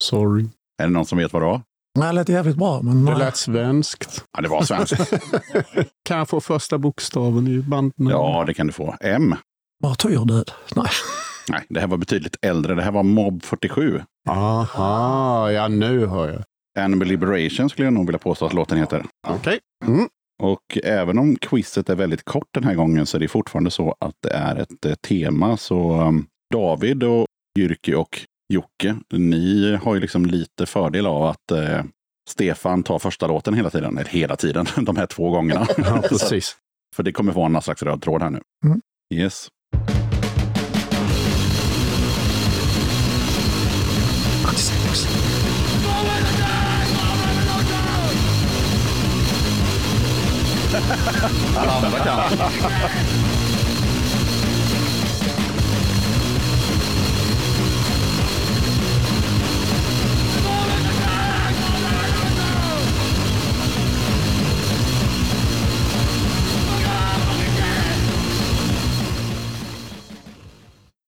Sorry. 0.07 0.45
Är 0.81 0.87
det 0.87 0.93
någon 0.93 1.05
som 1.05 1.17
vet 1.17 1.33
vad 1.33 1.41
det 1.41 1.45
var? 1.45 1.61
Nej, 1.99 2.07
det 2.07 2.13
lät 2.13 2.29
jävligt 2.29 2.57
bra, 2.57 2.81
men 2.81 3.05
Det 3.05 3.17
lät 3.17 3.37
svenskt. 3.37 4.25
Ja, 4.37 4.41
det 4.41 4.47
var 4.49 4.63
svenskt. 4.63 4.93
Kan 6.05 6.17
jag 6.17 6.29
få 6.29 6.41
första 6.41 6.77
bokstaven 6.77 7.47
i 7.47 7.59
bandnamnet? 7.59 8.11
ja, 8.11 8.43
det 8.47 8.53
kan 8.53 8.67
du 8.67 8.73
få. 8.73 8.95
M. 9.01 9.35
martyrdöd. 9.83 10.51
Nej. 10.75 10.89
Nej, 11.49 11.65
det 11.69 11.79
här 11.79 11.87
var 11.87 11.97
betydligt 11.97 12.37
äldre. 12.41 12.75
Det 12.75 12.81
här 12.81 12.91
var 12.91 13.03
Mob 13.03 13.43
47. 13.43 14.01
Aha, 14.29 15.51
ja 15.51 15.67
nu 15.67 16.05
hör 16.05 16.29
jag. 16.29 16.43
Animal 16.83 17.07
Liberation 17.07 17.69
skulle 17.69 17.85
jag 17.85 17.93
nog 17.93 18.05
vilja 18.05 18.19
påstå 18.19 18.45
att 18.45 18.53
låten 18.53 18.77
heter. 18.77 19.05
Okej. 19.27 19.59
Mm. 19.85 20.07
Och 20.43 20.77
även 20.83 21.17
om 21.19 21.35
quizet 21.35 21.89
är 21.89 21.95
väldigt 21.95 22.23
kort 22.25 22.47
den 22.53 22.63
här 22.63 22.75
gången 22.75 23.05
så 23.05 23.17
är 23.17 23.19
det 23.19 23.27
fortfarande 23.27 23.71
så 23.71 23.95
att 23.99 24.15
det 24.23 24.33
är 24.33 24.55
ett 24.55 24.85
eh, 24.85 24.93
tema. 24.93 25.57
Så 25.57 26.01
um, 26.01 26.25
David 26.53 27.03
och 27.03 27.25
Jyrki 27.59 27.93
och 27.93 28.19
Jocke, 28.53 28.95
ni 29.11 29.75
har 29.83 29.95
ju 29.95 30.01
liksom 30.01 30.25
lite 30.25 30.65
fördel 30.65 31.05
av 31.05 31.23
att 31.23 31.51
eh, 31.51 31.83
Stefan 32.29 32.83
tar 32.83 32.99
första 32.99 33.27
låten 33.27 33.53
hela 33.53 33.69
tiden. 33.69 33.97
Eller 33.97 34.09
hela 34.09 34.35
tiden, 34.35 34.65
de 34.85 34.97
här 34.97 35.05
två 35.05 35.29
gångerna. 35.29 35.67
Ja, 35.77 36.01
precis. 36.09 36.55
För 36.95 37.03
det 37.03 37.11
kommer 37.11 37.31
vara 37.33 37.47
någon 37.47 37.61
slags 37.61 37.83
röd 37.83 38.01
tråd 38.01 38.21
här 38.21 38.29
nu. 38.29 38.41
Mm. 38.65 38.81
Yes. 39.13 39.47
Alla 51.57 51.71
andra 51.71 51.99
kan. 51.99 52.21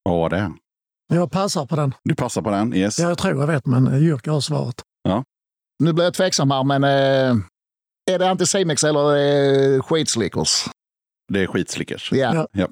Vad 0.10 0.18
var 0.20 0.30
det? 0.30 0.52
Jag 1.14 1.32
passar 1.32 1.66
på 1.66 1.76
den. 1.76 1.94
Du 2.04 2.16
passar 2.16 2.42
på 2.42 2.50
den? 2.52 2.74
Yes. 2.74 3.00
Jag 3.00 3.18
tror 3.18 3.40
jag 3.40 3.48
vet, 3.48 3.66
men 3.66 4.02
Jyrke 4.02 4.32
har 4.32 4.42
svaret. 4.42 4.76
Nu 5.84 5.94
blir 5.94 6.06
jag 6.06 6.14
tveksam 6.14 6.52
här, 6.52 6.64
men 6.64 6.84
eh, 6.84 7.44
är 8.12 8.20
det 8.20 8.30
Anticimex 8.30 8.84
eller 8.84 9.16
är 9.16 9.70
det 9.70 9.82
skitslickers? 9.82 10.66
Det 11.34 11.40
är 11.44 11.48
skitslickers. 11.48 12.12
Ja. 12.12 12.48
Ja. 12.52 12.68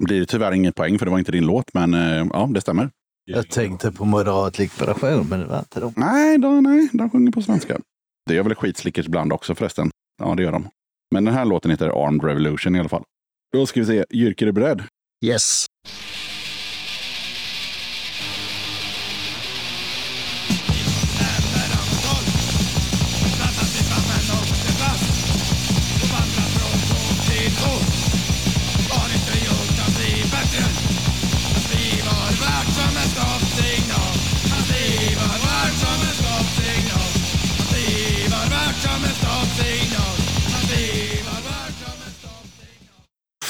Blir 0.00 0.20
det 0.20 0.26
tyvärr 0.26 0.52
ingen 0.52 0.72
poäng 0.72 0.98
för 0.98 1.06
det 1.06 1.10
var 1.10 1.18
inte 1.18 1.32
din 1.32 1.46
låt, 1.46 1.74
men 1.74 1.94
eh, 1.94 2.26
ja, 2.32 2.48
det 2.54 2.60
stämmer. 2.60 2.90
Jag 3.24 3.48
tänkte 3.48 3.92
på 3.92 4.04
moderat 4.04 4.58
likvidation, 4.58 5.26
men 5.28 5.40
det 5.40 5.46
var 5.46 5.58
inte 5.58 5.80
de. 5.80 5.92
Nej, 5.96 6.38
de, 6.38 6.62
nej, 6.62 6.88
de 6.92 7.10
sjunger 7.10 7.32
på 7.32 7.42
svenska. 7.42 7.78
Det 8.26 8.34
gör 8.34 8.42
väl 8.42 8.54
skitslickers 8.54 9.06
ibland 9.06 9.32
också 9.32 9.54
förresten. 9.54 9.90
Ja, 10.22 10.34
det 10.34 10.42
gör 10.42 10.52
de. 10.52 10.68
Men 11.14 11.24
den 11.24 11.34
här 11.34 11.44
låten 11.44 11.70
heter 11.70 12.06
Armed 12.06 12.24
Revolution 12.24 12.76
i 12.76 12.80
alla 12.80 12.88
fall. 12.88 13.04
Då 13.52 13.66
ska 13.66 13.80
vi 13.80 13.86
se. 13.86 14.04
Jyrke, 14.10 14.44
är 14.44 14.46
du 14.46 14.52
beredd? 14.52 14.82
Yes. 15.24 15.66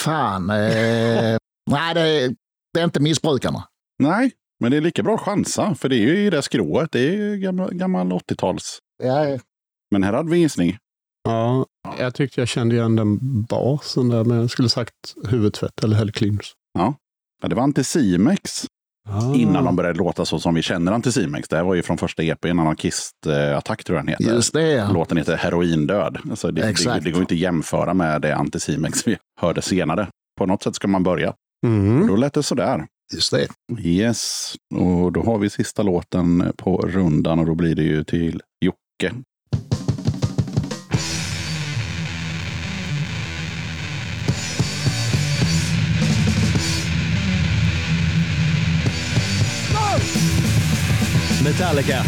Fan. 0.05 0.51
Eh, 0.51 1.37
nej, 1.71 1.95
det 1.95 2.01
är, 2.01 2.35
det 2.75 2.81
är 2.81 2.85
inte 2.85 3.01
missbrukarna. 3.01 3.65
Nej, 3.99 4.33
men 4.61 4.71
det 4.71 4.77
är 4.77 4.81
lika 4.81 5.03
bra 5.03 5.19
chansa, 5.19 5.75
för 5.75 5.89
det 5.89 5.97
är 5.97 6.07
ju 6.07 6.27
i 6.27 6.31
det 6.31 6.43
skrået. 6.43 6.93
Det 6.93 7.01
är 7.01 7.13
ju 7.13 7.37
gammal, 7.37 7.75
gammal 7.75 8.13
80-tals. 8.13 8.79
Ja, 9.03 9.39
Men 9.91 10.03
här 10.03 10.13
hade 10.13 10.31
vi 10.31 10.39
gissning. 10.39 10.79
Ja, 11.25 11.67
jag 11.99 12.15
tyckte 12.15 12.41
jag 12.41 12.49
kände 12.49 12.75
igen 12.75 12.97
den 12.97 13.43
basen 13.43 14.09
där, 14.09 14.25
men 14.25 14.37
jag 14.37 14.51
skulle 14.51 14.69
sagt 14.69 14.95
huvudtvätt 15.29 15.85
eller 15.85 15.97
Hell 15.97 16.13
Cleaners. 16.13 16.53
Ja, 16.79 16.95
det 17.49 17.55
var 17.55 17.63
Anticimex 17.63 18.67
Ah. 19.09 19.35
innan 19.35 19.65
de 19.65 19.77
började 19.77 19.99
låta 19.99 20.25
så 20.25 20.39
som 20.39 20.55
vi 20.55 20.63
känner 20.63 20.93
Anticimex. 20.93 21.49
Det 21.49 21.57
här 21.57 21.65
var 21.65 21.75
ju 21.75 21.83
från 21.83 21.99
första 21.99 22.23
EP, 22.23 22.45
en 22.45 22.59
anarkist-attack 22.59 23.85
tror 23.85 23.99
jag 23.99 24.07
den 24.07 24.09
heter. 24.09 24.35
just 24.35 24.53
det. 24.53 24.89
Låten 24.93 25.17
heter 25.17 25.37
Heroindöd. 25.37 26.19
Alltså 26.31 26.51
det, 26.51 26.63
det, 26.63 26.69
Exakt. 26.69 27.05
det 27.05 27.11
går 27.11 27.21
inte 27.21 27.35
att 27.35 27.41
jämföra 27.41 27.95
med 27.95 28.23
det 28.23 28.37
Anticimex 28.37 29.07
vi 29.07 29.17
hörde 29.41 29.63
senare. 29.63 30.09
På 30.39 30.47
något 30.47 30.63
sätt 30.63 30.75
ska 30.75 30.89
man 30.89 31.03
börja. 31.03 31.35
Mm. 31.67 32.07
Då 32.07 32.17
lät 32.17 32.33
det 32.33 32.43
sådär. 32.43 32.87
Just 33.15 33.33
det. 33.33 33.49
Yes, 33.81 34.55
och 34.75 35.13
då 35.13 35.23
har 35.23 35.39
vi 35.39 35.51
sista 35.51 35.83
låten 35.83 36.53
på 36.57 36.77
rundan 36.77 37.39
och 37.39 37.47
då 37.47 37.55
blir 37.55 37.75
det 37.75 37.83
ju 37.83 38.05
till 38.05 38.43
Jocke. 38.65 39.15
Metallica. 51.45 52.05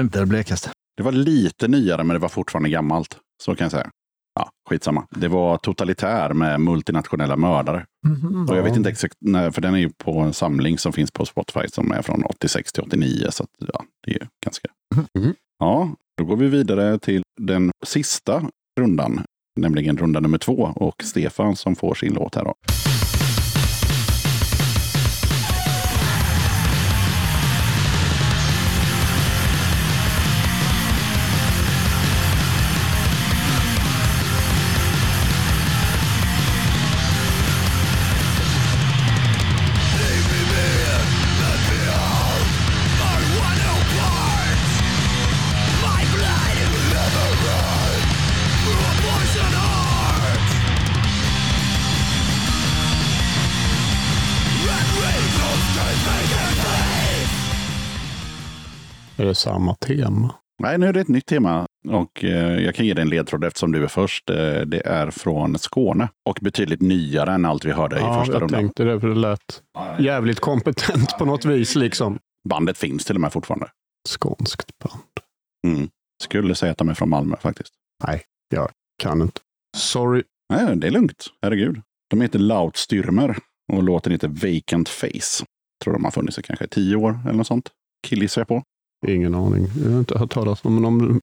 Inte 0.00 0.20
det 0.20 0.26
blekaste. 0.26 0.70
Det 0.96 1.02
var 1.02 1.12
lite 1.12 1.68
nyare, 1.68 2.04
men 2.04 2.14
det 2.14 2.18
var 2.18 2.28
fortfarande 2.28 2.68
gammalt. 2.68 3.16
Så 3.42 3.54
kan 3.54 3.64
jag 3.64 3.72
säga. 3.72 3.90
Ja, 4.34 4.50
skitsamma. 4.68 5.06
Det 5.10 5.28
var 5.28 5.56
Totalitär 5.56 6.34
med 6.34 6.60
multinationella 6.60 7.36
mördare. 7.36 7.86
Mhm. 8.06 8.48
Och 8.48 8.56
jag 8.56 8.62
vet 8.62 8.76
inte 8.76 8.90
exakt, 8.90 9.14
för 9.52 9.60
den 9.60 9.74
är 9.74 9.78
ju 9.78 9.90
på 9.90 10.18
en 10.18 10.32
samling 10.32 10.78
som 10.78 10.92
finns 10.92 11.10
på 11.10 11.26
Spotify 11.26 11.68
som 11.68 11.92
är 11.92 12.02
från 12.02 12.24
86 12.24 12.72
till 12.72 12.82
89. 12.82 13.26
Så 13.30 13.42
att, 13.42 13.50
ja, 13.72 13.84
det 14.06 14.12
är 14.12 14.28
ganska... 14.44 14.68
Mhm. 15.18 15.34
Ja, 15.58 15.90
då 16.18 16.24
går 16.24 16.36
vi 16.36 16.48
vidare 16.48 16.98
till 16.98 17.22
den 17.40 17.70
sista 17.84 18.42
rundan, 18.80 19.24
nämligen 19.60 19.98
runda 19.98 20.20
nummer 20.20 20.38
två. 20.38 20.72
Och 20.76 21.02
Stefan 21.02 21.56
som 21.56 21.76
får 21.76 21.94
sin 21.94 22.14
låt 22.14 22.34
här 22.34 22.44
då. 22.44 22.54
Det 59.32 59.36
samma 59.36 59.74
tema? 59.74 60.34
Nej, 60.62 60.78
nu 60.78 60.86
är 60.86 60.92
det 60.92 61.00
ett 61.00 61.08
nytt 61.08 61.26
tema. 61.26 61.66
Och 61.88 62.24
eh, 62.24 62.60
jag 62.64 62.74
kan 62.74 62.86
ge 62.86 62.94
dig 62.94 63.02
en 63.02 63.08
ledtråd 63.08 63.44
eftersom 63.44 63.72
du 63.72 63.82
är 63.84 63.88
först. 63.88 64.30
Eh, 64.30 64.36
det 64.60 64.86
är 64.86 65.10
från 65.10 65.58
Skåne. 65.58 66.08
Och 66.28 66.38
betydligt 66.42 66.80
nyare 66.80 67.32
än 67.32 67.44
allt 67.44 67.64
vi 67.64 67.72
hörde 67.72 67.96
i 67.96 68.00
Ja, 68.00 68.18
första 68.20 68.32
jag 68.32 68.42
rundan. 68.42 68.60
tänkte 68.60 68.84
det, 68.84 69.00
för 69.00 69.08
det 69.08 69.14
lät 69.14 69.62
jävligt 69.98 70.40
kompetent 70.40 71.18
på 71.18 71.24
något 71.24 71.44
vis. 71.44 71.74
liksom. 71.74 72.18
Bandet 72.48 72.78
finns 72.78 73.04
till 73.04 73.14
och 73.16 73.20
med 73.20 73.32
fortfarande. 73.32 73.68
Skånskt 74.08 74.70
band. 74.78 75.02
Mm. 75.66 75.88
Skulle 76.22 76.54
säga 76.54 76.72
att 76.72 76.78
de 76.78 76.88
är 76.88 76.94
från 76.94 77.08
Malmö 77.10 77.36
faktiskt. 77.36 77.72
Kan 79.02 79.22
inte. 79.22 79.40
Sorry. 79.76 80.22
Nej, 80.54 80.76
det 80.76 80.86
är 80.86 80.90
lugnt. 80.90 81.26
Herregud. 81.42 81.80
De 82.10 82.20
heter 82.20 82.38
Lautstürmer 82.38 83.36
och 83.72 83.82
låten 83.82 84.12
heter 84.12 84.28
Vacant 84.28 84.88
Face. 84.88 85.44
Tror 85.84 85.92
de 85.94 86.04
har 86.04 86.10
funnits 86.10 86.38
i 86.38 86.42
kanske 86.42 86.66
tio 86.66 86.96
år 86.96 87.18
eller 87.24 87.32
något 87.32 87.46
sånt. 87.46 87.68
Killgissar 88.06 88.40
jag 88.40 88.48
på. 88.48 88.62
Ingen 89.08 89.34
aning. 89.34 89.66
Jag 89.84 89.90
har 89.90 89.98
inte 89.98 90.18
hört 90.18 90.30
talas 90.32 90.64
om 90.64 90.82
dem. 90.82 91.20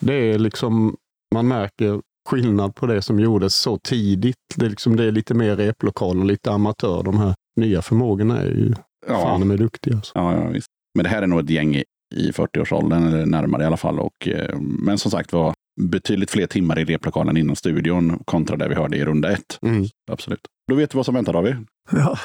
Det 0.00 0.14
är 0.14 0.38
liksom, 0.38 0.96
man 1.34 1.48
märker 1.48 2.00
skillnad 2.30 2.74
på 2.74 2.86
det 2.86 3.02
som 3.02 3.20
gjordes 3.20 3.54
så 3.56 3.78
tidigt. 3.78 4.36
Det 4.56 4.66
är, 4.66 4.70
liksom, 4.70 4.96
det 4.96 5.04
är 5.04 5.12
lite 5.12 5.34
mer 5.34 5.56
replokal 5.56 6.18
och 6.18 6.24
lite 6.24 6.52
amatör. 6.52 7.02
De 7.02 7.18
här 7.18 7.34
nya 7.60 7.82
förmågorna 7.82 8.40
är 8.40 8.46
ju 8.46 8.74
Ja, 9.08 9.22
fan 9.22 9.40
de 9.40 9.50
är 9.50 9.56
duktiga. 9.58 9.94
Alltså. 9.96 10.12
ja, 10.14 10.34
ja 10.34 10.48
visst. 10.48 10.66
Men 10.94 11.04
det 11.04 11.10
här 11.10 11.22
är 11.22 11.26
nog 11.26 11.40
ett 11.40 11.50
gäng 11.50 11.76
i- 11.76 11.84
i 12.14 12.30
40-årsåldern, 12.32 13.02
eller 13.06 13.26
närmare 13.26 13.62
i 13.62 13.66
alla 13.66 13.76
fall. 13.76 13.98
Och, 14.00 14.28
eh, 14.28 14.58
men 14.58 14.98
som 14.98 15.10
sagt 15.10 15.32
var, 15.32 15.54
betydligt 15.80 16.30
fler 16.30 16.46
timmar 16.46 16.78
i 16.78 16.84
replokalen 16.84 17.36
inom 17.36 17.56
studion 17.56 18.22
kontra 18.24 18.56
det 18.56 18.68
vi 18.68 18.74
hörde 18.74 18.96
i 18.96 19.04
runda 19.04 19.30
ett. 19.32 19.58
Mm. 19.62 19.84
Absolut. 20.10 20.40
Då 20.68 20.74
vet 20.74 20.90
du 20.90 20.96
vad 20.96 21.04
som 21.06 21.14
väntar 21.14 21.32
David. 21.32 21.56
Ja. 21.92 22.18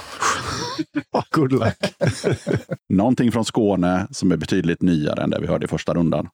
Good 1.31 1.51
luck. 1.51 1.77
Någonting 2.89 3.31
från 3.31 3.45
Skåne 3.45 4.07
som 4.11 4.31
är 4.31 4.37
betydligt 4.37 4.81
nyare 4.81 5.23
än 5.23 5.29
det 5.29 5.39
vi 5.39 5.47
hörde 5.47 5.65
i 5.65 5.67
första 5.67 5.93
rundan. 5.93 6.29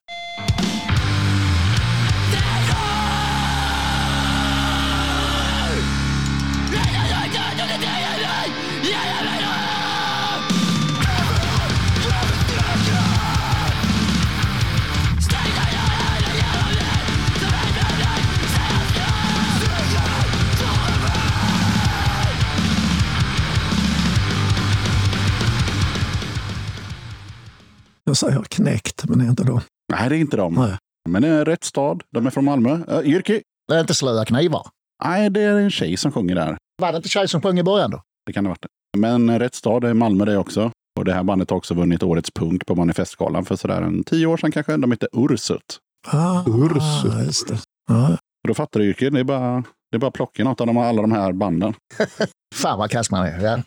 Jag 28.16 28.20
säger 28.20 28.43
knäckt, 28.43 29.05
men 29.09 29.20
det 29.20 29.26
är 29.26 29.30
inte 29.30 29.43
då. 29.43 29.61
Nej, 29.93 30.09
det 30.09 30.16
är 30.16 30.20
inte 30.20 30.38
de. 30.38 30.53
Nej. 30.53 30.78
Men 31.09 31.22
det 31.22 31.28
är 31.28 31.45
rätt 31.45 31.63
stad. 31.63 32.03
De 32.13 32.26
är 32.26 32.30
från 32.30 32.45
Malmö. 32.45 32.70
Uh, 32.72 33.07
Jyrki? 33.09 33.41
Det 33.68 33.76
är 33.76 33.80
inte 33.80 33.93
slöa 33.93 34.26
knivar. 34.26 34.68
Nej, 35.03 35.30
det 35.30 35.41
är 35.41 35.55
en 35.57 35.72
tjej 35.72 35.97
som 35.97 36.11
sjunger 36.11 36.36
där. 36.36 36.57
Var 36.82 36.91
det 36.91 36.97
inte 36.97 37.09
tjej 37.09 37.28
som 37.28 37.41
sjöng 37.41 37.59
i 37.59 37.63
början 37.63 37.91
då? 37.91 38.01
Det 38.26 38.34
kan 38.34 38.43
det 38.43 38.47
ha 38.49 38.51
varit. 38.51 38.66
Men 38.97 39.39
rätt 39.39 39.55
stad 39.55 39.84
är 39.84 39.93
Malmö 39.93 40.26
det 40.26 40.38
också. 40.38 40.72
Och 40.99 41.05
det 41.05 41.13
här 41.13 41.24
bandet 41.24 41.49
har 41.49 41.57
också 41.57 41.74
vunnit 41.74 42.03
Årets 42.03 42.32
punk 42.32 42.66
på 42.66 42.76
Manifestgalan 42.76 43.45
för 43.45 43.55
sådär 43.55 43.82
en 43.82 44.03
tio 44.03 44.26
år 44.26 44.38
sedan 44.38 44.51
kanske. 44.51 44.78
De 44.78 44.91
heter 44.91 45.09
Ursut. 45.13 45.80
Ah, 46.07 46.43
Ursut. 46.47 47.26
just 47.26 47.47
det. 47.47 47.57
Ja, 47.89 48.07
Och 48.13 48.47
då 48.47 48.53
fattar 48.53 48.80
du 48.80 48.86
Jyrki, 48.86 49.09
det 49.09 49.20
är 49.20 49.24
bara, 49.24 49.63
Det 49.91 49.97
är 49.97 49.99
bara 49.99 50.07
att 50.07 50.13
plocka 50.13 50.43
något 50.43 50.61
av 50.61 50.68
de, 50.68 50.78
alla 50.78 51.01
de 51.01 51.11
här 51.11 51.32
banden. 51.34 51.74
Fan 52.55 52.80
vad 52.80 52.91
kass 52.91 53.11
man 53.11 53.26
är. 53.26 53.39
Ja. 53.43 53.61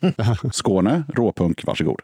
Skåne, 0.53 1.03
råpunk, 1.15 1.65
varsågod. 1.67 2.01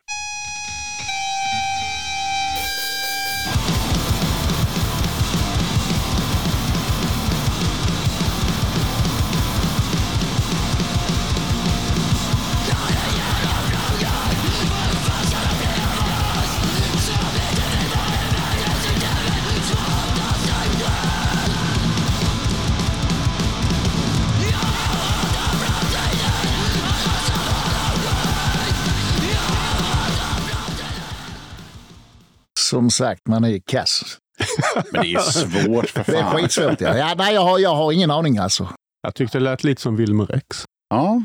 Som 32.75 32.91
sagt, 32.91 33.29
man 33.29 33.45
är 33.45 33.59
kass. 33.67 34.19
Men 34.93 35.03
det 35.03 35.13
är 35.13 35.19
svårt 35.19 35.89
för 35.89 36.05
Det 36.13 36.19
är 36.19 36.23
fan. 36.23 36.37
skitsvårt. 36.37 36.81
Ja. 36.81 36.97
Ja, 36.97 37.15
nej, 37.19 37.35
jag, 37.35 37.43
har, 37.43 37.59
jag 37.59 37.75
har 37.75 37.93
ingen 37.93 38.11
aning 38.11 38.39
alltså. 38.39 38.69
Jag 39.03 39.15
tyckte 39.15 39.39
det 39.39 39.45
lät 39.45 39.65
lite 39.65 39.83
som 39.83 39.97
Wilmer 39.97 40.35
X. 40.35 40.65
Ja, 40.91 41.23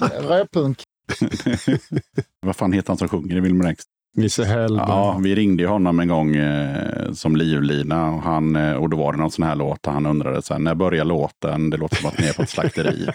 Rödpunk. 0.20 0.82
vad 2.46 2.56
fan 2.56 2.72
heter 2.72 2.88
han 2.88 2.96
som 2.98 3.08
sjunger 3.08 3.36
i 3.36 3.40
Wilmer 3.40 3.70
X? 3.70 3.84
Nisse 4.16 4.44
Hellberg. 4.44 4.86
Ja, 4.88 5.18
vi 5.22 5.34
ringde 5.34 5.66
honom 5.66 6.00
en 6.00 6.08
gång 6.08 6.36
eh, 6.36 7.12
som 7.12 7.36
livlina 7.36 8.10
och, 8.10 8.22
han, 8.22 8.56
eh, 8.56 8.72
och 8.72 8.88
då 8.90 8.96
var 8.96 9.12
det 9.12 9.18
någon 9.18 9.30
sån 9.30 9.44
här 9.44 9.54
låt 9.56 9.86
och 9.86 9.92
han 9.92 10.06
undrade 10.06 10.42
så 10.42 10.54
här, 10.54 10.60
när 10.60 10.74
börjar 10.74 11.04
låten? 11.04 11.70
Det 11.70 11.76
låter 11.76 11.96
som 11.96 12.08
att 12.08 12.18
ni 12.18 12.26
är 12.26 12.32
på 12.32 12.42
ett 12.42 12.50
slakteri. 12.50 13.08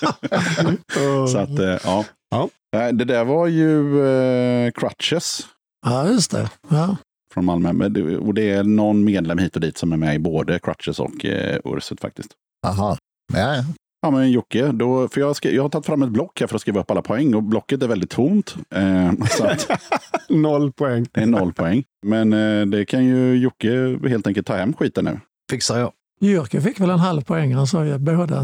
så 1.28 1.38
att, 1.38 1.58
eh, 1.58 1.78
ja. 1.84 2.04
Ja. 2.30 2.48
Eh, 2.76 2.88
Det 2.92 3.04
där 3.04 3.24
var 3.24 3.46
ju 3.46 4.04
eh, 4.06 4.70
Crutches 4.70 5.46
Ja, 5.86 6.08
just 6.08 6.30
det. 6.30 6.50
Ja. 6.70 6.96
från 7.34 7.44
Malmö. 7.44 7.68
Och 8.18 8.34
det 8.34 8.50
är 8.50 8.64
någon 8.64 9.04
medlem 9.04 9.38
hit 9.38 9.54
och 9.54 9.60
dit 9.60 9.78
som 9.78 9.92
är 9.92 9.96
med 9.96 10.14
i 10.14 10.18
både 10.18 10.58
Crutches 10.58 11.00
och 11.00 11.24
eh, 11.24 11.58
Urset 11.64 12.00
faktiskt. 12.00 12.30
Jaha. 12.62 12.96
Ja, 13.32 13.56
ja. 13.56 13.64
Ja, 14.02 14.10
men 14.10 14.30
Jocke, 14.30 14.66
då, 14.66 15.08
för 15.08 15.20
jag, 15.20 15.36
ska, 15.36 15.50
jag 15.50 15.62
har 15.62 15.68
tagit 15.68 15.86
fram 15.86 16.02
ett 16.02 16.08
block 16.08 16.40
här 16.40 16.46
för 16.46 16.54
att 16.54 16.60
skriva 16.60 16.80
upp 16.80 16.90
alla 16.90 17.02
poäng 17.02 17.34
och 17.34 17.42
blocket 17.42 17.82
är 17.82 17.88
väldigt 17.88 18.10
tomt. 18.10 18.54
Eh, 18.70 19.08
att 19.08 19.70
Noll 20.28 20.72
poäng. 20.72 21.06
det 21.12 21.20
är 21.20 21.26
noll 21.26 21.52
poäng. 21.52 21.84
Men 22.06 22.32
eh, 22.32 22.66
det 22.66 22.84
kan 22.84 23.04
ju 23.04 23.34
Jocke 23.36 23.98
helt 24.08 24.26
enkelt 24.26 24.46
ta 24.46 24.56
hem 24.56 24.72
skiten 24.72 25.04
nu. 25.04 25.20
Fixar 25.50 25.78
jag. 25.78 25.92
Jyrke 26.20 26.60
fick 26.60 26.80
väl 26.80 26.90
en 26.90 26.98
halv 26.98 27.20
poäng. 27.20 27.54
Han 27.54 27.66
sa 27.66 27.84
ju 27.84 27.92
att 27.92 28.00
båda 28.00 28.36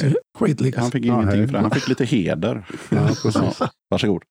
är 0.00 0.14
skitlika. 0.38 0.80
Han 0.80 0.90
fick 0.90 1.04
Ja, 1.04 1.14
ingenting 1.14 1.46
för 1.46 1.52
det. 1.52 1.60
Han 1.60 1.70
fick 1.70 1.88
lite 1.88 2.04
heder. 2.04 2.66
Ja, 2.90 3.08
precis. 3.22 3.56
Ja, 3.60 3.68
varsågod. 3.90 4.22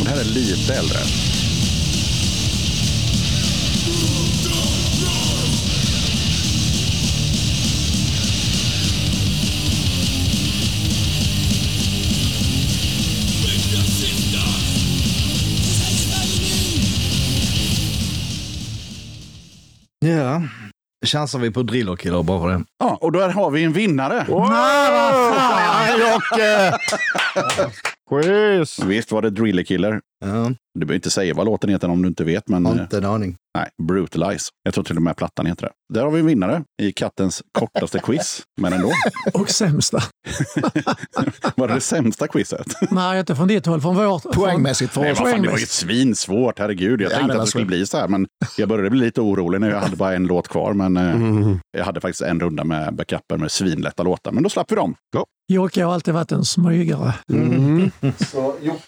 Och 0.00 0.04
det 0.04 0.10
här 0.10 0.20
är 0.20 0.24
lite 0.24 0.74
äldre. 0.74 0.98
Ja. 20.04 20.42
Chansar 21.06 21.38
vi 21.38 21.50
på 21.50 21.62
Driller 21.62 21.96
Killer 21.96 22.22
bara 22.22 22.40
för 22.40 22.48
det. 22.48 22.64
Ja, 22.78 22.98
och 23.00 23.12
där 23.12 23.28
har 23.28 23.50
vi 23.50 23.64
en 23.64 23.72
vinnare. 23.72 24.24
Fan, 24.26 26.00
Jocke! 26.00 26.72
Schysst! 28.10 28.84
Visst 28.84 29.12
var 29.12 29.22
det 29.22 29.30
Driller 29.30 29.62
Killer. 29.62 30.00
Ja, 30.24 30.52
Du 30.74 30.80
behöver 30.86 30.94
inte 30.94 31.10
säga 31.10 31.34
vad 31.34 31.46
låten 31.46 31.70
heter 31.70 31.88
om 31.90 32.02
du 32.02 32.08
inte 32.08 32.24
vet. 32.24 32.48
Men, 32.48 32.66
eh, 32.66 32.72
inte 32.72 32.98
en 32.98 33.04
aning. 33.04 33.36
nej, 33.58 33.68
Brutalize. 33.82 34.44
Jag 34.64 34.74
tror 34.74 34.84
till 34.84 34.96
och 34.96 35.02
med 35.02 35.16
plattan 35.16 35.46
heter 35.46 35.62
det. 35.62 35.72
Där 35.94 36.04
har 36.04 36.10
vi 36.10 36.20
en 36.20 36.26
vinnare 36.26 36.64
i 36.82 36.92
kattens 36.92 37.42
kortaste 37.58 37.98
quiz. 38.04 38.42
Men 38.60 38.72
ändå. 38.72 38.90
Och 39.34 39.50
sämsta. 39.50 39.98
Var 41.56 41.68
det 41.68 41.74
det 41.74 41.80
sämsta 41.80 42.28
quizet? 42.28 42.66
Nej, 42.90 43.20
inte 43.20 43.34
från 43.36 43.48
ditt 43.48 43.66
håll. 43.66 43.80
Från 43.80 43.96
vårt. 43.96 44.22
Poängmässigt 44.22 44.92
för 44.92 45.00
Nej, 45.00 45.14
fan, 45.14 45.42
det 45.42 45.48
var 45.50 45.58
ju 45.58 45.66
svinsvårt, 45.66 46.58
herregud. 46.58 47.00
Jag 47.00 47.12
Ja, 47.12 47.16
tänkte 47.16 47.34
att 47.34 47.40
det 47.42 47.46
skulle 47.46 47.62
svårt. 47.64 47.68
bli 47.68 47.86
så 47.86 47.96
här, 47.98 48.08
men 48.08 48.26
jag 48.58 48.68
började 48.68 48.90
bli 48.90 49.00
lite 49.00 49.20
orolig 49.20 49.60
när 49.60 49.70
jag 49.70 49.80
hade 49.80 49.96
bara 49.96 50.14
en 50.14 50.26
låt 50.26 50.48
kvar. 50.48 50.72
Men 50.72 50.96
eh, 50.96 51.14
Mm. 51.14 51.58
jag 51.78 51.84
hade 51.84 52.00
faktiskt 52.00 52.22
en 52.22 52.40
runda 52.40 52.64
med 52.64 52.94
backupen 52.94 53.40
med 53.40 53.52
svinlätta 53.52 54.02
låtar. 54.02 54.32
Men 54.32 54.42
då 54.42 54.48
slapp 54.50 54.72
vi 54.72 54.76
dem. 54.76 54.94
Jocke 55.52 55.84
har 55.84 55.94
alltid 55.94 56.14
varit 56.14 56.32
en 56.32 56.44
smygare. 56.44 57.14
Mm. 57.32 57.90
Så 58.18 58.56
Jocke, 58.62 58.80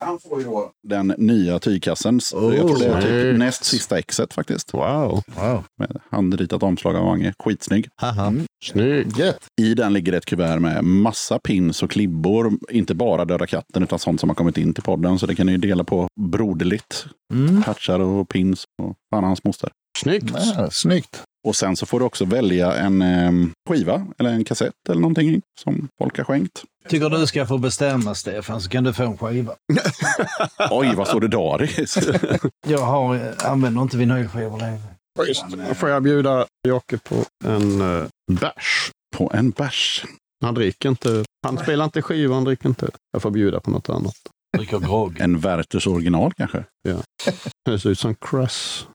han 0.00 0.18
får 0.18 0.38
ju 0.40 0.44
då 0.46 0.70
den 0.88 1.14
nya 1.18 1.58
tygkassen. 1.58 2.20
Oh, 2.34 2.56
jag 2.56 2.66
tror 2.68 2.78
det 2.78 2.86
är 2.86 3.00
typ 3.00 3.10
snyggt. 3.10 3.38
näst 3.38 3.64
sista 3.64 3.98
exet 3.98 4.34
faktiskt. 4.34 4.74
Wow, 4.74 5.22
Wow. 5.26 5.64
Med 5.78 6.00
handritat 6.10 6.62
omslag 6.62 6.96
av 6.96 7.04
Mange. 7.04 7.34
Skitsnygg. 7.44 7.88
Haha. 7.96 8.32
snyggt. 8.64 9.18
Gött. 9.18 9.46
I 9.60 9.74
den 9.74 9.92
ligger 9.92 10.12
ett 10.12 10.24
kuvert 10.26 10.58
med 10.58 10.84
massa 10.84 11.38
pins 11.38 11.82
och 11.82 11.90
klibbor. 11.90 12.52
Inte 12.70 12.94
bara 12.94 13.24
Döda 13.24 13.46
katten 13.46 13.82
utan 13.82 13.98
sånt 13.98 14.20
som 14.20 14.28
har 14.28 14.34
kommit 14.36 14.58
in 14.58 14.74
till 14.74 14.82
podden. 14.84 15.18
Så 15.18 15.26
det 15.26 15.34
kan 15.34 15.46
ni 15.46 15.52
ju 15.52 15.58
dela 15.58 15.84
på 15.84 16.08
broderligt. 16.20 17.06
Mm. 17.34 17.62
Patchar 17.62 18.00
och 18.00 18.28
pins 18.28 18.64
och 18.82 18.94
fan 19.10 19.24
hans 19.24 19.44
moster. 19.44 19.70
Snyggt. 19.98 20.30
Ja, 20.56 20.70
snyggt. 20.70 21.22
Och 21.48 21.56
sen 21.56 21.76
så 21.76 21.86
får 21.86 21.98
du 22.00 22.06
också 22.06 22.24
välja 22.24 22.74
en 22.74 23.02
eh, 23.02 23.32
skiva 23.68 24.06
eller 24.18 24.30
en 24.30 24.44
kassett 24.44 24.88
eller 24.88 25.00
någonting 25.00 25.42
som 25.60 25.88
folk 25.98 26.18
har 26.18 26.24
skänkt. 26.24 26.62
Tycker 26.88 27.10
du 27.10 27.26
ska 27.26 27.46
få 27.46 27.58
bestämma 27.58 28.14
Stefan 28.14 28.60
så 28.60 28.68
kan 28.68 28.84
du 28.84 28.92
få 28.92 29.02
en 29.02 29.18
skiva. 29.18 29.54
Oj, 30.70 30.94
vad 30.96 31.08
solidariskt! 31.08 32.08
Jag 32.66 32.78
har, 32.78 33.34
använder 33.44 33.82
inte 33.82 33.96
vinylskivor 33.96 34.58
längre. 34.58 34.80
Då 35.68 35.74
får 35.74 35.88
jag 35.88 36.02
bjuda 36.02 36.46
Jocke 36.68 36.98
på 36.98 37.24
en 37.44 37.80
uh, 37.80 38.06
bärs. 38.32 38.90
på 39.16 39.30
en 39.34 39.50
bärs. 39.50 40.04
Han 40.44 40.54
dricker 40.54 40.88
inte. 40.88 41.24
Han 41.46 41.58
spelar 41.58 41.84
inte 41.84 42.02
skiva, 42.02 42.34
han 42.34 42.44
dricker 42.44 42.68
inte. 42.68 42.90
Jag 43.12 43.22
får 43.22 43.30
bjuda 43.30 43.60
på 43.60 43.70
något 43.70 43.88
annat. 43.88 44.16
Dricker 44.56 44.78
grogg. 44.78 45.20
En 45.20 45.38
Werthers 45.40 45.86
original 45.86 46.32
kanske? 46.36 46.64
Det 47.64 47.78
ser 47.78 47.90
ut 47.90 47.98
som 47.98 48.14
Crass. 48.14 48.86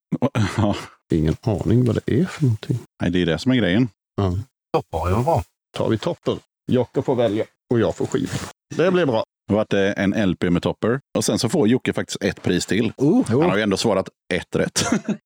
Ja, 0.57 0.75
Ingen 1.13 1.35
aning 1.41 1.85
vad 1.85 1.95
det 2.05 2.19
är 2.21 2.25
för 2.25 2.43
någonting. 2.43 2.79
nej, 3.01 3.11
det 3.11 3.21
är 3.21 3.25
det 3.25 3.37
som 3.39 3.51
är 3.51 3.55
grejen. 3.55 3.89
Ja. 4.15 4.37
Toppar 4.73 5.19
är 5.19 5.23
bra. 5.23 5.43
Tar 5.77 5.89
vi 5.89 5.97
topper. 5.97 6.37
Jocke 6.71 7.01
får 7.01 7.15
välja 7.15 7.45
och 7.73 7.79
jag 7.79 7.95
får 7.95 8.05
skiva. 8.05 8.31
Det 8.75 8.91
blir 8.91 9.05
bra. 9.05 9.23
Det 9.47 9.53
vart 9.53 9.69
det 9.69 9.93
en 9.93 10.29
LP 10.31 10.43
med 10.43 10.61
topper. 10.63 10.99
Och 11.17 11.25
sen 11.25 11.39
så 11.39 11.49
får 11.49 11.67
Jocke 11.67 11.93
faktiskt 11.93 12.23
ett 12.23 12.41
pris 12.41 12.65
till. 12.65 12.93
Oh, 12.97 13.25
Han 13.27 13.41
har 13.41 13.55
ju 13.57 13.63
ändå 13.63 13.77
svarat 13.77 14.09
ett 14.33 14.55
rätt. 14.55 14.83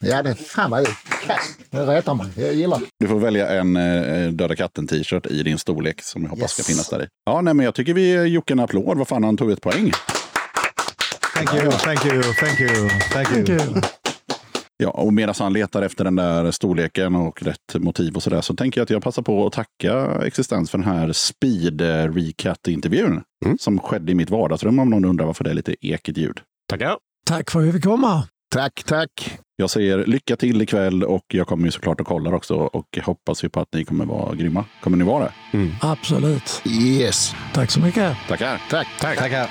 Ja, 0.00 0.22
det 0.22 0.34
fan 0.34 0.70
vad 0.70 0.86
kass. 1.26 1.56
Det 1.70 1.78
retar 1.86 2.14
mig. 2.14 2.26
Jag 2.36 2.54
gillar. 2.54 2.80
Du 2.98 3.08
får 3.08 3.18
välja 3.20 3.48
en 3.48 3.76
eh, 3.76 4.28
Döda 4.32 4.56
katten-t-shirt 4.56 5.26
i 5.26 5.42
din 5.42 5.58
storlek 5.58 6.02
som 6.02 6.22
jag 6.22 6.30
hoppas 6.30 6.52
ska 6.52 6.60
Yes. 6.60 6.66
finnas 6.66 6.88
där 6.88 7.02
i. 7.02 7.06
Ja, 7.26 7.40
nej, 7.40 7.54
men 7.54 7.64
jag 7.64 7.74
tycker 7.74 7.94
vi 7.94 8.08
ger 8.10 8.24
Jocke 8.24 8.52
en 8.52 8.60
applåd. 8.60 8.98
Vad 8.98 9.08
fan, 9.08 9.24
han 9.24 9.36
tog 9.36 9.50
ett 9.50 9.60
poäng. 9.60 9.92
Thank 11.34 11.54
you, 11.54 11.70
thank 11.72 12.04
you, 12.06 12.22
thank 12.22 12.60
you, 12.60 12.88
thank 13.12 13.36
you. 13.36 13.44
Kul. 13.44 13.82
Ja, 14.76 14.90
och 14.90 15.12
medan 15.14 15.34
han 15.38 15.52
letar 15.52 15.82
efter 15.82 16.04
den 16.04 16.16
där 16.16 16.50
storleken 16.50 17.14
och 17.14 17.42
rätt 17.42 17.74
motiv 17.74 18.14
och 18.16 18.22
sådär 18.22 18.40
så 18.40 18.54
tänker 18.56 18.80
jag 18.80 18.82
att 18.84 18.90
jag 18.90 19.02
passar 19.02 19.22
på 19.22 19.46
att 19.46 19.52
tacka 19.52 20.22
Existens 20.26 20.70
för 20.70 20.78
den 20.78 20.86
här 20.86 21.12
speed 21.12 21.80
eh, 21.80 22.12
recat-intervjun 22.12 23.22
Mm. 23.44 23.58
som 23.58 23.78
skedde 23.78 24.12
i 24.12 24.14
mitt 24.14 24.30
vardagsrum 24.30 24.78
om 24.78 24.90
någon 24.90 25.04
undrar 25.04 25.26
varför 25.26 25.44
det 25.44 25.50
är 25.50 25.54
lite 25.54 25.86
ekigt 25.86 26.18
ljud. 26.18 26.40
Tackar. 26.70 26.96
Tack 27.26 27.50
för 27.50 27.60
att 27.60 27.66
vi 27.66 27.72
fick 27.72 27.84
komma. 27.84 28.28
Tack, 28.54 28.84
tack. 28.84 29.38
Jag 29.56 29.70
säger 29.70 30.06
lycka 30.06 30.36
till 30.36 30.62
ikväll 30.62 31.04
och 31.04 31.24
jag 31.28 31.46
kommer 31.46 31.64
ju 31.64 31.70
såklart 31.70 32.00
att 32.00 32.06
kolla 32.06 32.30
också 32.30 32.54
och 32.54 32.98
hoppas 33.02 33.44
ju 33.44 33.48
på 33.48 33.60
att 33.60 33.68
ni 33.72 33.84
kommer 33.84 34.04
vara 34.04 34.34
grymma. 34.34 34.64
Kommer 34.80 34.96
ni 34.96 35.04
vara 35.04 35.24
det? 35.24 35.32
Absolut. 35.80 36.62
Yes. 36.66 37.34
Tack 37.54 37.70
så 37.70 37.80
mycket. 37.80 38.16
Tackar! 38.28 38.62
Tack. 38.70 38.86
Tackar. 39.18 39.50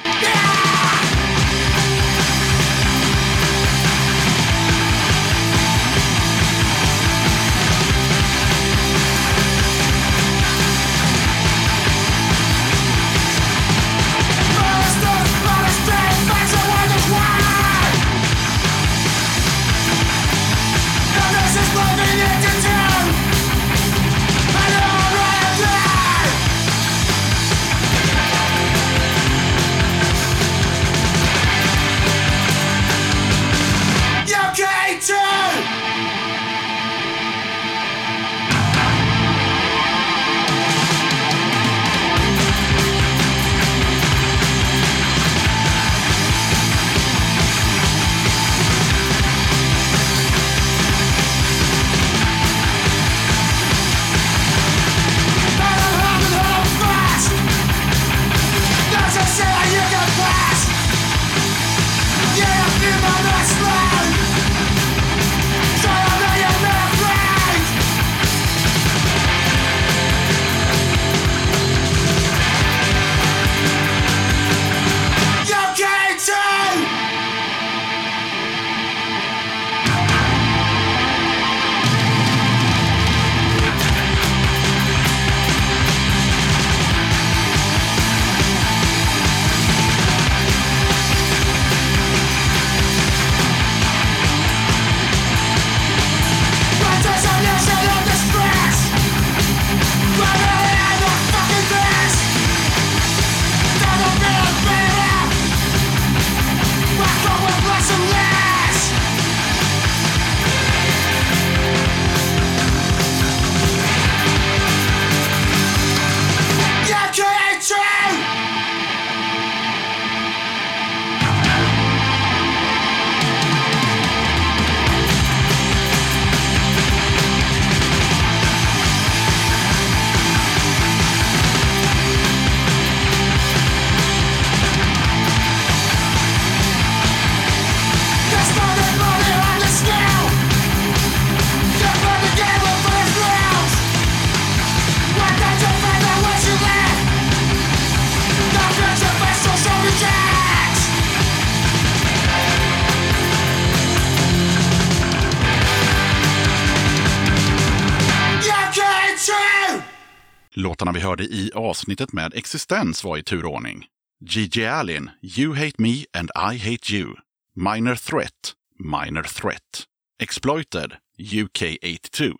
Låtarna 160.83 160.99
vi 160.99 161.05
hörde 161.05 161.23
i 161.23 161.51
avsnittet 161.55 162.13
med 162.13 162.33
Existens 162.33 163.03
var 163.03 163.17
i 163.17 163.23
turordning. 163.23 163.85
Gigi 164.25 164.65
Allin, 164.65 165.09
You 165.37 165.55
Hate 165.55 165.75
Me 165.77 166.05
and 166.17 166.29
I 166.53 166.57
Hate 166.57 166.95
You. 166.95 167.15
Minor 167.55 167.95
Threat, 167.95 168.53
Minor 168.79 169.23
Threat. 169.23 169.83
Exploited, 170.21 170.93
UK82. 171.19 172.33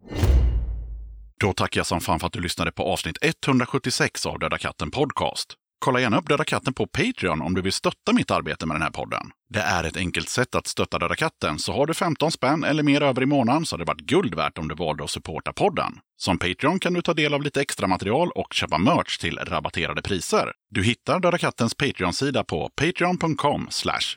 Då 1.39 1.53
tackar 1.53 1.79
jag 1.79 1.87
som 1.87 2.01
fan 2.01 2.19
för 2.19 2.27
att 2.27 2.33
du 2.33 2.39
lyssnade 2.39 2.71
på 2.71 2.83
avsnitt 2.83 3.17
176 3.21 4.25
av 4.25 4.39
Döda 4.39 4.57
katten 4.57 4.91
Podcast. 4.91 5.53
Kolla 5.79 5.99
gärna 5.99 6.17
upp 6.17 6.29
Döda 6.29 6.43
katten 6.43 6.73
på 6.73 6.87
Patreon 6.87 7.41
om 7.41 7.53
du 7.53 7.61
vill 7.61 7.73
stötta 7.73 8.13
mitt 8.13 8.31
arbete 8.31 8.65
med 8.65 8.75
den 8.75 8.81
här 8.81 8.91
podden. 8.91 9.31
Det 9.49 9.59
är 9.59 9.83
ett 9.83 9.97
enkelt 9.97 10.29
sätt 10.29 10.55
att 10.55 10.67
stötta 10.67 10.99
Döda 10.99 11.15
katten, 11.15 11.59
så 11.59 11.73
har 11.73 11.87
du 11.87 11.93
15 11.93 12.31
spänn 12.31 12.63
eller 12.63 12.83
mer 12.83 13.03
över 13.03 13.23
i 13.23 13.25
månaden 13.25 13.65
så 13.65 13.75
hade 13.75 13.83
det 13.83 13.87
varit 13.87 14.01
guld 14.01 14.35
värt 14.35 14.57
om 14.57 14.67
du 14.67 14.75
valde 14.75 15.03
att 15.03 15.09
supporta 15.09 15.53
podden. 15.53 15.93
Som 16.17 16.37
Patreon 16.39 16.79
kan 16.79 16.93
du 16.93 17.01
ta 17.01 17.13
del 17.13 17.33
av 17.33 17.41
lite 17.41 17.61
extra 17.61 17.87
material 17.87 18.31
och 18.35 18.53
köpa 18.53 18.77
merch 18.77 19.17
till 19.17 19.37
rabatterade 19.37 20.01
priser. 20.01 20.51
Du 20.69 20.83
hittar 20.83 21.19
Döda 21.19 21.37
kattens 21.37 21.75
Patreon-sida 21.75 22.43
på 22.43 22.69
patreon.com 22.75 23.67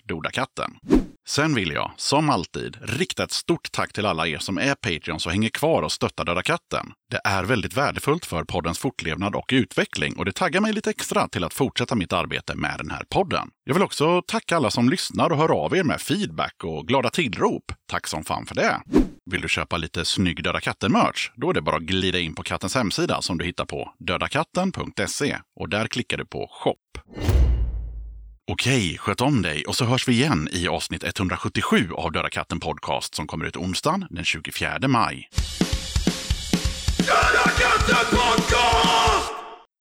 dodakatten. 0.04 0.70
Sen 1.28 1.54
vill 1.54 1.70
jag, 1.70 1.90
som 1.96 2.30
alltid, 2.30 2.76
rikta 2.82 3.24
ett 3.24 3.32
stort 3.32 3.72
tack 3.72 3.92
till 3.92 4.06
alla 4.06 4.26
er 4.26 4.38
som 4.38 4.58
är 4.58 4.74
Patreons 4.74 5.26
och 5.26 5.32
hänger 5.32 5.48
kvar 5.48 5.82
och 5.82 5.92
stöttar 5.92 6.24
Döda 6.24 6.42
katten. 6.42 6.86
Det 7.10 7.20
är 7.24 7.44
väldigt 7.44 7.76
värdefullt 7.76 8.26
för 8.26 8.44
poddens 8.44 8.78
fortlevnad 8.78 9.34
och 9.34 9.50
utveckling 9.52 10.16
och 10.16 10.24
det 10.24 10.32
taggar 10.32 10.60
mig 10.60 10.72
lite 10.72 10.90
extra 10.90 11.28
till 11.28 11.44
att 11.44 11.54
fortsätta 11.54 11.94
mitt 11.94 12.12
arbete 12.12 12.54
med 12.54 12.74
den 12.78 12.90
här 12.90 13.04
podden. 13.10 13.48
Jag 13.68 13.74
vill 13.74 13.82
också 13.82 14.22
tacka 14.22 14.56
alla 14.56 14.70
som 14.70 14.88
lyssnar 14.90 15.30
och 15.30 15.38
hör 15.38 15.64
av 15.64 15.76
er 15.76 15.82
med 15.82 16.00
feedback 16.00 16.64
och 16.64 16.88
glada 16.88 17.10
tillrop. 17.10 17.72
Tack 17.90 18.06
som 18.06 18.24
fan 18.24 18.46
för 18.46 18.54
det! 18.54 18.80
Vill 19.30 19.40
du 19.40 19.48
köpa 19.48 19.76
lite 19.76 20.04
snygg 20.04 20.44
Döda 20.44 20.60
katten-merch? 20.60 21.30
Då 21.36 21.50
är 21.50 21.54
det 21.54 21.62
bara 21.62 21.76
att 21.76 21.82
glida 21.82 22.18
in 22.18 22.34
på 22.34 22.42
kattens 22.42 22.74
hemsida 22.74 23.22
som 23.22 23.38
du 23.38 23.44
hittar 23.44 23.64
på 23.64 23.92
dödakatten.se 23.98 25.38
och 25.60 25.68
där 25.68 25.86
klickar 25.86 26.16
du 26.16 26.26
på 26.26 26.48
shop. 26.50 26.76
Okej, 28.52 28.98
sköt 28.98 29.20
om 29.20 29.42
dig 29.42 29.64
och 29.64 29.76
så 29.76 29.84
hörs 29.84 30.08
vi 30.08 30.12
igen 30.12 30.48
i 30.52 30.68
avsnitt 30.68 31.04
177 31.04 31.88
av 31.92 32.12
Döda 32.12 32.30
katten 32.30 32.60
Podcast 32.60 33.14
som 33.14 33.26
kommer 33.26 33.44
ut 33.44 33.56
onsdagen 33.56 34.06
den 34.10 34.24
24 34.24 34.78
maj. 34.88 35.28
Döda 36.98 37.50
katten 37.58 38.35